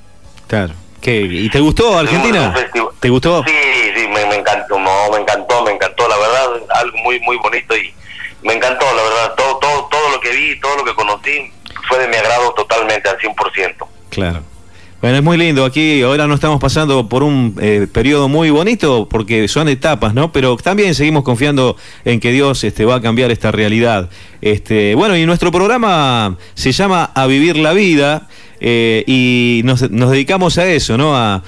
Claro. 0.47 0.73
¿Y 1.03 1.49
te 1.49 1.59
gustó 1.59 1.97
Argentina? 1.97 2.53
¿Te 2.99 3.09
gustó? 3.09 3.43
Sí, 3.47 3.53
sí, 3.95 4.07
me, 4.07 4.21
encantó, 4.35 4.79
no, 4.79 5.09
me 5.11 5.19
encantó, 5.19 5.63
me 5.63 5.71
encantó, 5.71 6.07
la 6.07 6.17
verdad, 6.17 6.61
algo 6.75 6.97
muy, 6.99 7.19
muy 7.21 7.37
bonito 7.37 7.75
y 7.75 7.93
me 8.43 8.53
encantó, 8.53 8.85
la 8.85 9.03
verdad, 9.03 9.33
todo, 9.35 9.57
todo, 9.57 9.87
todo 9.89 10.09
lo 10.11 10.19
que 10.19 10.31
vi, 10.31 10.59
todo 10.59 10.77
lo 10.77 10.85
que 10.85 10.93
conocí 10.93 11.51
fue 11.87 11.99
de 11.99 12.07
mi 12.07 12.15
agrado 12.15 12.53
totalmente, 12.53 13.09
al 13.09 13.17
100%. 13.17 13.75
Claro. 14.09 14.43
Bueno, 15.01 15.17
es 15.17 15.23
muy 15.23 15.35
lindo. 15.35 15.65
Aquí 15.65 16.03
ahora 16.03 16.27
no 16.27 16.35
estamos 16.35 16.59
pasando 16.59 17.09
por 17.09 17.23
un 17.23 17.57
eh, 17.59 17.87
periodo 17.91 18.29
muy 18.29 18.51
bonito 18.51 19.07
porque 19.09 19.47
son 19.47 19.67
etapas, 19.67 20.13
¿no? 20.13 20.31
Pero 20.31 20.55
también 20.57 20.93
seguimos 20.93 21.23
confiando 21.23 21.75
en 22.05 22.19
que 22.19 22.31
Dios 22.31 22.63
este, 22.63 22.85
va 22.85 22.95
a 22.95 23.01
cambiar 23.01 23.31
esta 23.31 23.51
realidad. 23.51 24.11
Este, 24.41 24.93
bueno, 24.93 25.17
y 25.17 25.25
nuestro 25.25 25.51
programa 25.51 26.37
se 26.53 26.71
llama 26.71 27.09
A 27.15 27.25
Vivir 27.25 27.57
la 27.57 27.73
Vida. 27.73 28.27
Eh, 28.63 29.03
y 29.07 29.61
nos, 29.65 29.89
dedicamos 29.89 30.59
a 30.59 30.67
eso, 30.67 30.97
¿no? 30.97 31.15
A, 31.15 31.43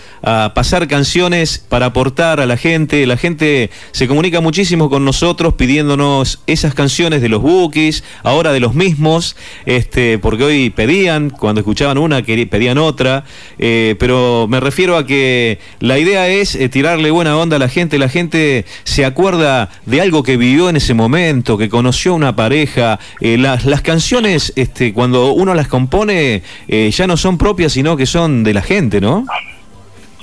pasar 0.56 0.88
canciones 0.88 1.64
para 1.70 1.88
aportar 1.88 2.40
a 2.40 2.46
la 2.46 2.58
gente. 2.58 3.06
La 3.06 3.18
gente 3.18 3.70
se 3.92 4.08
comunica 4.08 4.42
muchísimo 4.42 4.90
con 4.90 5.06
nosotros 5.06 5.54
pidiéndonos 5.56 6.40
esas 6.48 6.74
canciones 6.74 7.22
de 7.22 7.30
los 7.30 7.42
bookies, 7.42 8.04
ahora 8.24 8.54
de 8.54 8.62
los 8.62 8.74
mismos, 8.74 9.36
este, 9.66 10.18
porque 10.18 10.46
hoy 10.46 10.70
pedían, 10.70 11.30
cuando 11.30 11.60
escuchaban 11.60 11.98
una, 11.98 12.24
pedían 12.24 12.78
otra, 12.78 13.26
eh, 13.60 13.96
pero 14.00 14.48
me 14.50 14.62
refiero 14.62 14.96
a 14.96 15.06
que 15.06 15.60
la 15.82 16.00
idea 16.00 16.30
es 16.30 16.56
eh, 16.56 16.70
tirarle 16.70 17.12
buena 17.12 17.38
onda 17.38 17.58
a 17.58 17.60
la 17.60 17.70
gente. 17.70 18.00
La 18.00 18.10
gente 18.10 18.66
se 18.86 19.04
acuerda 19.04 19.70
de 19.86 20.02
algo 20.02 20.24
que 20.24 20.38
vivió 20.38 20.70
en 20.70 20.78
ese 20.78 20.94
momento, 20.94 21.58
que 21.58 21.70
conoció 21.70 22.16
una 22.16 22.36
pareja. 22.36 23.00
las, 23.20 23.66
las 23.66 23.82
canciones, 23.82 24.54
este, 24.56 24.94
cuando 24.94 25.34
uno 25.34 25.54
las 25.54 25.68
compone, 25.68 26.42
ya 26.68 27.03
no 27.08 27.18
son 27.18 27.38
propias, 27.38 27.74
sino 27.74 27.98
que 27.98 28.06
son 28.06 28.44
de 28.44 28.54
la 28.54 28.62
gente, 28.62 29.02
¿no? 29.02 29.26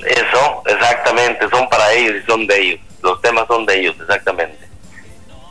Eso, 0.05 0.63
exactamente, 0.65 1.47
son 1.49 1.69
para 1.69 1.93
ellos 1.93 2.15
y 2.23 2.25
son 2.25 2.47
de 2.47 2.61
ellos. 2.61 2.79
Los 3.03 3.21
temas 3.21 3.45
son 3.47 3.65
de 3.65 3.79
ellos, 3.79 3.95
exactamente. 3.99 4.57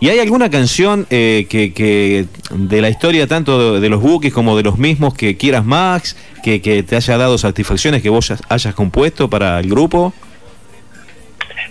¿Y 0.01 0.09
hay 0.09 0.19
alguna 0.19 0.49
canción 0.49 1.07
eh, 1.11 1.47
que, 1.51 1.75
que, 1.75 2.25
de 2.51 2.81
la 2.81 2.89
historia 2.89 3.27
tanto 3.27 3.79
de, 3.79 3.89
los 3.91 4.01
buques 4.01 4.33
como 4.33 4.57
de 4.57 4.63
los 4.63 4.79
mismos 4.79 5.13
que 5.13 5.37
quieras 5.37 5.63
más, 5.63 6.17
que, 6.43 6.63
que, 6.63 6.83
te 6.83 6.97
haya 6.97 7.19
dado 7.19 7.37
satisfacciones 7.37 8.01
que 8.01 8.09
vos 8.09 8.33
hayas 8.49 8.75
compuesto 8.75 9.29
para 9.29 9.61
el 9.61 9.69
grupo? 9.69 10.15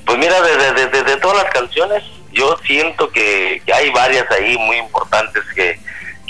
Pues 0.06 0.18
mira, 0.20 0.36
desde 0.42 1.04
de, 1.04 1.18
todas 1.18 1.44
las 1.44 1.52
canciones, 1.52 2.04
yo 2.32 2.56
siento 2.68 3.10
que, 3.10 3.64
hay 3.74 3.90
varias 3.90 4.26
ahí 4.32 4.56
muy 4.60 4.78
importantes 4.78 5.44
que, 5.56 5.80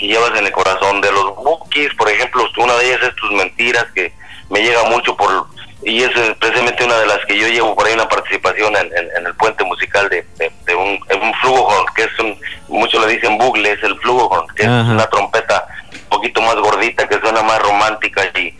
y 0.00 0.08
llevas 0.08 0.36
en 0.38 0.46
el 0.46 0.52
corazón 0.52 1.00
de 1.00 1.12
los 1.12 1.36
bookies, 1.36 1.94
por 1.94 2.08
ejemplo, 2.08 2.44
una 2.56 2.74
de 2.76 2.86
ellas 2.86 3.00
es 3.02 3.14
tus 3.16 3.30
mentiras 3.32 3.84
que 3.94 4.12
me 4.48 4.60
llega 4.60 4.82
mucho 4.84 5.16
por 5.16 5.46
y 5.82 6.02
es 6.02 6.10
precisamente 6.38 6.84
una 6.84 6.98
de 6.98 7.06
las 7.06 7.24
que 7.26 7.38
yo 7.38 7.48
llevo 7.48 7.74
por 7.74 7.86
ahí 7.86 7.94
una 7.94 8.08
participación 8.08 8.76
en, 8.76 9.26
el 9.26 9.34
puente 9.36 9.64
musical 9.64 10.08
de, 10.10 10.26
un, 10.74 11.00
un 11.22 11.92
que 11.94 12.02
es 12.02 12.18
un, 12.18 12.38
muchos 12.68 13.04
le 13.06 13.14
dicen 13.14 13.38
bugle, 13.38 13.72
es 13.72 13.82
el 13.82 13.98
flujo 14.00 14.46
que 14.54 14.64
es 14.64 14.68
una 14.68 15.06
trompeta 15.06 15.66
un 15.92 16.08
poquito 16.10 16.42
más 16.42 16.56
gordita 16.56 17.08
que 17.08 17.18
suena 17.20 17.42
más 17.42 17.60
romántica 17.60 18.22
y 18.38 18.54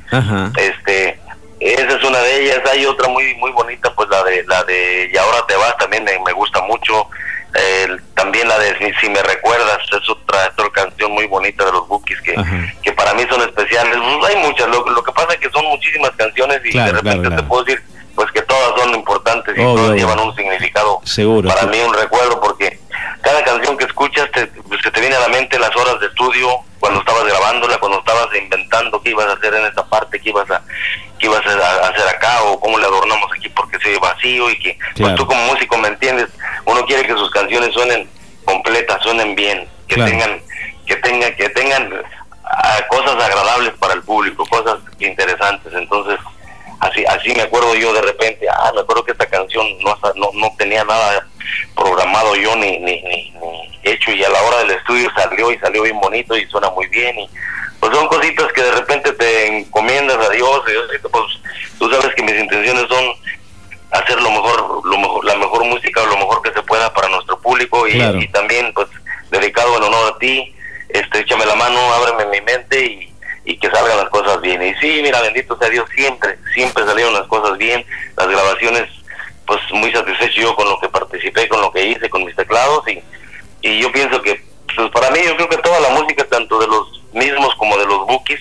este 0.57 1.19
esa 1.61 1.97
es 1.97 2.05
una 2.05 2.19
de 2.21 2.43
ellas, 2.43 2.61
hay 2.73 2.87
otra 2.87 3.07
muy 3.09 3.35
muy 3.35 3.51
bonita 3.51 3.93
pues 3.95 4.09
la 4.09 4.25
de 4.25 4.43
la 4.45 4.65
de 4.65 5.11
y 5.13 5.17
ahora 5.19 5.45
te 5.47 5.57
vas 5.57 5.77
también 5.77 6.05
me, 6.05 6.33
gusta 6.33 6.63
mucho 6.63 7.07
también 8.15 8.49
la 8.49 8.59
de 8.59 8.95
si, 9.01 9.09
me 9.09 9.23
recuerdas 9.23 9.79
es 9.91 10.09
otra, 10.09 10.53
otra 10.57 10.71
canción 10.71 11.13
muy 11.13 11.27
bonita 11.27 11.65
de 11.65 11.73
los 11.73 11.89
Bookies 11.89 12.21
que, 12.21 12.37
que 12.83 12.93
para 12.93 13.15
mí 13.15 13.25
son 13.29 13.41
especiales. 13.43 13.97
Pues, 13.97 14.31
hay 14.31 14.43
muchas 14.43 14.69
lo, 14.69 14.85
lo 14.87 15.03
que 15.03 15.13
pasa 15.13 15.35
es 15.35 15.41
que 15.41 15.51
son 15.51 15.65
muchísimas 15.67 16.11
canciones 16.13 16.61
y 16.65 16.77
de 16.77 16.93
repente 16.93 17.31
te 17.31 17.43
puedo 17.43 17.65
decir 17.65 17.83
pues 18.15 18.31
que 18.33 18.43
todas 18.43 18.81
son 18.81 18.95
importantes 18.95 19.55
y 19.57 19.63
todas 19.63 19.97
llevan 19.97 20.21
un 20.21 20.35
significado 20.35 21.01
Seguro, 21.05 21.49
para 21.49 21.67
mí 21.67 21.79
un 21.81 21.95
recuerdo 21.95 22.41
porque 22.41 22.79
cada 23.23 23.43
canción 23.45 23.79
que 23.79 23.85
escuchas 23.85 24.31
te 24.33 24.51
viene 25.11 25.25
a 25.25 25.29
la 25.29 25.37
mente 25.37 25.59
las 25.59 25.75
horas 25.75 25.99
de 25.99 26.07
estudio 26.07 26.49
cuando 26.79 27.01
estabas 27.01 27.25
grabándola 27.25 27.79
cuando 27.79 27.99
estabas 27.99 28.29
inventando 28.41 29.03
qué 29.03 29.11
ibas 29.11 29.27
a 29.27 29.33
hacer 29.33 29.53
en 29.55 29.67
esta 29.67 29.85
parte 29.85 30.21
qué 30.21 30.31
ibas 30.31 30.49
a 30.53 30.63
qué 31.19 31.27
ibas 31.27 31.45
a 31.45 31.89
hacer 31.89 32.07
acá 32.07 32.45
o 32.45 32.61
cómo 32.61 32.79
le 32.79 32.87
adornamos 32.87 33.29
aquí 33.37 33.49
porque 33.49 33.77
se 33.81 33.91
ve 33.91 33.99
vacío 33.99 34.49
y 34.51 34.59
que 34.61 34.79
pues 34.97 35.17
tú 35.17 35.27
como 35.27 35.43
músico 35.47 35.77
me 35.79 35.89
entiendes 35.89 36.29
uno 36.65 36.85
quiere 36.87 37.09
que 37.09 37.15
sus 37.15 37.29
canciones 37.31 37.73
suenen 37.73 38.09
completas 38.45 39.03
suenen 39.03 39.35
bien 39.35 39.69
que 39.89 39.97
tengan 39.97 40.41
que 40.87 40.95
tengan 40.97 41.35
que 41.35 41.49
tengan 41.49 41.93
ah, 42.45 42.79
cosas 42.89 43.21
agradables 43.21 43.73
para 43.81 43.95
el 43.95 44.03
público 44.03 44.47
cosas 44.47 44.79
interesantes. 45.01 45.73
Entonces 45.75 46.21
así 46.81 47.05
así 47.07 47.35
me 47.35 47.43
acuerdo 47.43 47.75
yo 47.75 47.93
de 47.93 48.03
repente 48.03 48.47
ah 48.49 48.73
me 48.75 48.81
acuerdo 48.81 49.05
que 49.05 49.13
esta 49.13 49.27
canción 49.27 49.67
no 49.81 49.99
no, 50.17 50.31
no 50.35 50.53
tenía 50.59 50.83
nada 50.85 51.27
programado 51.75 52.35
yo 52.37 52.57
ni, 52.57 52.79
ni, 52.79 53.03
ni, 53.03 53.33
hecho 53.83 54.13
y 54.13 54.23
a 54.25 54.29
la 54.29 54.43
hora 54.43 54.59
del 54.59 54.73
estudio 54.73 55.11
salió 55.15 55.51
y 55.53 55.59
salió 55.59 55.83
bien 55.83 55.99
bonito 56.01 56.37
y 56.37 56.47
suena 56.47 56.71
muy 56.71 56.87
bien 56.89 57.19
y 57.19 57.29
pues 57.81 57.95
son 57.95 58.09
cositas 58.09 58.53
que 58.53 58.63
de 58.63 58.73
repente 58.73 59.13
te 59.13 59.59
encomiendas 59.59 60.19
a 60.19 60.31
Dios 60.31 60.63
y 60.69 61.09
pues 61.09 61.25
tú 61.79 61.91
sabes 61.91 62.15
que 62.15 62.23
mis 62.23 62.39
intenciones 62.39 62.87
son 62.89 63.05
hacer 63.91 64.21
lo 64.21 64.31
mejor, 64.31 64.87
lo 64.87 64.99
mejor 64.99 65.25
la 65.25 65.37
mejor 65.37 65.65
música 65.65 66.03
o 66.03 66.07
lo 66.07 66.19
mejor 66.19 66.43
que 66.43 66.53
se 66.53 66.63
pueda 66.63 66.93
para 66.93 67.09
nuestro 67.09 67.39
público 67.41 67.89
y, 67.89 68.29
también 68.29 68.73
pues 68.75 68.89
dedicado 69.31 69.77
en 69.77 69.85
honor 69.85 70.15
a 70.15 70.19
ti 70.19 70.55
este 70.91 71.21
échame 71.21 71.47
la 71.47 71.55
mano 71.55 71.79
ábreme 71.95 72.27
mi 72.27 72.41
mente 72.41 72.85
y, 72.85 73.10
y 73.51 73.59
que 73.59 73.69
salgan 73.71 73.97
las 73.97 74.09
cosas 74.11 74.41
bien 74.41 74.63
y 74.63 74.75
sí 74.77 75.01
mira 75.03 75.21
bendito 75.21 75.59
sea 75.59 75.69
Dios 75.69 75.89
siempre 75.95 76.39
siempre 76.55 76.85
salieron 76.85 77.13
las 77.15 77.27
cosas 77.27 77.59
bien 77.59 77.85
las 78.17 78.29
grabaciones 78.29 78.89
pues 79.51 79.61
muy 79.73 79.91
satisfecho 79.91 80.41
yo 80.43 80.55
con 80.55 80.69
lo 80.69 80.79
que 80.79 80.89
participé, 80.89 81.49
con 81.49 81.61
lo 81.61 81.73
que 81.73 81.85
hice, 81.85 82.09
con 82.09 82.25
mis 82.25 82.37
teclados 82.37 82.87
y, 82.87 83.03
y 83.63 83.81
yo 83.81 83.91
pienso 83.91 84.23
que 84.23 84.41
pues 84.77 84.89
para 84.93 85.11
mí 85.11 85.19
yo 85.27 85.35
creo 85.35 85.49
que 85.49 85.57
toda 85.57 85.81
la 85.81 85.89
música, 85.89 86.25
tanto 86.25 86.61
de 86.61 86.69
los 86.69 87.03
mismos 87.13 87.53
como 87.57 87.77
de 87.77 87.85
los 87.85 88.07
bookies, 88.07 88.41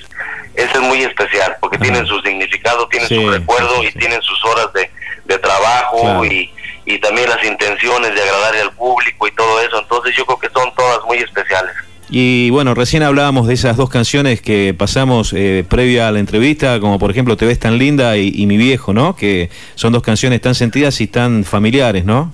es 0.53 0.79
muy 0.79 1.01
especial 1.01 1.57
porque 1.59 1.79
tienen 1.79 2.05
su 2.05 2.19
significado, 2.21 2.87
tienen 2.89 3.09
su 3.09 3.31
recuerdo 3.31 3.83
y 3.83 3.91
tienen 3.93 4.21
sus 4.21 4.45
horas 4.45 4.67
de, 4.73 5.39
trabajo 5.39 6.25
y, 6.25 6.51
y 6.85 6.99
también 6.99 7.29
las 7.29 7.43
intenciones 7.43 8.13
de 8.13 8.21
agradarle 8.21 8.61
al 8.61 8.73
público 8.73 9.27
y 9.27 9.31
todo 9.31 9.61
eso. 9.61 9.79
Entonces 9.79 10.15
yo 10.15 10.25
creo 10.25 10.39
que 10.39 10.49
son 10.49 10.73
todas 10.75 11.03
muy 11.05 11.17
especiales. 11.17 11.75
Y 12.11 12.49
bueno, 12.49 12.73
recién 12.73 13.03
hablábamos 13.03 13.47
de 13.47 13.53
esas 13.53 13.77
dos 13.77 13.89
canciones 13.89 14.41
que 14.41 14.73
pasamos 14.77 15.31
eh, 15.33 15.63
previa 15.69 16.07
a 16.07 16.11
la 16.11 16.19
entrevista, 16.19 16.79
como 16.79 16.97
por 16.97 17.11
ejemplo 17.11 17.37
Te 17.37 17.45
ves 17.45 17.59
tan 17.59 17.77
linda 17.77 18.17
y, 18.17 18.45
Mi 18.47 18.57
viejo, 18.57 18.93
¿no? 18.93 19.15
Que 19.15 19.51
son 19.75 19.93
dos 19.93 20.01
canciones 20.01 20.41
tan 20.41 20.55
sentidas 20.55 21.01
y 21.01 21.07
tan 21.07 21.43
familiares, 21.43 22.05
¿no? 22.05 22.33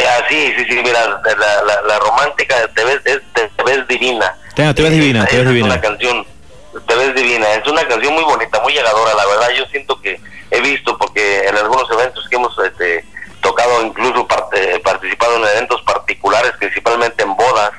Ah, 0.00 0.24
sí, 0.28 0.52
sí, 0.56 0.64
sí, 0.68 0.80
mira, 0.82 1.20
la, 1.86 1.98
romántica 2.00 2.54
Te 2.74 2.84
ves, 2.84 3.00
te, 3.04 3.64
ves 3.64 3.86
divina. 3.86 4.36
Te, 4.54 4.74
te 4.74 4.82
ves 4.82 4.92
divina, 4.92 5.24
te 5.24 5.36
ves 5.36 5.48
divina. 5.48 5.68
Es 5.68 5.72
una 5.74 5.80
canción, 5.80 6.26
Te 6.88 6.94
ves 6.96 7.14
divina, 7.14 7.54
es 7.54 7.68
una 7.68 7.86
canción 7.86 8.14
muy 8.14 8.24
bonita, 8.24 8.60
muy 8.62 8.72
llegadora, 8.72 9.14
la 9.14 9.26
verdad. 9.26 9.48
Yo 9.56 9.64
siento 9.66 10.00
que 10.00 10.20
he 10.50 10.60
visto, 10.60 10.98
porque 10.98 11.46
en 11.46 11.56
algunos 11.56 11.88
eventos 11.92 12.28
que 12.28 12.34
hemos 12.34 12.56
este, 12.66 13.04
tocado, 13.42 13.86
incluso 13.86 14.26
participado 14.26 15.36
en 15.36 15.44
eventos 15.56 15.82
particulares, 15.82 16.52
principalmente 16.58 17.22
en 17.22 17.36
bodas, 17.36 17.70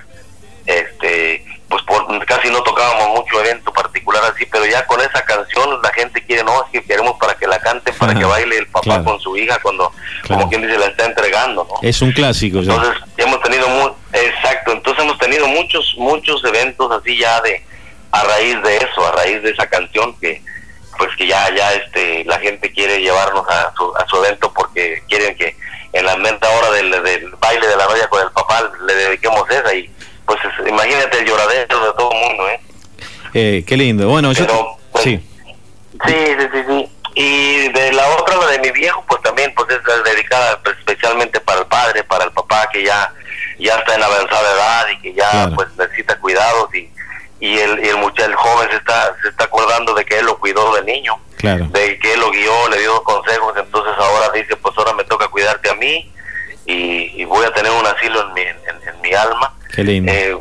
este 0.70 1.44
pues 1.70 1.84
por, 1.84 2.26
casi 2.26 2.50
no 2.50 2.62
tocábamos 2.64 3.10
mucho 3.10 3.40
evento 3.42 3.72
particular 3.72 4.24
así, 4.24 4.46
pero 4.48 4.66
ya 4.66 4.86
con 4.88 5.00
esa 5.02 5.24
canción 5.24 5.80
la 5.84 5.94
gente 5.94 6.24
quiere, 6.26 6.44
no, 6.44 6.64
es 6.64 6.72
que 6.72 6.82
queremos 6.82 7.16
para 7.20 7.36
que 7.36 7.48
la 7.48 7.60
cante, 7.60 7.94
para 7.94 8.16
que 8.16 8.26
baile 8.26 8.58
el 8.58 8.68
papá 8.68 9.04
con 9.04 9.20
su 9.20 9.38
hija 9.38 9.60
cuando, 9.62 9.92
como 10.28 10.50
quien 10.50 10.64
dice, 10.64 10.80
la 10.80 10.88
está 10.88 11.06
entregando, 11.06 11.68
¿no? 11.70 11.88
Es 11.88 12.02
un 12.02 12.12
clásico. 12.12 12.58
Entonces, 12.60 12.96
hemos 13.18 13.40
tenido, 13.42 13.70
muy, 13.70 13.92
exacto, 14.14 14.72
entonces 14.72 15.04
hemos 15.04 15.20
tenido 15.20 15.48
muchos, 15.48 15.94
muchos 15.98 16.44
eventos 16.44 16.92
así 16.92 17.18
ya 17.20 17.40
de, 17.42 17.64
a 18.12 18.24
raíz 18.24 18.62
de 18.64 18.78
eso, 18.78 19.08
a 19.08 19.12
raíz 19.12 19.44
de 19.44 19.52
esa 19.52 19.68
canción 19.68 20.20
que, 20.20 20.42
pues 20.98 21.16
que 21.18 21.28
ya, 21.28 21.54
ya 21.56 21.72
este, 21.74 22.26
la 22.26 22.40
gente 22.40 22.74
quiere 22.74 23.00
llevarnos 23.00 23.48
a 23.48 23.72
su, 23.78 23.96
a 23.96 24.08
su 24.08 24.24
evento 24.26 24.52
porque 24.54 25.04
quieren 25.08 25.36
que 25.36 25.56
en 25.94 26.06
la 26.06 26.18
mente 26.18 26.48
hora 26.48 26.72
del, 26.72 26.92
del 27.04 27.30
baile 27.40 27.68
de 27.68 27.76
la 27.78 27.86
novia 27.86 28.08
con 28.08 28.22
el 28.22 28.32
papá 28.32 28.72
le 28.86 28.96
dediquemos 28.96 29.50
esa 29.50 29.74
y 29.74 29.90
pues 30.30 30.40
imagínate 30.68 31.20
el 31.20 31.26
lloradero 31.26 31.86
de 31.86 31.94
todo 31.94 32.12
el 32.12 32.20
mundo, 32.20 32.50
¿eh? 32.50 32.62
¿eh? 33.34 33.64
qué 33.66 33.76
lindo. 33.76 34.08
Bueno, 34.08 34.32
yo... 34.32 34.46
Pues, 34.92 35.04
sí. 35.04 35.20
sí. 36.06 36.06
Sí, 36.06 36.36
sí, 36.68 36.90
Y 37.16 37.70
de 37.70 37.92
la 37.94 38.08
otra, 38.10 38.38
la 38.38 38.48
de 38.48 38.60
mi 38.60 38.70
viejo, 38.72 39.04
pues 39.08 39.22
también 39.24 39.52
pues 39.56 39.68
es 39.72 40.04
dedicada 40.04 40.60
pues, 40.64 40.78
especialmente 40.78 41.40
para 41.40 41.62
el 41.62 41.66
padre, 41.66 42.04
para 42.04 42.26
el 42.26 42.32
papá 42.32 42.70
que 42.72 42.84
ya 42.84 43.12
ya 43.58 43.76
está 43.76 43.96
en 43.96 44.04
avanzada 44.04 44.54
edad 44.54 44.88
y 44.94 45.02
que 45.02 45.14
ya 45.14 45.52
pues 45.54 45.68
necesita 45.78 46.18
cuidados 46.20 46.74
y, 46.74 46.90
y 47.42 47.58
el, 47.58 47.84
y 47.84 47.90
el 47.90 47.98
muchacho, 47.98 48.30
el 48.30 48.36
joven 48.36 48.70
se 48.70 48.78
está 48.78 49.16
se 49.22 49.30
está 49.30 49.46
acordando 49.46 49.94
de 49.94 50.06
que 50.06 50.20
él 50.20 50.26
lo 50.26 50.40
cuidó 50.40 50.74
de 50.76 50.84
niño, 50.84 51.20
de 51.42 52.00
que 52.00 52.14
él 52.14 52.22
lo 52.22 52.32
guió, 52.32 52.70
le 52.70 52.80
dio 52.80 53.04
consejos, 53.04 53.54
entonces 53.58 53.94
ahora 53.98 54.32
dice, 54.34 54.56
pues 54.56 54.78
ahora 54.78 54.94
me 54.94 55.04
toca 55.04 55.28
cuidarte 55.28 55.70
a 55.70 55.76
mí 55.76 56.10
y, 56.66 57.26
voy 57.26 57.46
a 57.46 57.54
tener 57.54 57.72
un 57.72 57.86
asilo 57.86 58.22
en 58.28 58.34
mi, 58.34 58.42
en 58.42 59.02
mi 59.02 59.14
alma 59.14 59.59
eh, 59.78 60.36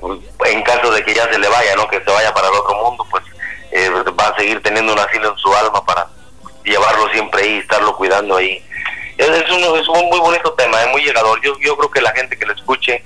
en 0.46 0.62
caso 0.62 0.90
de 0.90 1.02
que 1.04 1.14
ya 1.14 1.30
se 1.30 1.38
le 1.38 1.48
vaya, 1.48 1.76
¿no? 1.76 1.88
Que 1.88 2.00
se 2.02 2.10
vaya 2.10 2.32
para 2.32 2.48
el 2.48 2.54
otro 2.54 2.74
mundo, 2.82 3.06
pues 3.10 3.24
eh, 3.72 3.90
va 4.18 4.28
a 4.28 4.36
seguir 4.36 4.62
teniendo 4.62 4.92
un 4.92 4.98
asilo 4.98 5.30
en 5.30 5.38
su 5.38 5.54
alma 5.54 5.84
para 5.84 6.06
llevarlo 6.64 7.08
siempre 7.12 7.42
ahí, 7.42 7.58
estarlo 7.58 7.96
cuidando 7.96 8.36
ahí. 8.36 8.62
Es, 9.16 9.28
un, 9.50 9.76
es 9.76 9.88
un 9.88 10.08
muy 10.08 10.20
bonito 10.20 10.52
tema, 10.52 10.80
es 10.82 10.88
muy 10.88 11.02
llegador. 11.02 11.40
Yo, 11.42 11.58
yo 11.60 11.76
creo 11.76 11.90
que 11.90 12.00
la 12.00 12.12
gente 12.12 12.36
que 12.38 12.46
lo 12.46 12.54
escuche, 12.54 13.02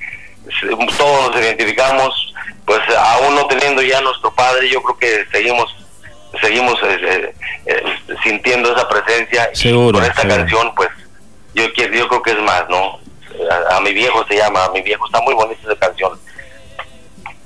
todos 0.99 1.31
nos 1.31 1.41
identificamos, 1.41 2.35
pues 2.67 2.81
aún 2.97 3.35
no 3.35 3.47
teniendo 3.47 3.83
ya 3.83 4.01
nuestro 4.01 4.33
padre, 4.35 4.69
yo 4.69 4.83
creo 4.83 4.99
que 4.99 5.27
seguimos 5.33 5.75
seguimos 6.41 6.79
eh, 6.83 7.35
sintiendo 8.23 8.75
esa 8.75 8.89
presencia 8.89 9.51
seguro, 9.53 9.99
y 9.99 10.01
con 10.01 10.05
esta 10.05 10.27
canción 10.27 10.75
pues 10.75 10.89
yo, 11.55 11.65
yo 11.67 12.09
creo 12.09 12.23
que 12.23 12.31
es 12.31 12.41
más, 12.41 12.65
¿no? 12.71 13.02
A, 13.71 13.81
mi 13.81 13.93
viejo 13.93 14.25
se 14.29 14.37
llama, 14.37 14.65
a 14.65 14.73
mi 14.73 14.83
viejo, 14.83 15.07
está 15.07 15.21
muy 15.23 15.35
bonita 15.35 15.61
esa 15.65 15.77
canción. 15.77 16.13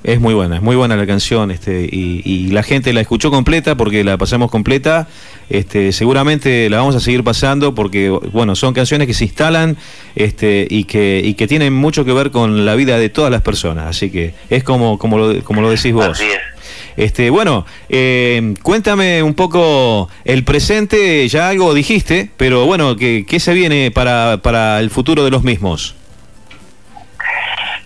Es 0.04 0.20
muy 0.20 0.34
buena, 0.34 0.56
es 0.56 0.62
muy 0.62 0.76
buena 0.76 0.94
la 0.96 1.04
canción, 1.04 1.50
este, 1.50 1.88
y, 1.90 2.50
la 2.50 2.62
gente 2.62 2.92
la 2.92 3.00
escuchó 3.00 3.30
completa 3.30 3.74
porque 3.74 4.04
la 4.04 4.16
pasamos 4.16 4.52
completa. 4.52 5.08
Este, 5.50 5.90
seguramente 5.90 6.70
la 6.70 6.76
vamos 6.78 6.94
a 6.94 7.00
seguir 7.00 7.24
pasando 7.24 7.74
porque, 7.74 8.10
bueno, 8.10 8.54
son 8.54 8.72
canciones 8.72 9.08
que 9.08 9.14
se 9.14 9.24
instalan, 9.24 9.76
este, 10.14 10.68
y 10.70 10.84
que, 10.84 11.20
y 11.24 11.34
que 11.34 11.48
tienen 11.48 11.72
mucho 11.72 12.04
que 12.04 12.12
ver 12.12 12.30
con 12.30 12.64
la 12.64 12.76
vida 12.76 12.98
de 12.98 13.08
todas 13.08 13.32
las 13.32 13.42
personas. 13.42 13.88
Así 13.88 14.10
que 14.10 14.34
es 14.48 14.62
como, 14.62 14.96
como 14.96 15.18
lo, 15.18 15.42
como 15.42 15.60
lo 15.60 15.70
decís 15.70 15.92
vos. 15.92 16.06
Así 16.06 16.24
es. 16.24 16.55
Este, 16.96 17.28
bueno, 17.30 17.66
eh, 17.88 18.54
cuéntame 18.62 19.22
un 19.22 19.34
poco 19.34 20.08
el 20.24 20.44
presente, 20.44 21.28
ya 21.28 21.48
algo 21.50 21.74
dijiste, 21.74 22.30
pero 22.36 22.64
bueno, 22.64 22.96
¿qué, 22.96 23.26
qué 23.28 23.38
se 23.38 23.52
viene 23.52 23.90
para, 23.90 24.38
para 24.38 24.80
el 24.80 24.90
futuro 24.90 25.22
de 25.24 25.30
los 25.30 25.42
mismos? 25.42 25.94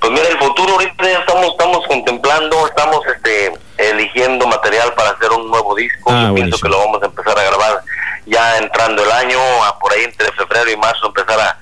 Pues 0.00 0.12
mira, 0.12 0.28
el 0.28 0.38
futuro 0.38 0.72
ahorita 0.74 1.04
ya 1.04 1.18
estamos, 1.18 1.46
estamos 1.50 1.86
contemplando, 1.86 2.66
estamos 2.66 3.00
este, 3.14 3.52
eligiendo 3.76 4.46
material 4.46 4.94
para 4.94 5.10
hacer 5.10 5.30
un 5.30 5.50
nuevo 5.50 5.74
disco. 5.74 6.10
Ah, 6.10 6.26
Yo 6.28 6.34
pienso 6.36 6.58
que 6.58 6.68
lo 6.68 6.78
vamos 6.78 7.02
a 7.02 7.06
empezar 7.06 7.38
a 7.38 7.42
grabar 7.42 7.82
ya 8.26 8.58
entrando 8.58 9.02
el 9.04 9.10
año, 9.12 9.38
a 9.64 9.78
por 9.78 9.92
ahí 9.92 10.04
entre 10.04 10.30
febrero 10.32 10.70
y 10.70 10.76
marzo 10.76 11.08
empezar 11.08 11.38
a, 11.38 11.58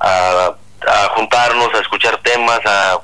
a, 0.00 0.46
a 0.86 1.08
juntarnos, 1.16 1.68
a 1.74 1.78
escuchar 1.78 2.16
temas, 2.22 2.60
a 2.64 3.00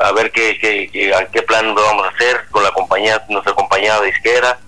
a 0.00 0.12
ver 0.12 0.30
qué, 0.32 0.58
qué, 0.58 1.14
a 1.14 1.26
qué 1.26 1.42
plan 1.42 1.74
vamos 1.74 2.06
a 2.06 2.10
hacer 2.10 2.46
con 2.50 2.62
la 2.62 2.70
compañía, 2.72 3.22
nuestra 3.28 3.52
compañía 3.54 4.00
de 4.00 4.08
izquierda. 4.08 4.58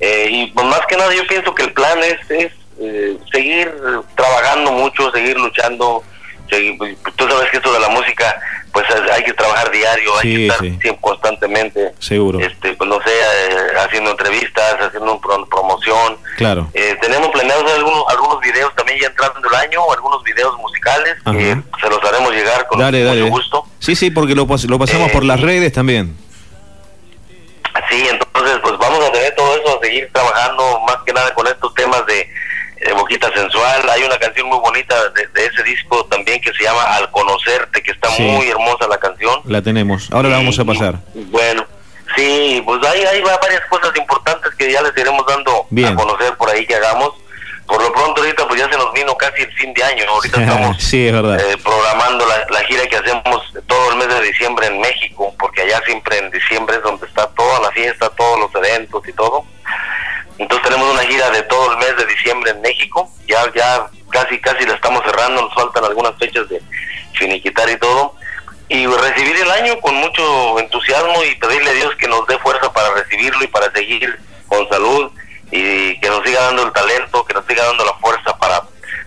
Eh, 0.00 0.28
y 0.30 0.46
pues 0.48 0.66
más 0.66 0.80
que 0.86 0.96
nada 0.96 1.14
yo 1.14 1.26
pienso 1.26 1.54
que 1.54 1.62
el 1.62 1.72
plan 1.72 1.98
es, 2.02 2.30
es 2.30 2.52
eh, 2.80 3.16
seguir 3.32 3.72
trabajando 4.14 4.72
mucho, 4.72 5.10
seguir 5.12 5.38
luchando. 5.38 6.02
Seguir, 6.50 6.78
pues, 6.78 6.96
tú 7.16 7.28
sabes 7.28 7.50
que 7.50 7.56
esto 7.56 7.72
de 7.72 7.80
la 7.80 7.88
música 7.88 8.40
pues 8.76 9.10
hay 9.10 9.24
que 9.24 9.32
trabajar 9.32 9.70
diario, 9.70 10.18
hay 10.18 10.34
que 10.34 10.46
estar 10.48 10.58
siempre, 10.58 10.98
constantemente, 11.00 11.92
seguro, 11.98 12.38
este, 12.40 12.74
pues 12.74 12.90
no 12.90 12.96
sé, 12.96 13.10
eh, 13.10 13.78
haciendo 13.82 14.10
entrevistas, 14.10 14.74
haciendo 14.78 15.14
un 15.14 15.48
promoción. 15.48 16.18
Claro. 16.36 16.68
Eh, 16.74 16.94
tenemos 17.00 17.30
planeados 17.30 17.72
algunos, 17.72 18.04
algunos 18.08 18.38
videos 18.42 18.74
también 18.74 18.98
ya 19.00 19.06
entrando 19.06 19.48
el 19.48 19.54
año, 19.54 19.80
algunos 19.90 20.22
videos 20.24 20.58
musicales 20.58 21.16
que 21.24 21.56
se 21.80 21.88
los 21.88 22.04
haremos 22.04 22.32
llegar 22.32 22.66
con 22.66 22.78
mucho 22.78 23.26
gusto. 23.28 23.64
Sí, 23.78 23.96
sí, 23.96 24.10
porque 24.10 24.34
lo, 24.34 24.46
lo 24.46 24.78
pasamos 24.78 25.10
por 25.10 25.24
las 25.24 25.40
redes 25.40 25.72
también. 25.72 26.14
Sí, 27.88 28.06
entonces 28.10 28.58
pues 28.62 28.76
vamos 28.76 29.02
a 29.06 29.10
tener 29.10 29.34
todo 29.36 29.56
eso, 29.56 29.78
a 29.78 29.82
seguir 29.82 30.10
trabajando 30.12 30.80
más 30.80 30.98
que 31.06 31.14
nada 31.14 31.32
con 31.32 31.46
estos 31.46 31.72
temas 31.72 32.04
de 32.04 32.28
eh, 32.76 32.92
Boquita 32.92 33.32
Sensual. 33.34 33.88
Hay 33.90 34.02
una 34.02 34.18
canción 34.18 34.48
muy 34.48 34.58
bonita 34.58 34.94
de, 35.10 35.44
ese 35.44 35.62
disco 35.62 36.04
también 36.06 36.40
que 36.40 36.52
se 36.52 36.64
llama 36.64 36.82
Al 36.96 37.10
Conocerte, 37.10 37.82
que 37.82 37.92
está 37.92 38.08
muy 38.18 38.48
hermosa 38.48 38.86
la 38.88 38.98
canción. 38.98 39.40
La 39.44 39.62
tenemos, 39.62 40.10
ahora 40.12 40.28
la 40.28 40.36
vamos 40.36 40.58
a 40.58 40.64
pasar. 40.64 40.94
bueno, 41.14 41.64
sí, 42.16 42.62
pues 42.64 42.84
hay, 42.86 43.02
hay 43.02 43.22
varias 43.22 43.64
cosas 43.68 43.96
importantes 43.96 44.54
que 44.56 44.70
ya 44.70 44.82
les 44.82 44.96
iremos 44.96 45.24
dando 45.26 45.66
a 45.86 45.94
conocer 45.94 46.34
por 46.36 46.50
ahí 46.50 46.66
que 46.66 46.74
hagamos. 46.74 47.12
Por 47.66 47.82
lo 47.82 47.92
pronto 47.92 48.20
ahorita 48.20 48.46
pues 48.46 48.60
ya 48.60 48.70
se 48.70 48.78
nos 48.78 48.92
vino 48.92 49.16
casi 49.16 49.42
el 49.42 49.52
fin 49.54 49.74
de 49.74 49.82
año, 49.82 50.04
ahorita 50.08 50.40
estamos 50.40 50.94
eh, 50.94 51.56
programando 51.64 52.24
la, 52.24 52.46
la, 52.48 52.64
gira 52.64 52.86
que 52.86 52.94
hacemos 52.94 53.42
todo 53.66 53.90
el 53.90 53.98
mes 53.98 54.06
de 54.06 54.22
diciembre 54.22 54.68
en 54.68 54.80
México, 54.80 55.34
porque 55.36 55.62
allá 55.62 55.82
siempre 55.84 56.16
en 56.18 56.30
diciembre 56.30 56.76
es 56.76 56.82
donde 56.84 57.06
está 57.08 57.26
toda 57.30 57.58
la 57.62 57.72
fiesta, 57.72 58.08
todos 58.10 58.38
los 58.38 58.54
eventos 58.64 59.02
y 59.08 59.12
todo. 59.14 59.44
Entonces 60.38 60.68
tenemos 60.68 60.92
una 60.92 61.02
gira 61.02 61.30
de 61.30 61.42
todo 61.44 61.72
el 61.72 61.78
mes 61.78 61.96
de 61.96 62.06
diciembre 62.06 62.50
en 62.50 62.60
México, 62.60 63.10
ya 63.26 63.44
ya 63.54 63.86
casi 64.10 64.38
casi 64.38 64.66
la 64.66 64.74
estamos 64.74 65.02
cerrando, 65.04 65.42
nos 65.42 65.54
faltan 65.54 65.84
algunas 65.84 66.16
fechas 66.16 66.48
de 66.48 66.60
finiquitar 67.14 67.68
y 67.70 67.78
todo. 67.78 68.14
Y 68.68 68.86
recibir 68.86 69.36
el 69.36 69.50
año 69.50 69.78
con 69.80 69.94
mucho 69.94 70.58
entusiasmo 70.58 71.22
y 71.24 71.36
pedirle 71.36 71.70
a 71.70 71.74
Dios 71.74 71.94
que 71.96 72.08
nos 72.08 72.26
dé 72.26 72.36
fuerza 72.38 72.72
para 72.72 72.94
recibirlo 72.94 73.44
y 73.44 73.46
para 73.46 73.70
seguir 73.72 74.18
con 74.48 74.68
salud 74.68 75.10
y 75.52 75.98
que 76.00 76.08
nos 76.08 76.24
siga 76.24 76.42
dando 76.42 76.64
el 76.64 76.72
talento, 76.72 77.24
que 77.24 77.34
nos 77.34 77.46
siga 77.46 77.64
dando 77.64 77.84
la 77.84 77.94
fuerza 77.94 78.36
para 78.36 78.62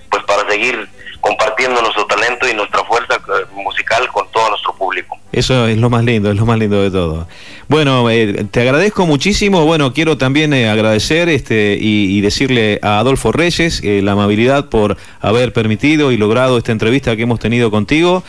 pues 0.09 0.23
para 0.23 0.49
seguir 0.49 0.89
compartiendo 1.21 1.81
nuestro 1.81 2.05
talento 2.05 2.47
y 2.47 2.53
nuestra 2.53 2.83
fuerza 2.85 3.15
eh, 3.15 3.45
musical 3.51 4.07
con 4.11 4.29
todo 4.31 4.49
nuestro 4.49 4.73
público. 4.75 5.17
Eso 5.31 5.67
es 5.67 5.77
lo 5.77 5.89
más 5.89 6.03
lindo, 6.03 6.31
es 6.31 6.37
lo 6.37 6.45
más 6.45 6.57
lindo 6.57 6.81
de 6.81 6.89
todo. 6.89 7.27
Bueno, 7.69 8.09
eh, 8.09 8.47
te 8.49 8.61
agradezco 8.61 9.05
muchísimo. 9.05 9.63
Bueno, 9.63 9.93
quiero 9.93 10.17
también 10.17 10.53
eh, 10.53 10.67
agradecer 10.67 11.29
este, 11.29 11.77
y, 11.79 12.19
decirle 12.19 12.79
a 12.81 12.97
Adolfo 12.97 13.31
Reyes 13.31 13.81
eh, 13.83 14.01
la 14.03 14.13
amabilidad 14.13 14.69
por 14.69 14.97
haber 15.21 15.53
permitido 15.53 16.11
y 16.11 16.17
logrado 16.17 16.57
esta 16.57 16.71
entrevista 16.71 17.15
que 17.15 17.21
hemos 17.21 17.39
tenido 17.39 17.69
contigo. 17.69 18.23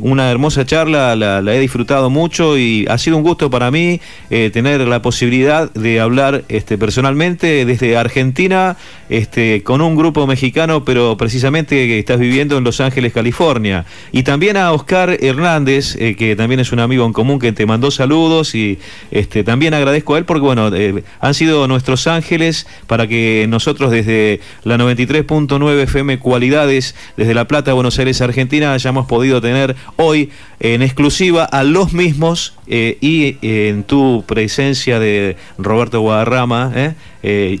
una 0.00 0.30
hermosa 0.30 0.64
charla, 0.64 1.14
la, 1.14 1.54
he 1.54 1.60
disfrutado 1.60 2.08
mucho 2.08 2.56
y 2.56 2.86
ha 2.88 2.96
sido 2.96 3.18
un 3.18 3.22
gusto 3.22 3.50
para 3.50 3.70
mí 3.70 4.00
tener 4.30 4.80
la 4.88 5.02
posibilidad 5.02 5.70
de 5.74 6.00
hablar 6.00 6.44
este, 6.48 6.78
personalmente 6.78 7.66
desde 7.66 7.98
Argentina 7.98 8.76
este, 9.10 9.62
con 9.62 9.82
un 9.82 9.94
grupo 9.94 10.26
mexicano, 10.26 10.84
pero 10.84 11.16
precisamente 11.18 11.86
que 11.86 11.98
estás 11.98 12.18
viviendo 12.18 12.56
en 12.56 12.64
Los 12.64 12.80
Ángeles, 12.80 13.12
California. 13.12 13.84
Y 14.10 14.22
también 14.22 14.56
a 14.56 14.72
Oscar 14.72 15.18
Hernández, 15.20 15.96
que 15.96 16.34
también 16.36 16.60
es 16.60 16.72
un 16.72 16.80
amigo 16.80 17.04
en 17.04 17.12
común 17.12 17.38
que 17.38 17.52
te 17.52 17.66
mandó 17.66 17.90
saludos 17.90 18.53
y 18.54 18.78
este, 19.10 19.44
también 19.44 19.74
agradezco 19.74 20.14
a 20.14 20.18
él 20.18 20.24
porque, 20.24 20.42
bueno, 20.42 20.74
eh, 20.74 21.04
han 21.20 21.34
sido 21.34 21.66
nuestros 21.68 22.06
ángeles 22.06 22.66
para 22.86 23.06
que 23.06 23.46
nosotros 23.48 23.90
desde 23.90 24.40
la 24.62 24.76
93.9 24.76 25.82
FM 25.82 26.18
Cualidades, 26.18 26.94
desde 27.16 27.34
La 27.34 27.46
Plata, 27.46 27.72
Buenos 27.72 27.98
Aires, 27.98 28.20
Argentina, 28.20 28.72
hayamos 28.72 29.06
podido 29.06 29.40
tener 29.40 29.76
hoy 29.96 30.30
en 30.60 30.82
exclusiva 30.82 31.44
a 31.44 31.62
los 31.62 31.92
mismos 31.92 32.54
eh, 32.66 32.98
y 33.00 33.38
eh, 33.42 33.68
en 33.68 33.84
tu 33.84 34.24
presencia 34.26 34.98
de 34.98 35.36
Roberto 35.58 36.00
Guadarrama, 36.00 36.94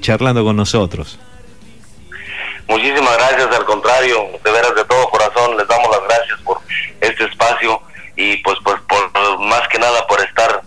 charlando 0.00 0.44
con 0.44 0.56
nosotros. 0.56 1.18
Muchísimas 2.68 3.16
gracias, 3.18 3.54
al 3.54 3.64
contrario, 3.64 4.26
de 4.42 4.50
veras 4.50 4.74
de 4.74 4.84
todo 4.84 5.08
corazón 5.10 5.56
les 5.56 5.68
damos 5.68 5.88
las 5.90 6.02
gracias 6.08 6.40
por 6.40 6.58
este 7.00 7.24
espacio 7.24 7.80
y 8.16 8.36
pues, 8.38 8.58
pues 8.64 8.76
por 8.88 9.38
más 9.40 9.68
que 9.68 9.78
nada 9.78 10.06
por 10.06 10.20
estar 10.20 10.62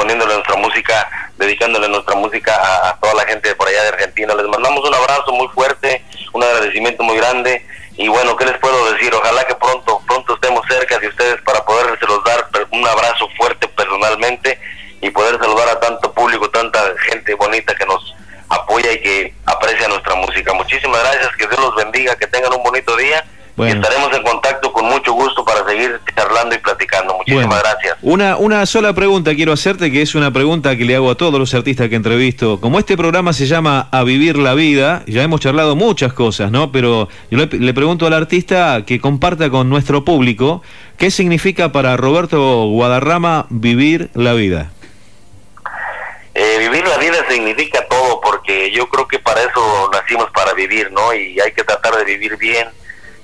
poniéndole 0.00 0.32
nuestra 0.32 0.56
música, 0.56 1.10
dedicándole 1.36 1.86
nuestra 1.86 2.16
música 2.16 2.54
a, 2.56 2.96
toda 3.00 3.12
la 3.12 3.26
gente 3.26 3.50
de 3.50 3.54
por 3.54 3.68
allá 3.68 3.82
de 3.82 3.88
Argentina. 3.88 4.34
Les 4.34 4.46
mandamos 4.46 4.88
un 4.88 4.94
abrazo 4.94 5.30
muy 5.32 5.46
fuerte, 5.48 6.02
un 6.32 6.42
agradecimiento 6.42 7.02
muy 7.02 7.18
grande 7.18 7.66
y 7.98 8.08
bueno, 8.08 8.34
¿qué 8.34 8.46
les 8.46 8.56
puedo 8.60 8.94
decir? 8.94 9.14
Ojalá 9.14 9.44
que 9.44 9.54
pronto, 9.56 10.00
pronto 10.06 10.34
estemos 10.36 10.66
cerca 10.66 10.98
de 10.98 11.08
ustedes 11.08 11.42
para 11.42 11.62
podérselos 11.66 12.24
dar 12.24 12.48
un 12.70 12.86
abrazo 12.88 13.28
fuerte 13.36 13.68
personalmente 13.68 14.58
y 15.02 15.10
poder 15.10 15.38
saludar 15.38 15.68
a 15.68 15.80
tanto 15.80 16.10
público, 16.14 16.48
tanta 16.48 16.80
gente 17.10 17.34
bonita 17.34 17.74
que 17.74 17.84
nos 17.84 18.14
apoya 18.48 18.92
y 18.92 19.02
que 19.02 19.34
aprecia 19.44 19.86
nuestra 19.88 20.14
música. 20.14 20.54
Muchísimas 20.54 20.98
gracias, 21.02 21.36
que 21.36 21.46
Dios 21.46 21.60
los 21.60 21.74
bendiga, 21.74 22.16
que 22.16 22.26
tengan 22.26 22.54
un 22.54 22.62
bonito 22.62 22.96
día 22.96 23.22
estaremos 23.68 24.12
en 24.16 24.22
contacto 24.22 24.72
con 24.72 24.86
mucho 24.86 25.12
gusto 25.12 25.44
para 25.44 25.64
seguir 25.66 26.00
charlando 26.14 26.54
y 26.54 26.58
platicando. 26.58 27.16
Muchísimas 27.16 27.62
gracias. 27.62 27.96
Una, 28.02 28.36
una 28.36 28.66
sola 28.66 28.92
pregunta 28.92 29.34
quiero 29.34 29.52
hacerte, 29.52 29.90
que 29.90 30.02
es 30.02 30.14
una 30.14 30.32
pregunta 30.32 30.76
que 30.76 30.84
le 30.84 30.96
hago 30.96 31.10
a 31.10 31.14
todos 31.14 31.38
los 31.38 31.54
artistas 31.54 31.88
que 31.88 31.96
entrevisto. 31.96 32.60
Como 32.60 32.78
este 32.78 32.96
programa 32.96 33.32
se 33.32 33.46
llama 33.46 33.88
A 33.90 34.04
Vivir 34.04 34.36
la 34.38 34.54
Vida, 34.54 35.02
ya 35.06 35.22
hemos 35.22 35.40
charlado 35.40 35.76
muchas 35.76 36.12
cosas, 36.12 36.50
¿no? 36.50 36.72
Pero 36.72 37.08
yo 37.30 37.38
le, 37.38 37.74
pregunto 37.74 38.06
al 38.06 38.12
artista 38.12 38.84
que 38.86 39.00
comparta 39.00 39.50
con 39.50 39.68
nuestro 39.68 40.04
público 40.04 40.62
qué 40.96 41.10
significa 41.10 41.72
para 41.72 41.96
Roberto 41.96 42.66
Guadarrama 42.66 43.46
vivir 43.50 44.10
la 44.14 44.32
vida. 44.32 44.70
Eh, 46.34 46.56
vivir 46.58 46.86
la 46.86 46.96
vida 46.98 47.24
significa 47.28 47.84
todo, 47.88 48.20
porque 48.20 48.70
yo 48.70 48.88
creo 48.88 49.06
que 49.08 49.18
para 49.18 49.40
eso 49.42 49.90
nacimos, 49.92 50.30
para 50.30 50.54
vivir, 50.54 50.90
¿no? 50.92 51.12
Y 51.12 51.38
hay 51.40 51.52
que 51.52 51.64
tratar 51.64 51.96
de 51.96 52.04
vivir 52.04 52.36
bien, 52.36 52.68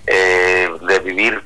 eh, 0.06 0.68
de 0.82 0.98
vivir 1.00 1.42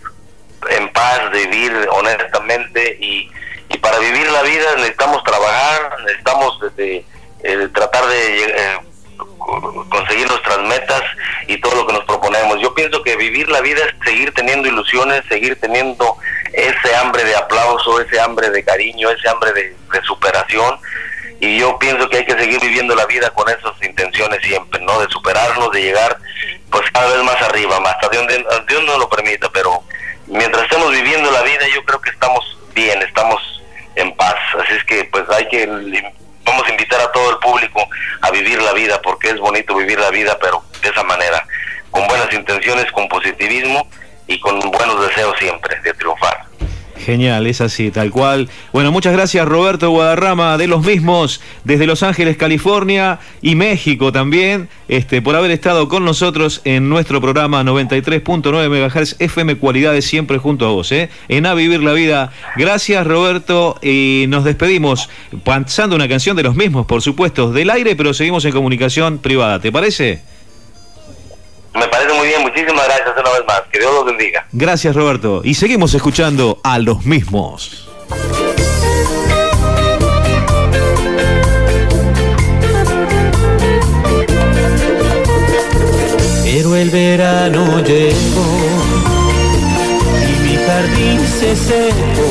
en 0.70 0.92
paz, 0.92 1.32
de 1.32 1.46
vivir 1.46 1.88
honestamente 1.92 2.98
y, 3.00 3.30
y, 3.68 3.78
para 3.78 3.98
vivir 3.98 4.30
la 4.30 4.42
vida 4.42 4.74
necesitamos 4.76 5.22
trabajar, 5.24 5.96
necesitamos 6.04 6.58
este, 6.66 7.04
eh, 7.42 7.68
tratar 7.72 8.06
de 8.06 8.44
eh, 8.44 8.78
conseguir 9.88 10.28
nuestras 10.28 10.58
metas 10.61 11.02
y 11.46 11.58
todo 11.61 11.74
lo 11.76 11.86
que 11.86 11.94
nos 11.94 12.04
proponemos. 12.04 12.61
Yo 12.61 12.74
pienso 12.74 13.02
que 13.02 13.16
vivir 13.16 13.48
la 13.48 13.61
vida 13.61 13.80
es 13.84 13.94
seguir 14.04 14.32
teniendo 14.34 14.68
ilusiones, 14.68 15.22
seguir 15.28 15.58
teniendo 15.58 16.16
ese 16.52 16.94
hambre 16.96 17.24
de 17.24 17.36
aplauso, 17.36 18.00
ese 18.00 18.20
hambre 18.20 18.50
de 18.50 18.62
cariño, 18.62 19.08
ese 19.11 19.28
hambre 19.28 19.52
de, 19.52 19.76
de 19.92 20.02
superación 20.02 20.78
y 21.40 21.58
yo 21.58 21.78
pienso 21.78 22.08
que 22.08 22.18
hay 22.18 22.26
que 22.26 22.38
seguir 22.38 22.61
viviendo 22.61 22.94
la 22.94 23.06
vida 23.06 23.30
con 23.30 23.48
esas 23.48 23.72
intenciones 23.82 24.40
siempre, 24.42 24.80
¿no? 24.82 25.00
De 25.00 25.08
superarnos, 25.08 25.72
de 25.72 25.82
llegar 25.82 26.18
pues 26.71 26.91
cada 26.93 27.14
vez 27.14 27.25
más 27.25 27.41
arriba, 27.43 27.77
hasta 27.85 28.09
donde 28.09 28.45
Dios 28.68 28.85
nos 28.85 28.99
lo 28.99 29.09
permita, 29.09 29.51
pero 29.53 29.83
mientras 30.27 30.64
estemos 30.64 30.91
viviendo 30.93 31.31
la 31.31 31.43
vida 31.43 31.66
yo 31.75 31.85
creo 31.85 32.01
que 32.01 32.11
estamos 32.11 32.59
bien, 32.75 33.01
estamos 33.03 33.41
en 33.97 34.14
paz, 34.16 34.37
así 34.62 34.75
es 34.75 34.85
que 34.85 35.05
pues 35.05 35.25
hay 35.31 35.49
que 35.49 35.66
vamos 36.45 36.66
a 36.66 36.71
invitar 36.71 37.01
a 37.01 37.12
todo 37.12 37.31
el 37.31 37.39
público 37.39 37.87
a 38.23 38.31
vivir 38.31 38.61
la 38.62 38.73
vida 38.73 39.01
porque 39.03 39.31
es 39.31 39.39
bonito 39.39 39.75
vivir 39.77 39.99
la 39.99 40.11
vida, 40.11 40.39
pero 40.41 40.64
de 40.83 40.89
esa 40.89 41.03
manera, 41.05 41.45
con 41.91 42.07
buenas 42.07 42.33
intenciones, 42.33 42.91
con 42.93 43.09
positivismo 43.09 43.87
y 44.27 44.39
con 44.41 44.59
buenos 44.61 45.07
deseos 45.09 45.37
siempre 45.39 45.81
de 45.81 45.93
triunfar. 45.95 46.49
Genial, 47.01 47.46
es 47.46 47.61
así, 47.61 47.90
tal 47.90 48.11
cual. 48.11 48.48
Bueno, 48.72 48.92
muchas 48.92 49.12
gracias 49.12 49.46
Roberto 49.46 49.90
Guadarrama 49.90 50.59
de 50.59 50.66
los 50.66 50.84
mismos 50.84 51.40
desde 51.64 51.86
Los 51.86 52.03
Ángeles, 52.03 52.36
California 52.36 53.18
y 53.42 53.55
México 53.55 54.12
también, 54.12 54.68
este, 54.88 55.22
por 55.22 55.34
haber 55.34 55.51
estado 55.51 55.88
con 55.88 56.05
nosotros 56.05 56.61
en 56.64 56.88
nuestro 56.88 57.20
programa 57.20 57.64
93.9 57.64 58.68
MHz 58.68 59.16
FM 59.18 59.57
Cualidades 59.57 60.05
siempre 60.05 60.38
junto 60.38 60.66
a 60.66 60.70
vos, 60.70 60.92
¿eh? 60.92 61.09
en 61.28 61.46
A 61.46 61.55
Vivir 61.55 61.82
la 61.82 61.92
Vida. 61.92 62.32
Gracias 62.57 63.07
Roberto 63.07 63.78
y 63.82 64.26
nos 64.28 64.44
despedimos 64.44 65.09
pasando 65.42 65.96
una 65.96 66.09
canción 66.09 66.36
de 66.36 66.42
los 66.42 66.55
mismos, 66.55 66.86
por 66.86 67.03
supuesto, 67.03 67.51
del 67.51 67.70
aire, 67.70 67.96
pero 67.96 68.12
seguimos 68.14 68.44
en 68.44 68.53
comunicación 68.53 69.18
privada. 69.18 69.59
¿Te 69.59 69.72
parece? 69.72 70.20
Me 71.75 71.87
parece 71.89 72.12
muy 72.14 72.27
bien, 72.27 72.43
muchísimas 72.43 72.85
gracias 72.85 73.11
una 73.18 73.31
vez 73.31 73.45
más. 73.47 73.62
Que 73.71 73.79
Dios 73.79 73.93
los 73.95 74.05
bendiga. 74.05 74.47
Gracias, 74.53 74.95
Roberto. 74.95 75.43
Y 75.45 75.55
seguimos 75.55 75.95
escuchando 75.95 76.61
a 76.64 76.79
los 76.79 77.05
mismos. 77.05 77.89
Pero 86.45 86.75
el 86.77 86.91
verano 86.91 87.81
llegó 87.85 88.47
y 90.29 90.49
mi 90.49 90.57
jardín 90.57 91.21
se 91.27 91.55
secó. 91.55 92.31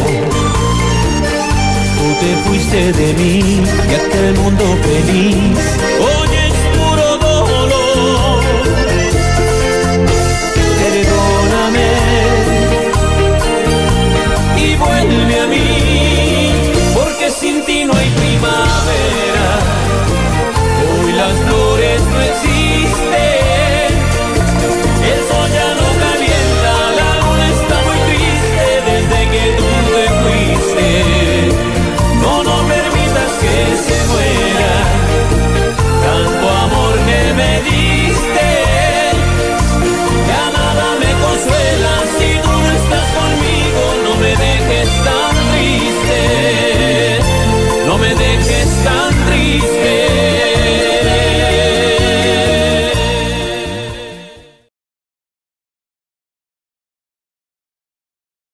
Tú 1.97 2.05
te 2.19 2.49
fuiste 2.49 2.93
de 2.93 3.13
mí 3.13 3.63
y 3.89 3.95
aquel 3.95 4.33
mundo 4.35 4.65
feliz 4.83 5.57